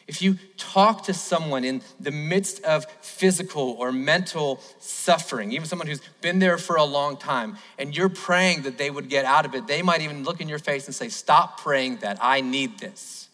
If 0.08 0.22
you 0.22 0.38
talk 0.56 1.04
to 1.04 1.14
someone 1.14 1.64
in 1.64 1.82
the 1.98 2.12
midst 2.12 2.62
of 2.62 2.86
physical 3.00 3.76
or 3.78 3.90
mental 3.90 4.60
suffering, 4.78 5.50
even 5.52 5.66
someone 5.66 5.88
who's 5.88 6.00
been 6.20 6.38
there 6.38 6.58
for 6.58 6.76
a 6.76 6.84
long 6.84 7.16
time, 7.16 7.56
and 7.76 7.96
you're 7.96 8.08
praying 8.08 8.62
that 8.62 8.78
they 8.78 8.88
would 8.88 9.08
get 9.08 9.24
out 9.24 9.44
of 9.44 9.54
it, 9.54 9.66
they 9.66 9.82
might 9.82 10.02
even 10.02 10.22
look 10.22 10.40
in 10.40 10.48
your 10.48 10.60
face 10.60 10.86
and 10.86 10.94
say, 10.94 11.08
Stop 11.08 11.60
praying 11.60 11.96
that. 11.98 12.18
I 12.20 12.40
need 12.40 12.78
this. 12.78 13.28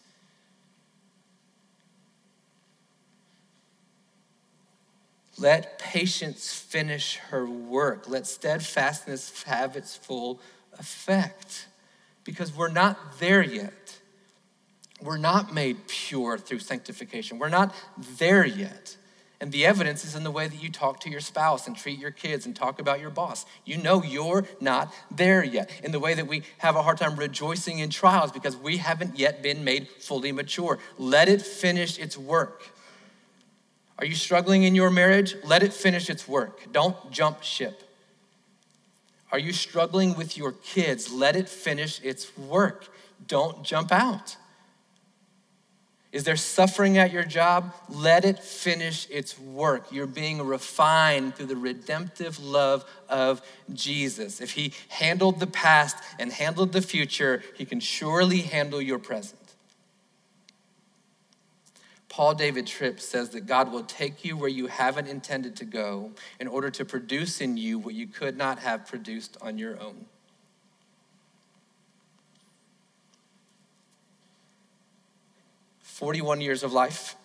Let 5.37 5.77
patience 5.77 6.53
finish 6.53 7.17
her 7.29 7.45
work. 7.45 8.07
Let 8.07 8.25
steadfastness 8.25 9.43
have 9.43 9.75
its 9.75 9.95
full 9.95 10.39
effect 10.79 11.67
because 12.23 12.55
we're 12.55 12.69
not 12.69 13.19
there 13.19 13.41
yet. 13.41 13.82
We're 15.03 15.17
not 15.17 15.53
made 15.53 15.87
pure 15.87 16.37
through 16.37 16.59
sanctification. 16.59 17.37
We're 17.37 17.49
not 17.49 17.75
there 18.17 18.45
yet. 18.45 18.95
And 19.41 19.51
the 19.51 19.65
evidence 19.65 20.05
is 20.05 20.15
in 20.15 20.23
the 20.23 20.31
way 20.31 20.47
that 20.47 20.63
you 20.63 20.71
talk 20.71 21.01
to 21.01 21.09
your 21.09 21.19
spouse 21.19 21.67
and 21.67 21.75
treat 21.75 21.99
your 21.99 22.11
kids 22.11 22.45
and 22.45 22.55
talk 22.55 22.79
about 22.79 23.01
your 23.01 23.09
boss. 23.09 23.45
You 23.65 23.75
know 23.75 24.01
you're 24.01 24.45
not 24.61 24.93
there 25.11 25.43
yet. 25.43 25.69
In 25.83 25.91
the 25.91 25.99
way 25.99 26.13
that 26.13 26.27
we 26.27 26.43
have 26.59 26.77
a 26.77 26.81
hard 26.81 26.97
time 26.97 27.17
rejoicing 27.17 27.79
in 27.79 27.89
trials 27.89 28.31
because 28.31 28.55
we 28.55 28.77
haven't 28.77 29.19
yet 29.19 29.43
been 29.43 29.65
made 29.65 29.89
fully 29.89 30.31
mature. 30.31 30.79
Let 30.97 31.27
it 31.27 31.41
finish 31.41 31.99
its 31.99 32.17
work. 32.17 32.69
Are 33.99 34.05
you 34.05 34.15
struggling 34.15 34.63
in 34.63 34.75
your 34.75 34.89
marriage? 34.89 35.35
Let 35.43 35.61
it 35.61 35.73
finish 35.73 36.09
its 36.09 36.25
work. 36.25 36.71
Don't 36.71 37.11
jump 37.11 37.43
ship. 37.43 37.83
Are 39.33 39.39
you 39.39 39.51
struggling 39.51 40.15
with 40.15 40.37
your 40.37 40.53
kids? 40.53 41.11
Let 41.11 41.35
it 41.35 41.49
finish 41.49 41.99
its 42.01 42.37
work. 42.37 42.87
Don't 43.27 43.63
jump 43.63 43.91
out. 43.91 44.37
Is 46.13 46.23
there 46.25 46.35
suffering 46.35 46.99
at 46.99 47.11
your 47.11 47.23
job? 47.23 47.73
Let 47.89 48.23
it 48.23 48.37
finish 48.37 49.07
its 49.09 49.37
work. 49.39 49.91
You're 49.91 50.05
being 50.05 50.43
refined 50.43 51.35
through 51.35 51.47
the 51.47 51.55
redemptive 51.55 52.39
love 52.39 52.85
of 53.09 53.41
Jesus. 53.73 54.39
If 54.39 54.51
He 54.51 54.73
handled 54.89 55.39
the 55.39 55.47
past 55.47 55.97
and 56.19 56.31
handled 56.31 56.71
the 56.71 56.83
future, 56.83 57.41
He 57.57 57.65
can 57.65 57.79
surely 57.79 58.41
handle 58.41 58.79
your 58.79 58.99
present. 58.99 59.39
Paul 62.09 62.35
David 62.35 62.67
Tripp 62.67 62.99
says 62.99 63.31
that 63.31 63.47
God 63.47 63.71
will 63.71 63.83
take 63.83 64.23
you 64.23 64.37
where 64.37 64.47
you 64.47 64.67
haven't 64.67 65.07
intended 65.07 65.55
to 65.55 65.65
go 65.65 66.11
in 66.39 66.47
order 66.47 66.69
to 66.69 66.85
produce 66.85 67.41
in 67.41 67.57
you 67.57 67.79
what 67.79 67.95
you 67.95 68.05
could 68.05 68.37
not 68.37 68.59
have 68.59 68.85
produced 68.85 69.35
on 69.41 69.57
your 69.57 69.81
own. 69.81 70.05
Forty-one 76.03 76.41
years 76.41 76.63
of 76.63 76.73
life, 76.73 77.15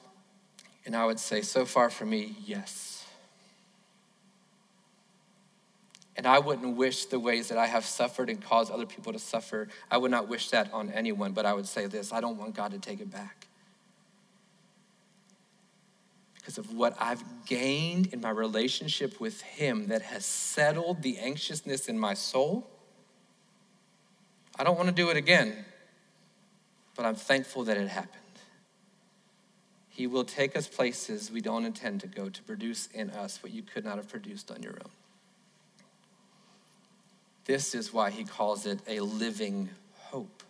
and 0.86 0.94
I 0.94 1.04
would 1.04 1.18
say, 1.18 1.42
so 1.42 1.64
far 1.64 1.90
for 1.90 2.06
me, 2.06 2.36
yes. 2.46 3.04
And 6.16 6.28
I 6.28 6.38
wouldn't 6.38 6.76
wish 6.76 7.06
the 7.06 7.18
ways 7.18 7.48
that 7.48 7.58
I 7.58 7.66
have 7.66 7.84
suffered 7.84 8.30
and 8.30 8.40
caused 8.40 8.70
other 8.70 8.86
people 8.86 9.12
to 9.12 9.18
suffer. 9.18 9.66
I 9.90 9.98
would 9.98 10.12
not 10.12 10.28
wish 10.28 10.50
that 10.50 10.72
on 10.72 10.92
anyone, 10.92 11.32
but 11.32 11.44
I 11.44 11.54
would 11.54 11.66
say 11.66 11.86
this 11.86 12.12
I 12.12 12.20
don't 12.20 12.38
want 12.38 12.54
God 12.54 12.70
to 12.70 12.78
take 12.78 13.00
it 13.00 13.10
back 13.10 13.48
because 16.36 16.56
of 16.56 16.72
what 16.72 16.96
I've 17.00 17.24
gained 17.46 18.12
in 18.12 18.20
my 18.20 18.30
relationship 18.30 19.20
with 19.20 19.40
Him 19.40 19.88
that 19.88 20.02
has 20.02 20.24
settled 20.24 21.02
the 21.02 21.18
anxiousness 21.18 21.88
in 21.88 21.98
my 21.98 22.14
soul. 22.14 22.70
I 24.56 24.62
don't 24.62 24.76
want 24.76 24.88
to 24.88 24.94
do 24.94 25.10
it 25.10 25.16
again, 25.16 25.64
but 26.94 27.04
I'm 27.04 27.16
thankful 27.16 27.64
that 27.64 27.76
it 27.76 27.88
happened. 27.88 28.22
He 29.98 30.06
will 30.06 30.22
take 30.22 30.56
us 30.56 30.68
places 30.68 31.28
we 31.28 31.40
don't 31.40 31.64
intend 31.64 32.02
to 32.02 32.06
go 32.06 32.28
to 32.28 32.42
produce 32.44 32.88
in 32.94 33.10
us 33.10 33.42
what 33.42 33.50
you 33.50 33.62
could 33.62 33.84
not 33.84 33.96
have 33.96 34.08
produced 34.08 34.48
on 34.48 34.62
your 34.62 34.74
own. 34.74 34.92
This 37.46 37.74
is 37.74 37.92
why 37.92 38.10
he 38.10 38.22
calls 38.22 38.64
it 38.64 38.78
a 38.86 39.00
living 39.00 39.70
hope. 39.96 40.44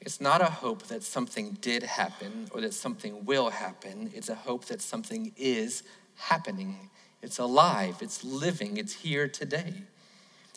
It's 0.00 0.20
not 0.20 0.40
a 0.40 0.46
hope 0.46 0.88
that 0.88 1.04
something 1.04 1.56
did 1.60 1.84
happen 1.84 2.48
or 2.50 2.60
that 2.62 2.74
something 2.74 3.24
will 3.24 3.50
happen. 3.50 4.10
It's 4.12 4.28
a 4.28 4.34
hope 4.34 4.64
that 4.64 4.82
something 4.82 5.30
is 5.36 5.84
happening. 6.16 6.90
It's 7.22 7.38
alive, 7.38 7.98
it's 8.00 8.24
living, 8.24 8.76
it's 8.76 8.92
here 8.92 9.28
today. 9.28 9.72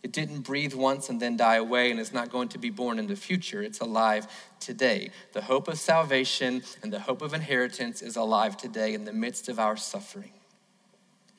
It 0.01 0.13
didn't 0.13 0.41
breathe 0.41 0.73
once 0.73 1.09
and 1.09 1.19
then 1.19 1.35
die 1.35 1.55
away, 1.55 1.91
and 1.91 1.99
it's 1.99 2.13
not 2.13 2.31
going 2.31 2.47
to 2.49 2.57
be 2.57 2.69
born 2.69 2.99
in 2.99 3.07
the 3.07 3.15
future. 3.15 3.61
It's 3.61 3.81
alive 3.81 4.27
today. 4.59 5.11
The 5.33 5.41
hope 5.41 5.67
of 5.67 5.77
salvation 5.77 6.63
and 6.81 6.93
the 6.93 7.01
hope 7.01 7.21
of 7.21 7.33
inheritance 7.33 8.01
is 8.01 8.15
alive 8.15 8.55
today 8.55 8.93
in 8.93 9.03
the 9.03 9.11
midst 9.11 9.49
of 9.49 9.59
our 9.59 9.75
suffering. 9.75 10.31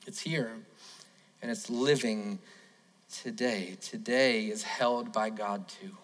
It's 0.07 0.21
here, 0.21 0.53
and 1.41 1.51
it's 1.51 1.71
living 1.71 2.39
today. 3.11 3.77
Today 3.81 4.45
is 4.47 4.63
held 4.63 5.13
by 5.13 5.31
God 5.31 5.67
too. 5.69 5.97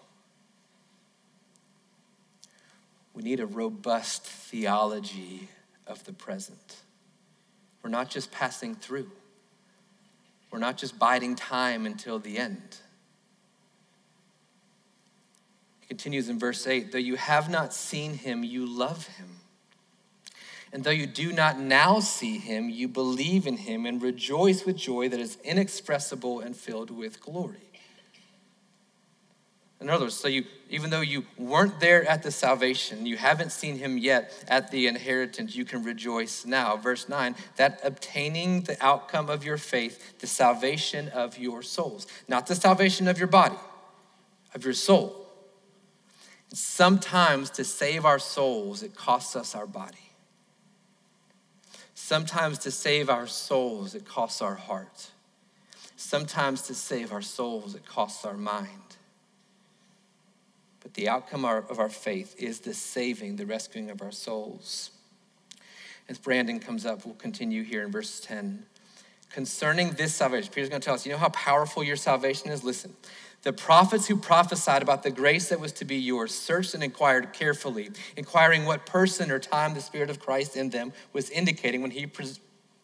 We 3.13 3.23
need 3.23 3.39
a 3.39 3.45
robust 3.45 4.25
theology 4.25 5.49
of 5.85 6.03
the 6.05 6.13
present. 6.13 6.77
We're 7.83 7.89
not 7.89 8.09
just 8.09 8.31
passing 8.31 8.75
through. 8.75 9.11
We're 10.51 10.59
not 10.59 10.77
just 10.77 10.97
biding 10.97 11.35
time 11.35 11.85
until 11.85 12.19
the 12.19 12.37
end. 12.37 12.77
He 15.81 15.87
continues 15.87 16.29
in 16.29 16.39
verse 16.39 16.65
8 16.65 16.91
though 16.91 16.97
you 16.97 17.15
have 17.15 17.49
not 17.49 17.73
seen 17.73 18.13
him, 18.13 18.43
you 18.43 18.65
love 18.65 19.07
him. 19.07 19.37
And 20.73 20.83
though 20.83 20.91
you 20.91 21.07
do 21.07 21.31
not 21.31 21.59
now 21.59 21.99
see 21.99 22.37
him, 22.37 22.69
you 22.69 22.87
believe 22.87 23.47
in 23.47 23.57
him 23.57 23.85
and 23.85 24.01
rejoice 24.01 24.65
with 24.65 24.75
joy 24.75 25.07
that 25.09 25.19
is 25.19 25.37
inexpressible 25.43 26.41
and 26.41 26.55
filled 26.55 26.91
with 26.91 27.21
glory. 27.21 27.66
In 29.79 29.89
other 29.89 30.05
words, 30.05 30.15
so 30.15 30.27
you, 30.27 30.45
even 30.69 30.89
though 30.89 31.01
you 31.01 31.25
weren't 31.37 31.79
there 31.79 32.07
at 32.07 32.23
the 32.23 32.31
salvation, 32.31 33.05
you 33.05 33.15
haven't 33.15 33.51
seen 33.51 33.77
him 33.77 33.97
yet 33.97 34.33
at 34.47 34.71
the 34.71 34.87
inheritance, 34.87 35.55
you 35.55 35.65
can 35.65 35.83
rejoice 35.83 36.45
now. 36.45 36.77
Verse 36.77 37.07
9, 37.07 37.35
that 37.57 37.79
obtaining 37.83 38.61
the 38.61 38.83
outcome 38.83 39.29
of 39.29 39.43
your 39.45 39.57
faith, 39.57 40.19
the 40.19 40.27
salvation 40.27 41.09
of 41.09 41.37
your 41.37 41.61
souls, 41.61 42.07
not 42.27 42.47
the 42.47 42.55
salvation 42.55 43.07
of 43.07 43.19
your 43.19 43.27
body, 43.27 43.57
of 44.55 44.65
your 44.65 44.73
soul. 44.73 45.27
Sometimes 46.53 47.51
to 47.51 47.63
save 47.63 48.03
our 48.03 48.19
souls, 48.19 48.81
it 48.81 48.95
costs 48.95 49.35
us 49.35 49.53
our 49.53 49.67
body. 49.67 49.97
Sometimes 51.93 52.57
to 52.59 52.71
save 52.71 53.09
our 53.09 53.27
souls, 53.27 53.93
it 53.93 54.05
costs 54.05 54.41
our 54.41 54.55
heart. 54.55 55.11
Sometimes 55.97 56.63
to 56.63 56.73
save 56.73 57.11
our 57.11 57.21
souls, 57.21 57.75
it 57.75 57.85
costs 57.85 58.23
our 58.23 58.37
mind. 58.37 58.86
But 60.87 60.93
the 60.93 61.09
outcome 61.09 61.43
of 61.43 61.79
our 61.79 61.89
faith 61.89 62.33
is 62.39 62.61
the 62.61 62.73
saving, 62.73 63.35
the 63.35 63.45
rescuing 63.45 63.89
of 63.89 64.01
our 64.01 64.13
souls. 64.13 64.91
As 66.07 66.17
Brandon 66.17 66.61
comes 66.61 66.85
up, 66.85 67.05
we'll 67.05 67.15
continue 67.15 67.61
here 67.61 67.83
in 67.83 67.91
verse 67.91 68.21
10. 68.21 68.65
Concerning 69.29 69.91
this 69.91 70.15
salvation, 70.15 70.49
Peter's 70.49 70.69
going 70.69 70.79
to 70.79 70.85
tell 70.85 70.93
us, 70.93 71.05
you 71.05 71.11
know 71.11 71.17
how 71.17 71.27
powerful 71.27 71.83
your 71.83 71.97
salvation 71.97 72.51
is? 72.51 72.63
Listen. 72.63 72.95
The 73.43 73.51
prophets 73.51 74.07
who 74.07 74.15
prophesied 74.15 74.81
about 74.81 75.03
the 75.03 75.11
grace 75.11 75.49
that 75.49 75.59
was 75.59 75.73
to 75.73 75.83
be 75.83 75.97
yours 75.97 76.33
searched 76.33 76.73
and 76.73 76.81
inquired 76.81 77.33
carefully, 77.33 77.89
inquiring 78.15 78.63
what 78.63 78.85
person 78.85 79.29
or 79.29 79.39
time 79.39 79.73
the 79.73 79.81
Spirit 79.81 80.09
of 80.09 80.21
Christ 80.21 80.55
in 80.55 80.69
them 80.69 80.93
was 81.11 81.29
indicating 81.31 81.81
when 81.81 81.91
he 81.91 82.07
pre- 82.07 82.31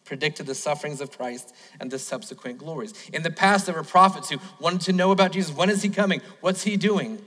predicted 0.03 0.45
the 0.45 0.55
sufferings 0.55 0.99
of 0.99 1.17
Christ 1.17 1.55
and 1.79 1.89
the 1.89 1.99
subsequent 1.99 2.57
glories. 2.57 2.93
In 3.13 3.23
the 3.23 3.31
past, 3.31 3.65
there 3.65 3.75
were 3.75 3.81
prophets 3.81 4.29
who 4.29 4.39
wanted 4.59 4.81
to 4.81 4.91
know 4.91 5.11
about 5.11 5.31
Jesus. 5.31 5.55
When 5.55 5.69
is 5.69 5.81
he 5.81 5.87
coming? 5.87 6.19
What's 6.41 6.63
he 6.63 6.75
doing? 6.75 7.25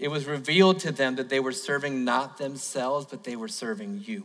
It 0.00 0.08
was 0.10 0.24
revealed 0.24 0.80
to 0.80 0.90
them 0.90 1.16
that 1.16 1.28
they 1.28 1.40
were 1.40 1.52
serving 1.52 2.04
not 2.04 2.38
themselves, 2.38 3.04
but 3.04 3.22
they 3.22 3.36
were 3.36 3.48
serving 3.48 4.02
you. 4.06 4.24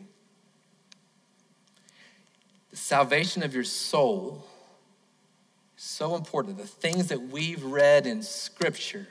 The 2.71 2.77
salvation 2.77 3.43
of 3.43 3.53
your 3.53 3.65
soul 3.65 4.45
is 5.77 5.83
so 5.83 6.15
important. 6.15 6.57
The 6.57 6.65
things 6.65 7.09
that 7.09 7.21
we've 7.23 7.63
read 7.63 8.07
in 8.07 8.23
Scripture 8.23 9.07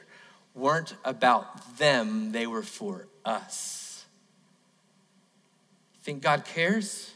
weren't 0.54 0.96
about 1.04 1.76
them, 1.76 2.32
they 2.32 2.46
were 2.46 2.62
for 2.62 3.08
us. 3.26 4.06
Think 6.02 6.22
God 6.22 6.46
cares? 6.46 7.13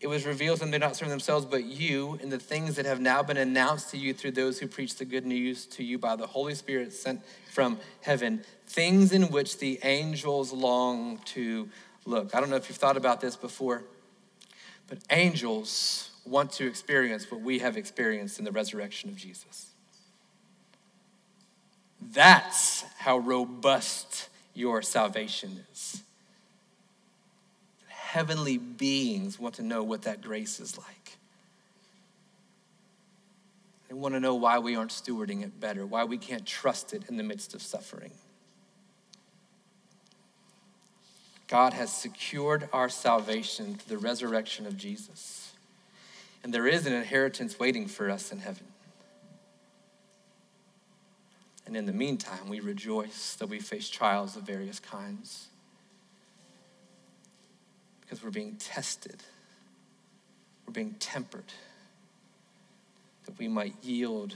It 0.00 0.06
was 0.06 0.24
revealed 0.24 0.58
to 0.58 0.64
them 0.64 0.70
they 0.70 0.78
not 0.78 0.94
serve 0.94 1.08
themselves, 1.08 1.44
but 1.44 1.64
you, 1.64 2.18
and 2.22 2.30
the 2.30 2.38
things 2.38 2.76
that 2.76 2.86
have 2.86 3.00
now 3.00 3.22
been 3.22 3.36
announced 3.36 3.90
to 3.90 3.98
you 3.98 4.14
through 4.14 4.30
those 4.32 4.58
who 4.58 4.68
preach 4.68 4.94
the 4.94 5.04
good 5.04 5.26
news 5.26 5.66
to 5.66 5.82
you 5.82 5.98
by 5.98 6.14
the 6.14 6.26
Holy 6.26 6.54
Spirit 6.54 6.92
sent 6.92 7.20
from 7.50 7.78
heaven, 8.02 8.44
things 8.66 9.12
in 9.12 9.24
which 9.24 9.58
the 9.58 9.80
angels 9.82 10.52
long 10.52 11.18
to 11.26 11.68
look. 12.04 12.32
I 12.32 12.40
don't 12.40 12.48
know 12.48 12.56
if 12.56 12.68
you've 12.68 12.78
thought 12.78 12.96
about 12.96 13.20
this 13.20 13.34
before, 13.34 13.82
but 14.86 14.98
angels 15.10 16.10
want 16.24 16.52
to 16.52 16.66
experience 16.66 17.28
what 17.30 17.40
we 17.40 17.58
have 17.58 17.76
experienced 17.76 18.38
in 18.38 18.44
the 18.44 18.52
resurrection 18.52 19.10
of 19.10 19.16
Jesus. 19.16 19.72
That's 22.00 22.84
how 22.98 23.18
robust 23.18 24.28
your 24.54 24.80
salvation 24.80 25.64
is 25.72 26.02
heavenly 28.08 28.56
beings 28.56 29.38
want 29.38 29.56
to 29.56 29.62
know 29.62 29.82
what 29.82 30.00
that 30.02 30.22
grace 30.22 30.60
is 30.60 30.78
like. 30.78 31.18
They 33.86 33.94
want 33.94 34.14
to 34.14 34.20
know 34.20 34.34
why 34.34 34.58
we 34.60 34.76
aren't 34.76 34.92
stewarding 34.92 35.42
it 35.42 35.60
better, 35.60 35.84
why 35.84 36.04
we 36.04 36.16
can't 36.16 36.46
trust 36.46 36.94
it 36.94 37.02
in 37.10 37.18
the 37.18 37.22
midst 37.22 37.52
of 37.52 37.60
suffering. 37.60 38.12
God 41.48 41.74
has 41.74 41.92
secured 41.92 42.70
our 42.72 42.88
salvation 42.88 43.74
through 43.74 43.98
the 43.98 44.02
resurrection 44.02 44.64
of 44.64 44.78
Jesus. 44.78 45.52
And 46.42 46.52
there 46.52 46.66
is 46.66 46.86
an 46.86 46.94
inheritance 46.94 47.58
waiting 47.58 47.86
for 47.86 48.08
us 48.08 48.32
in 48.32 48.38
heaven. 48.38 48.68
And 51.66 51.76
in 51.76 51.84
the 51.84 51.92
meantime, 51.92 52.48
we 52.48 52.60
rejoice 52.60 53.34
that 53.34 53.50
we 53.50 53.60
face 53.60 53.90
trials 53.90 54.34
of 54.34 54.44
various 54.44 54.80
kinds 54.80 55.48
because 58.08 58.24
we're 58.24 58.30
being 58.30 58.56
tested, 58.56 59.22
we're 60.66 60.72
being 60.72 60.94
tempered, 60.98 61.52
that 63.26 63.38
we 63.38 63.48
might 63.48 63.74
yield 63.82 64.34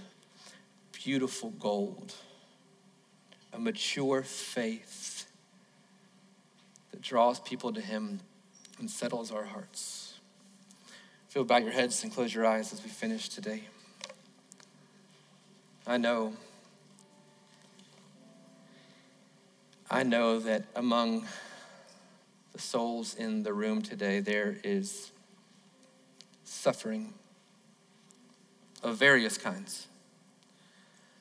beautiful 0.92 1.50
gold, 1.58 2.14
a 3.54 3.58
mature 3.58 4.22
faith 4.22 5.24
that 6.90 7.00
draws 7.00 7.40
people 7.40 7.72
to 7.72 7.80
Him 7.80 8.20
and 8.78 8.90
settles 8.90 9.32
our 9.32 9.44
hearts. 9.44 10.18
Feel 11.28 11.44
bow 11.44 11.56
your 11.56 11.72
heads 11.72 12.02
and 12.02 12.12
close 12.12 12.34
your 12.34 12.44
eyes 12.44 12.74
as 12.74 12.82
we 12.82 12.90
finish 12.90 13.30
today. 13.30 13.62
I 15.86 15.96
know. 15.96 16.34
I 19.90 20.02
know 20.02 20.40
that 20.40 20.64
among 20.76 21.26
the 22.52 22.58
souls 22.58 23.14
in 23.14 23.42
the 23.42 23.52
room 23.52 23.82
today, 23.82 24.20
there 24.20 24.56
is 24.62 25.10
suffering 26.44 27.14
of 28.82 28.96
various 28.96 29.38
kinds. 29.38 29.86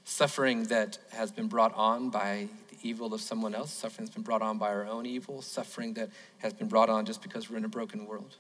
Suffering 0.04 0.64
that 0.66 0.98
has 1.12 1.32
been 1.32 1.48
brought 1.48 1.74
on 1.76 2.10
by 2.10 2.48
the 2.70 2.78
evil 2.88 3.14
of 3.14 3.22
someone 3.22 3.56
else, 3.56 3.72
suffering 3.72 4.06
that's 4.06 4.16
been 4.16 4.24
brought 4.24 4.42
on 4.42 4.58
by 4.58 4.70
our 4.70 4.86
own 4.86 5.06
evil, 5.06 5.42
suffering 5.42 5.94
that 5.94 6.10
has 6.40 6.54
been 6.54 6.68
brought 6.68 6.90
on 6.90 7.06
just 7.06 7.22
because 7.22 7.50
we're 7.50 7.58
in 7.58 7.66
a 7.66 7.70
broken 7.70 8.06
world. 8.06 8.36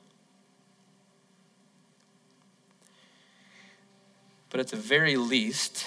But 4.49 4.59
at 4.59 4.67
the 4.67 4.75
very 4.75 5.15
least, 5.15 5.85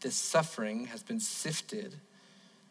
this 0.00 0.16
suffering 0.16 0.86
has 0.86 1.02
been 1.02 1.18
sifted 1.18 1.94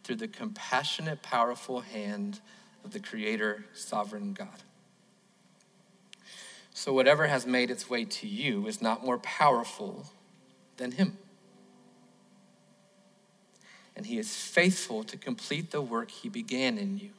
through 0.03 0.17
the 0.17 0.27
compassionate, 0.27 1.23
powerful 1.23 1.81
hand 1.81 2.39
of 2.85 2.93
the 2.93 2.99
Creator, 2.99 3.65
sovereign 3.73 4.33
God. 4.33 4.47
So, 6.73 6.93
whatever 6.93 7.27
has 7.27 7.47
made 7.47 7.71
its 7.71 7.89
way 7.89 8.05
to 8.05 8.27
you 8.27 8.67
is 8.67 8.81
not 8.81 9.03
more 9.03 9.17
powerful 9.17 10.05
than 10.77 10.91
Him. 10.91 11.17
And 13.95 14.05
He 14.05 14.19
is 14.19 14.35
faithful 14.35 15.03
to 15.05 15.17
complete 15.17 15.71
the 15.71 15.81
work 15.81 16.11
He 16.11 16.29
began 16.29 16.77
in 16.77 16.99
you. 16.99 17.09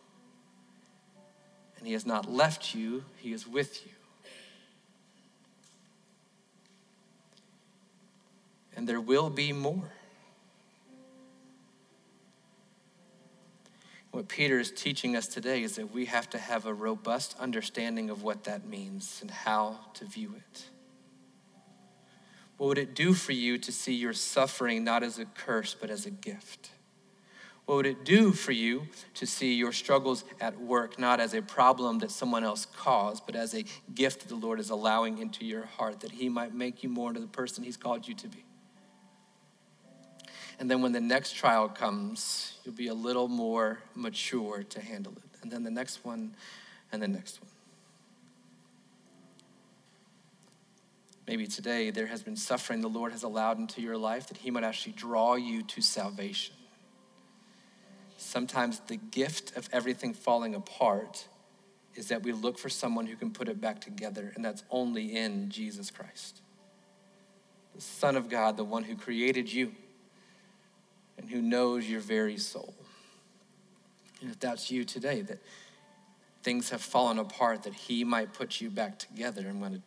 And 1.79 1.87
He 1.87 1.95
has 1.95 2.07
not 2.07 2.31
left 2.31 2.75
you, 2.75 3.05
He 3.17 3.33
is 3.33 3.47
with 3.47 3.85
you. 3.85 3.93
And 8.77 8.89
there 8.89 9.01
will 9.01 9.31
be 9.31 9.53
more. 9.53 9.91
What 14.11 14.29
Peter 14.29 14.59
is 14.59 14.71
teaching 14.71 15.15
us 15.15 15.27
today 15.27 15.63
is 15.63 15.77
that 15.77 15.93
we 15.93 16.07
have 16.07 16.31
to 16.31 16.39
have 16.39 16.67
a 16.67 16.73
robust 16.73 17.37
understanding 17.39 18.09
of 18.09 18.23
what 18.23 18.45
that 18.45 18.67
means 18.67 19.19
and 19.21 19.31
how 19.31 19.79
to 19.95 20.05
view 20.05 20.35
it. 20.37 20.71
What 22.57 22.69
would 22.69 22.79
it 22.79 22.95
do 22.95 23.13
for 23.13 23.33
you 23.33 23.59
to 23.59 23.71
see 23.71 23.95
your 23.95 24.15
suffering 24.15 24.85
not 24.85 25.03
as 25.03 25.19
a 25.19 25.27
curse, 25.27 25.77
but 25.79 25.91
as 25.91 26.07
a 26.07 26.11
gift? 26.11 26.71
What 27.67 27.77
would 27.77 27.87
it 27.87 28.05
do 28.05 28.31
for 28.33 28.53
you 28.53 28.87
to 29.15 29.27
see 29.27 29.55
your 29.55 29.73
struggles 29.73 30.25
at 30.41 30.59
work 30.59 30.99
not 31.01 31.19
as 31.19 31.35
a 31.35 31.43
problem 31.43 31.99
that 31.99 32.13
someone 32.13 32.45
else 32.45 32.65
caused, 32.65 33.27
but 33.27 33.35
as 33.35 33.55
a 33.55 33.65
gift 33.93 34.21
that 34.21 34.29
the 34.29 34.37
Lord 34.37 34.61
is 34.61 34.71
allowing 34.71 35.19
into 35.19 35.45
your 35.45 35.67
heart 35.67 36.01
that 36.01 36.13
He 36.13 36.29
might 36.29 36.55
make 36.55 36.85
you 36.85 36.89
more 36.89 37.09
into 37.09 37.21
the 37.21 37.27
person 37.27 37.65
He's 37.65 37.77
called 37.77 38.07
you 38.07 38.15
to 38.15 38.29
be? 38.29 38.45
And 40.59 40.71
then 40.71 40.81
when 40.81 40.93
the 40.93 41.01
next 41.01 41.33
trial 41.33 41.69
comes, 41.69 42.59
you'll 42.65 42.75
be 42.75 42.89
a 42.89 42.95
little 42.95 43.29
more 43.29 43.81
mature 43.95 44.65
to 44.71 44.81
handle 44.81 45.13
it. 45.13 45.39
And 45.43 45.51
then 45.51 45.63
the 45.63 45.71
next 45.71 46.05
one, 46.05 46.35
and 46.93 47.03
the 47.03 47.09
next 47.09 47.41
one. 47.43 47.51
Maybe 51.27 51.47
today 51.47 51.91
there 51.91 52.07
has 52.07 52.23
been 52.23 52.37
suffering 52.37 52.81
the 52.81 52.89
Lord 52.89 53.13
has 53.13 53.25
allowed 53.25 53.59
into 53.59 53.83
your 53.83 53.99
life 53.99 54.29
that 54.29 54.39
He 54.39 54.51
might 54.51 54.65
actually 54.65 54.93
draw 54.93 55.35
you 55.35 55.63
to 55.65 55.81
salvation. 55.83 56.55
Sometimes 58.17 58.81
the 58.81 58.97
gift 58.97 59.57
of 59.57 59.69
everything 59.73 60.15
falling 60.15 60.55
apart 60.55 61.27
is 61.97 62.09
that 62.09 62.23
we 62.23 62.33
look 62.33 62.59
for 62.59 62.69
someone 62.69 63.07
who 63.07 63.17
can 63.17 63.31
put 63.31 63.49
it 63.49 63.61
back 63.61 63.81
together, 63.81 64.33
and 64.35 64.45
that's 64.45 64.63
only 64.71 65.17
in 65.17 65.51
Jesus 65.51 65.91
Christ. 65.91 66.41
The 67.75 67.81
Son 67.81 68.17
of 68.17 68.29
God, 68.29 68.57
the 68.57 68.65
one 68.65 68.85
who 68.85 68.97
created 68.97 69.53
you 69.53 69.73
and 71.19 71.29
who 71.31 71.41
knows 71.41 71.89
your 71.89 72.01
very 72.01 72.39
soul. 72.39 72.75
And 74.21 74.31
if 74.31 74.39
that's 74.41 74.71
you 74.71 74.85
today, 74.85 75.23
that 75.23 75.39
things 76.43 76.71
have 76.71 76.81
fallen 76.81 77.19
apart, 77.19 77.65
that 77.65 77.75
He 77.75 78.05
might 78.05 78.33
put 78.33 78.61
you 78.61 78.71
back 78.71 78.99
together, 78.99 79.47
I'm 79.49 79.61
going 79.61 79.75
to 79.75 79.83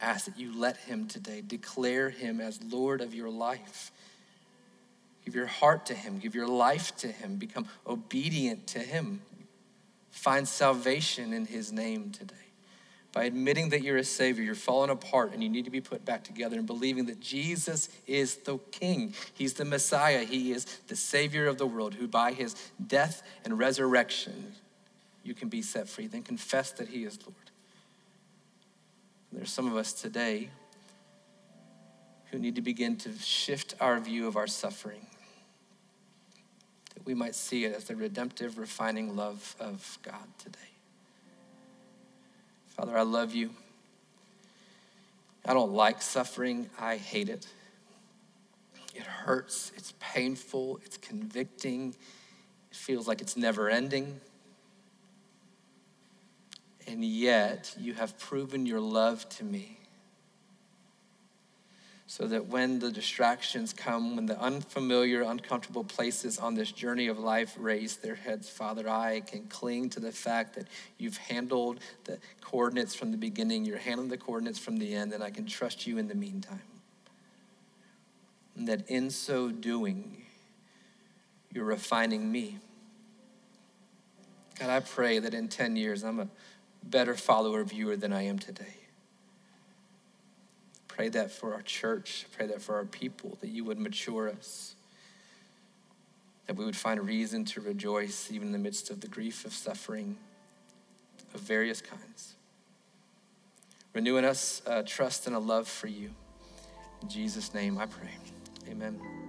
ask 0.00 0.26
that 0.26 0.38
you 0.38 0.58
let 0.58 0.76
Him 0.76 1.08
today 1.08 1.42
declare 1.46 2.10
Him 2.10 2.40
as 2.40 2.62
Lord 2.62 3.00
of 3.00 3.14
your 3.14 3.30
life. 3.30 3.90
Give 5.24 5.34
your 5.34 5.46
heart 5.46 5.86
to 5.86 5.94
Him, 5.94 6.18
give 6.18 6.34
your 6.34 6.48
life 6.48 6.96
to 6.98 7.08
Him, 7.08 7.36
become 7.36 7.66
obedient 7.86 8.66
to 8.68 8.78
Him. 8.78 9.22
Find 10.10 10.46
salvation 10.46 11.32
in 11.32 11.46
His 11.46 11.72
name 11.72 12.10
today. 12.10 12.34
By 13.16 13.24
admitting 13.24 13.70
that 13.70 13.80
you're 13.80 13.96
a 13.96 14.04
Savior, 14.04 14.44
you're 14.44 14.54
falling 14.54 14.90
apart 14.90 15.32
and 15.32 15.42
you 15.42 15.48
need 15.48 15.64
to 15.64 15.70
be 15.70 15.80
put 15.80 16.04
back 16.04 16.22
together, 16.22 16.58
and 16.58 16.66
believing 16.66 17.06
that 17.06 17.18
Jesus 17.18 17.88
is 18.06 18.36
the 18.36 18.58
King. 18.72 19.14
He's 19.32 19.54
the 19.54 19.64
Messiah. 19.64 20.24
He 20.24 20.52
is 20.52 20.66
the 20.88 20.96
Savior 20.96 21.46
of 21.46 21.56
the 21.56 21.66
world, 21.66 21.94
who 21.94 22.08
by 22.08 22.32
His 22.32 22.54
death 22.86 23.22
and 23.42 23.58
resurrection, 23.58 24.52
you 25.24 25.32
can 25.32 25.48
be 25.48 25.62
set 25.62 25.88
free. 25.88 26.06
Then 26.06 26.24
confess 26.24 26.72
that 26.72 26.88
He 26.88 27.04
is 27.04 27.18
Lord. 27.22 27.36
There's 29.32 29.50
some 29.50 29.66
of 29.66 29.78
us 29.78 29.94
today 29.94 30.50
who 32.30 32.38
need 32.38 32.56
to 32.56 32.62
begin 32.62 32.96
to 32.98 33.14
shift 33.14 33.76
our 33.80 33.98
view 33.98 34.26
of 34.26 34.36
our 34.36 34.46
suffering, 34.46 35.06
that 36.94 37.06
we 37.06 37.14
might 37.14 37.34
see 37.34 37.64
it 37.64 37.74
as 37.74 37.84
the 37.84 37.96
redemptive, 37.96 38.58
refining 38.58 39.16
love 39.16 39.56
of 39.58 39.98
God 40.02 40.26
today. 40.38 40.75
Father, 42.76 42.98
I 42.98 43.02
love 43.02 43.34
you. 43.34 43.50
I 45.46 45.54
don't 45.54 45.72
like 45.72 46.02
suffering, 46.02 46.68
I 46.78 46.96
hate 46.96 47.30
it. 47.30 47.46
It 48.94 49.02
hurts, 49.02 49.72
it's 49.76 49.94
painful, 49.98 50.80
it's 50.84 50.98
convicting, 50.98 51.94
it 52.70 52.76
feels 52.76 53.08
like 53.08 53.22
it's 53.22 53.36
never 53.36 53.70
ending. 53.70 54.20
And 56.86 57.02
yet, 57.04 57.74
you 57.78 57.94
have 57.94 58.18
proven 58.18 58.66
your 58.66 58.80
love 58.80 59.26
to 59.30 59.44
me. 59.44 59.78
So 62.08 62.28
that 62.28 62.46
when 62.46 62.78
the 62.78 62.92
distractions 62.92 63.72
come, 63.72 64.14
when 64.14 64.26
the 64.26 64.40
unfamiliar, 64.40 65.22
uncomfortable 65.22 65.82
places 65.82 66.38
on 66.38 66.54
this 66.54 66.70
journey 66.70 67.08
of 67.08 67.18
life 67.18 67.56
raise 67.58 67.96
their 67.96 68.14
heads, 68.14 68.48
Father, 68.48 68.88
I 68.88 69.22
can 69.26 69.48
cling 69.48 69.90
to 69.90 70.00
the 70.00 70.12
fact 70.12 70.54
that 70.54 70.68
you've 70.98 71.16
handled 71.16 71.80
the 72.04 72.18
coordinates 72.40 72.94
from 72.94 73.10
the 73.10 73.16
beginning, 73.16 73.64
you're 73.64 73.78
handling 73.78 74.08
the 74.08 74.16
coordinates 74.16 74.58
from 74.58 74.78
the 74.78 74.94
end, 74.94 75.12
and 75.12 75.22
I 75.22 75.30
can 75.30 75.46
trust 75.46 75.84
you 75.86 75.98
in 75.98 76.06
the 76.06 76.14
meantime. 76.14 76.62
And 78.54 78.68
that 78.68 78.88
in 78.88 79.10
so 79.10 79.50
doing, 79.50 80.22
you're 81.52 81.64
refining 81.64 82.30
me. 82.30 82.58
God, 84.60 84.70
I 84.70 84.78
pray 84.78 85.18
that 85.18 85.34
in 85.34 85.48
10 85.48 85.74
years, 85.74 86.04
I'm 86.04 86.20
a 86.20 86.28
better 86.84 87.14
follower 87.14 87.60
of 87.60 87.72
you 87.72 87.94
than 87.96 88.12
I 88.12 88.22
am 88.22 88.38
today. 88.38 88.75
Pray 90.96 91.10
that 91.10 91.30
for 91.30 91.52
our 91.52 91.60
church, 91.60 92.24
pray 92.34 92.46
that 92.46 92.62
for 92.62 92.74
our 92.74 92.86
people, 92.86 93.36
that 93.42 93.50
you 93.50 93.64
would 93.64 93.78
mature 93.78 94.30
us, 94.30 94.74
that 96.46 96.56
we 96.56 96.64
would 96.64 96.76
find 96.76 97.06
reason 97.06 97.44
to 97.44 97.60
rejoice 97.60 98.30
even 98.32 98.48
in 98.48 98.52
the 98.52 98.58
midst 98.58 98.88
of 98.88 99.02
the 99.02 99.06
grief 99.06 99.44
of 99.44 99.52
suffering 99.52 100.16
of 101.34 101.40
various 101.40 101.82
kinds. 101.82 102.34
Renew 103.92 104.16
in 104.16 104.24
us 104.24 104.62
a 104.64 104.82
trust 104.82 105.26
and 105.26 105.36
a 105.36 105.38
love 105.38 105.68
for 105.68 105.86
you. 105.86 106.10
In 107.02 107.08
Jesus' 107.10 107.52
name 107.52 107.76
I 107.76 107.84
pray. 107.84 108.10
Amen. 108.70 109.25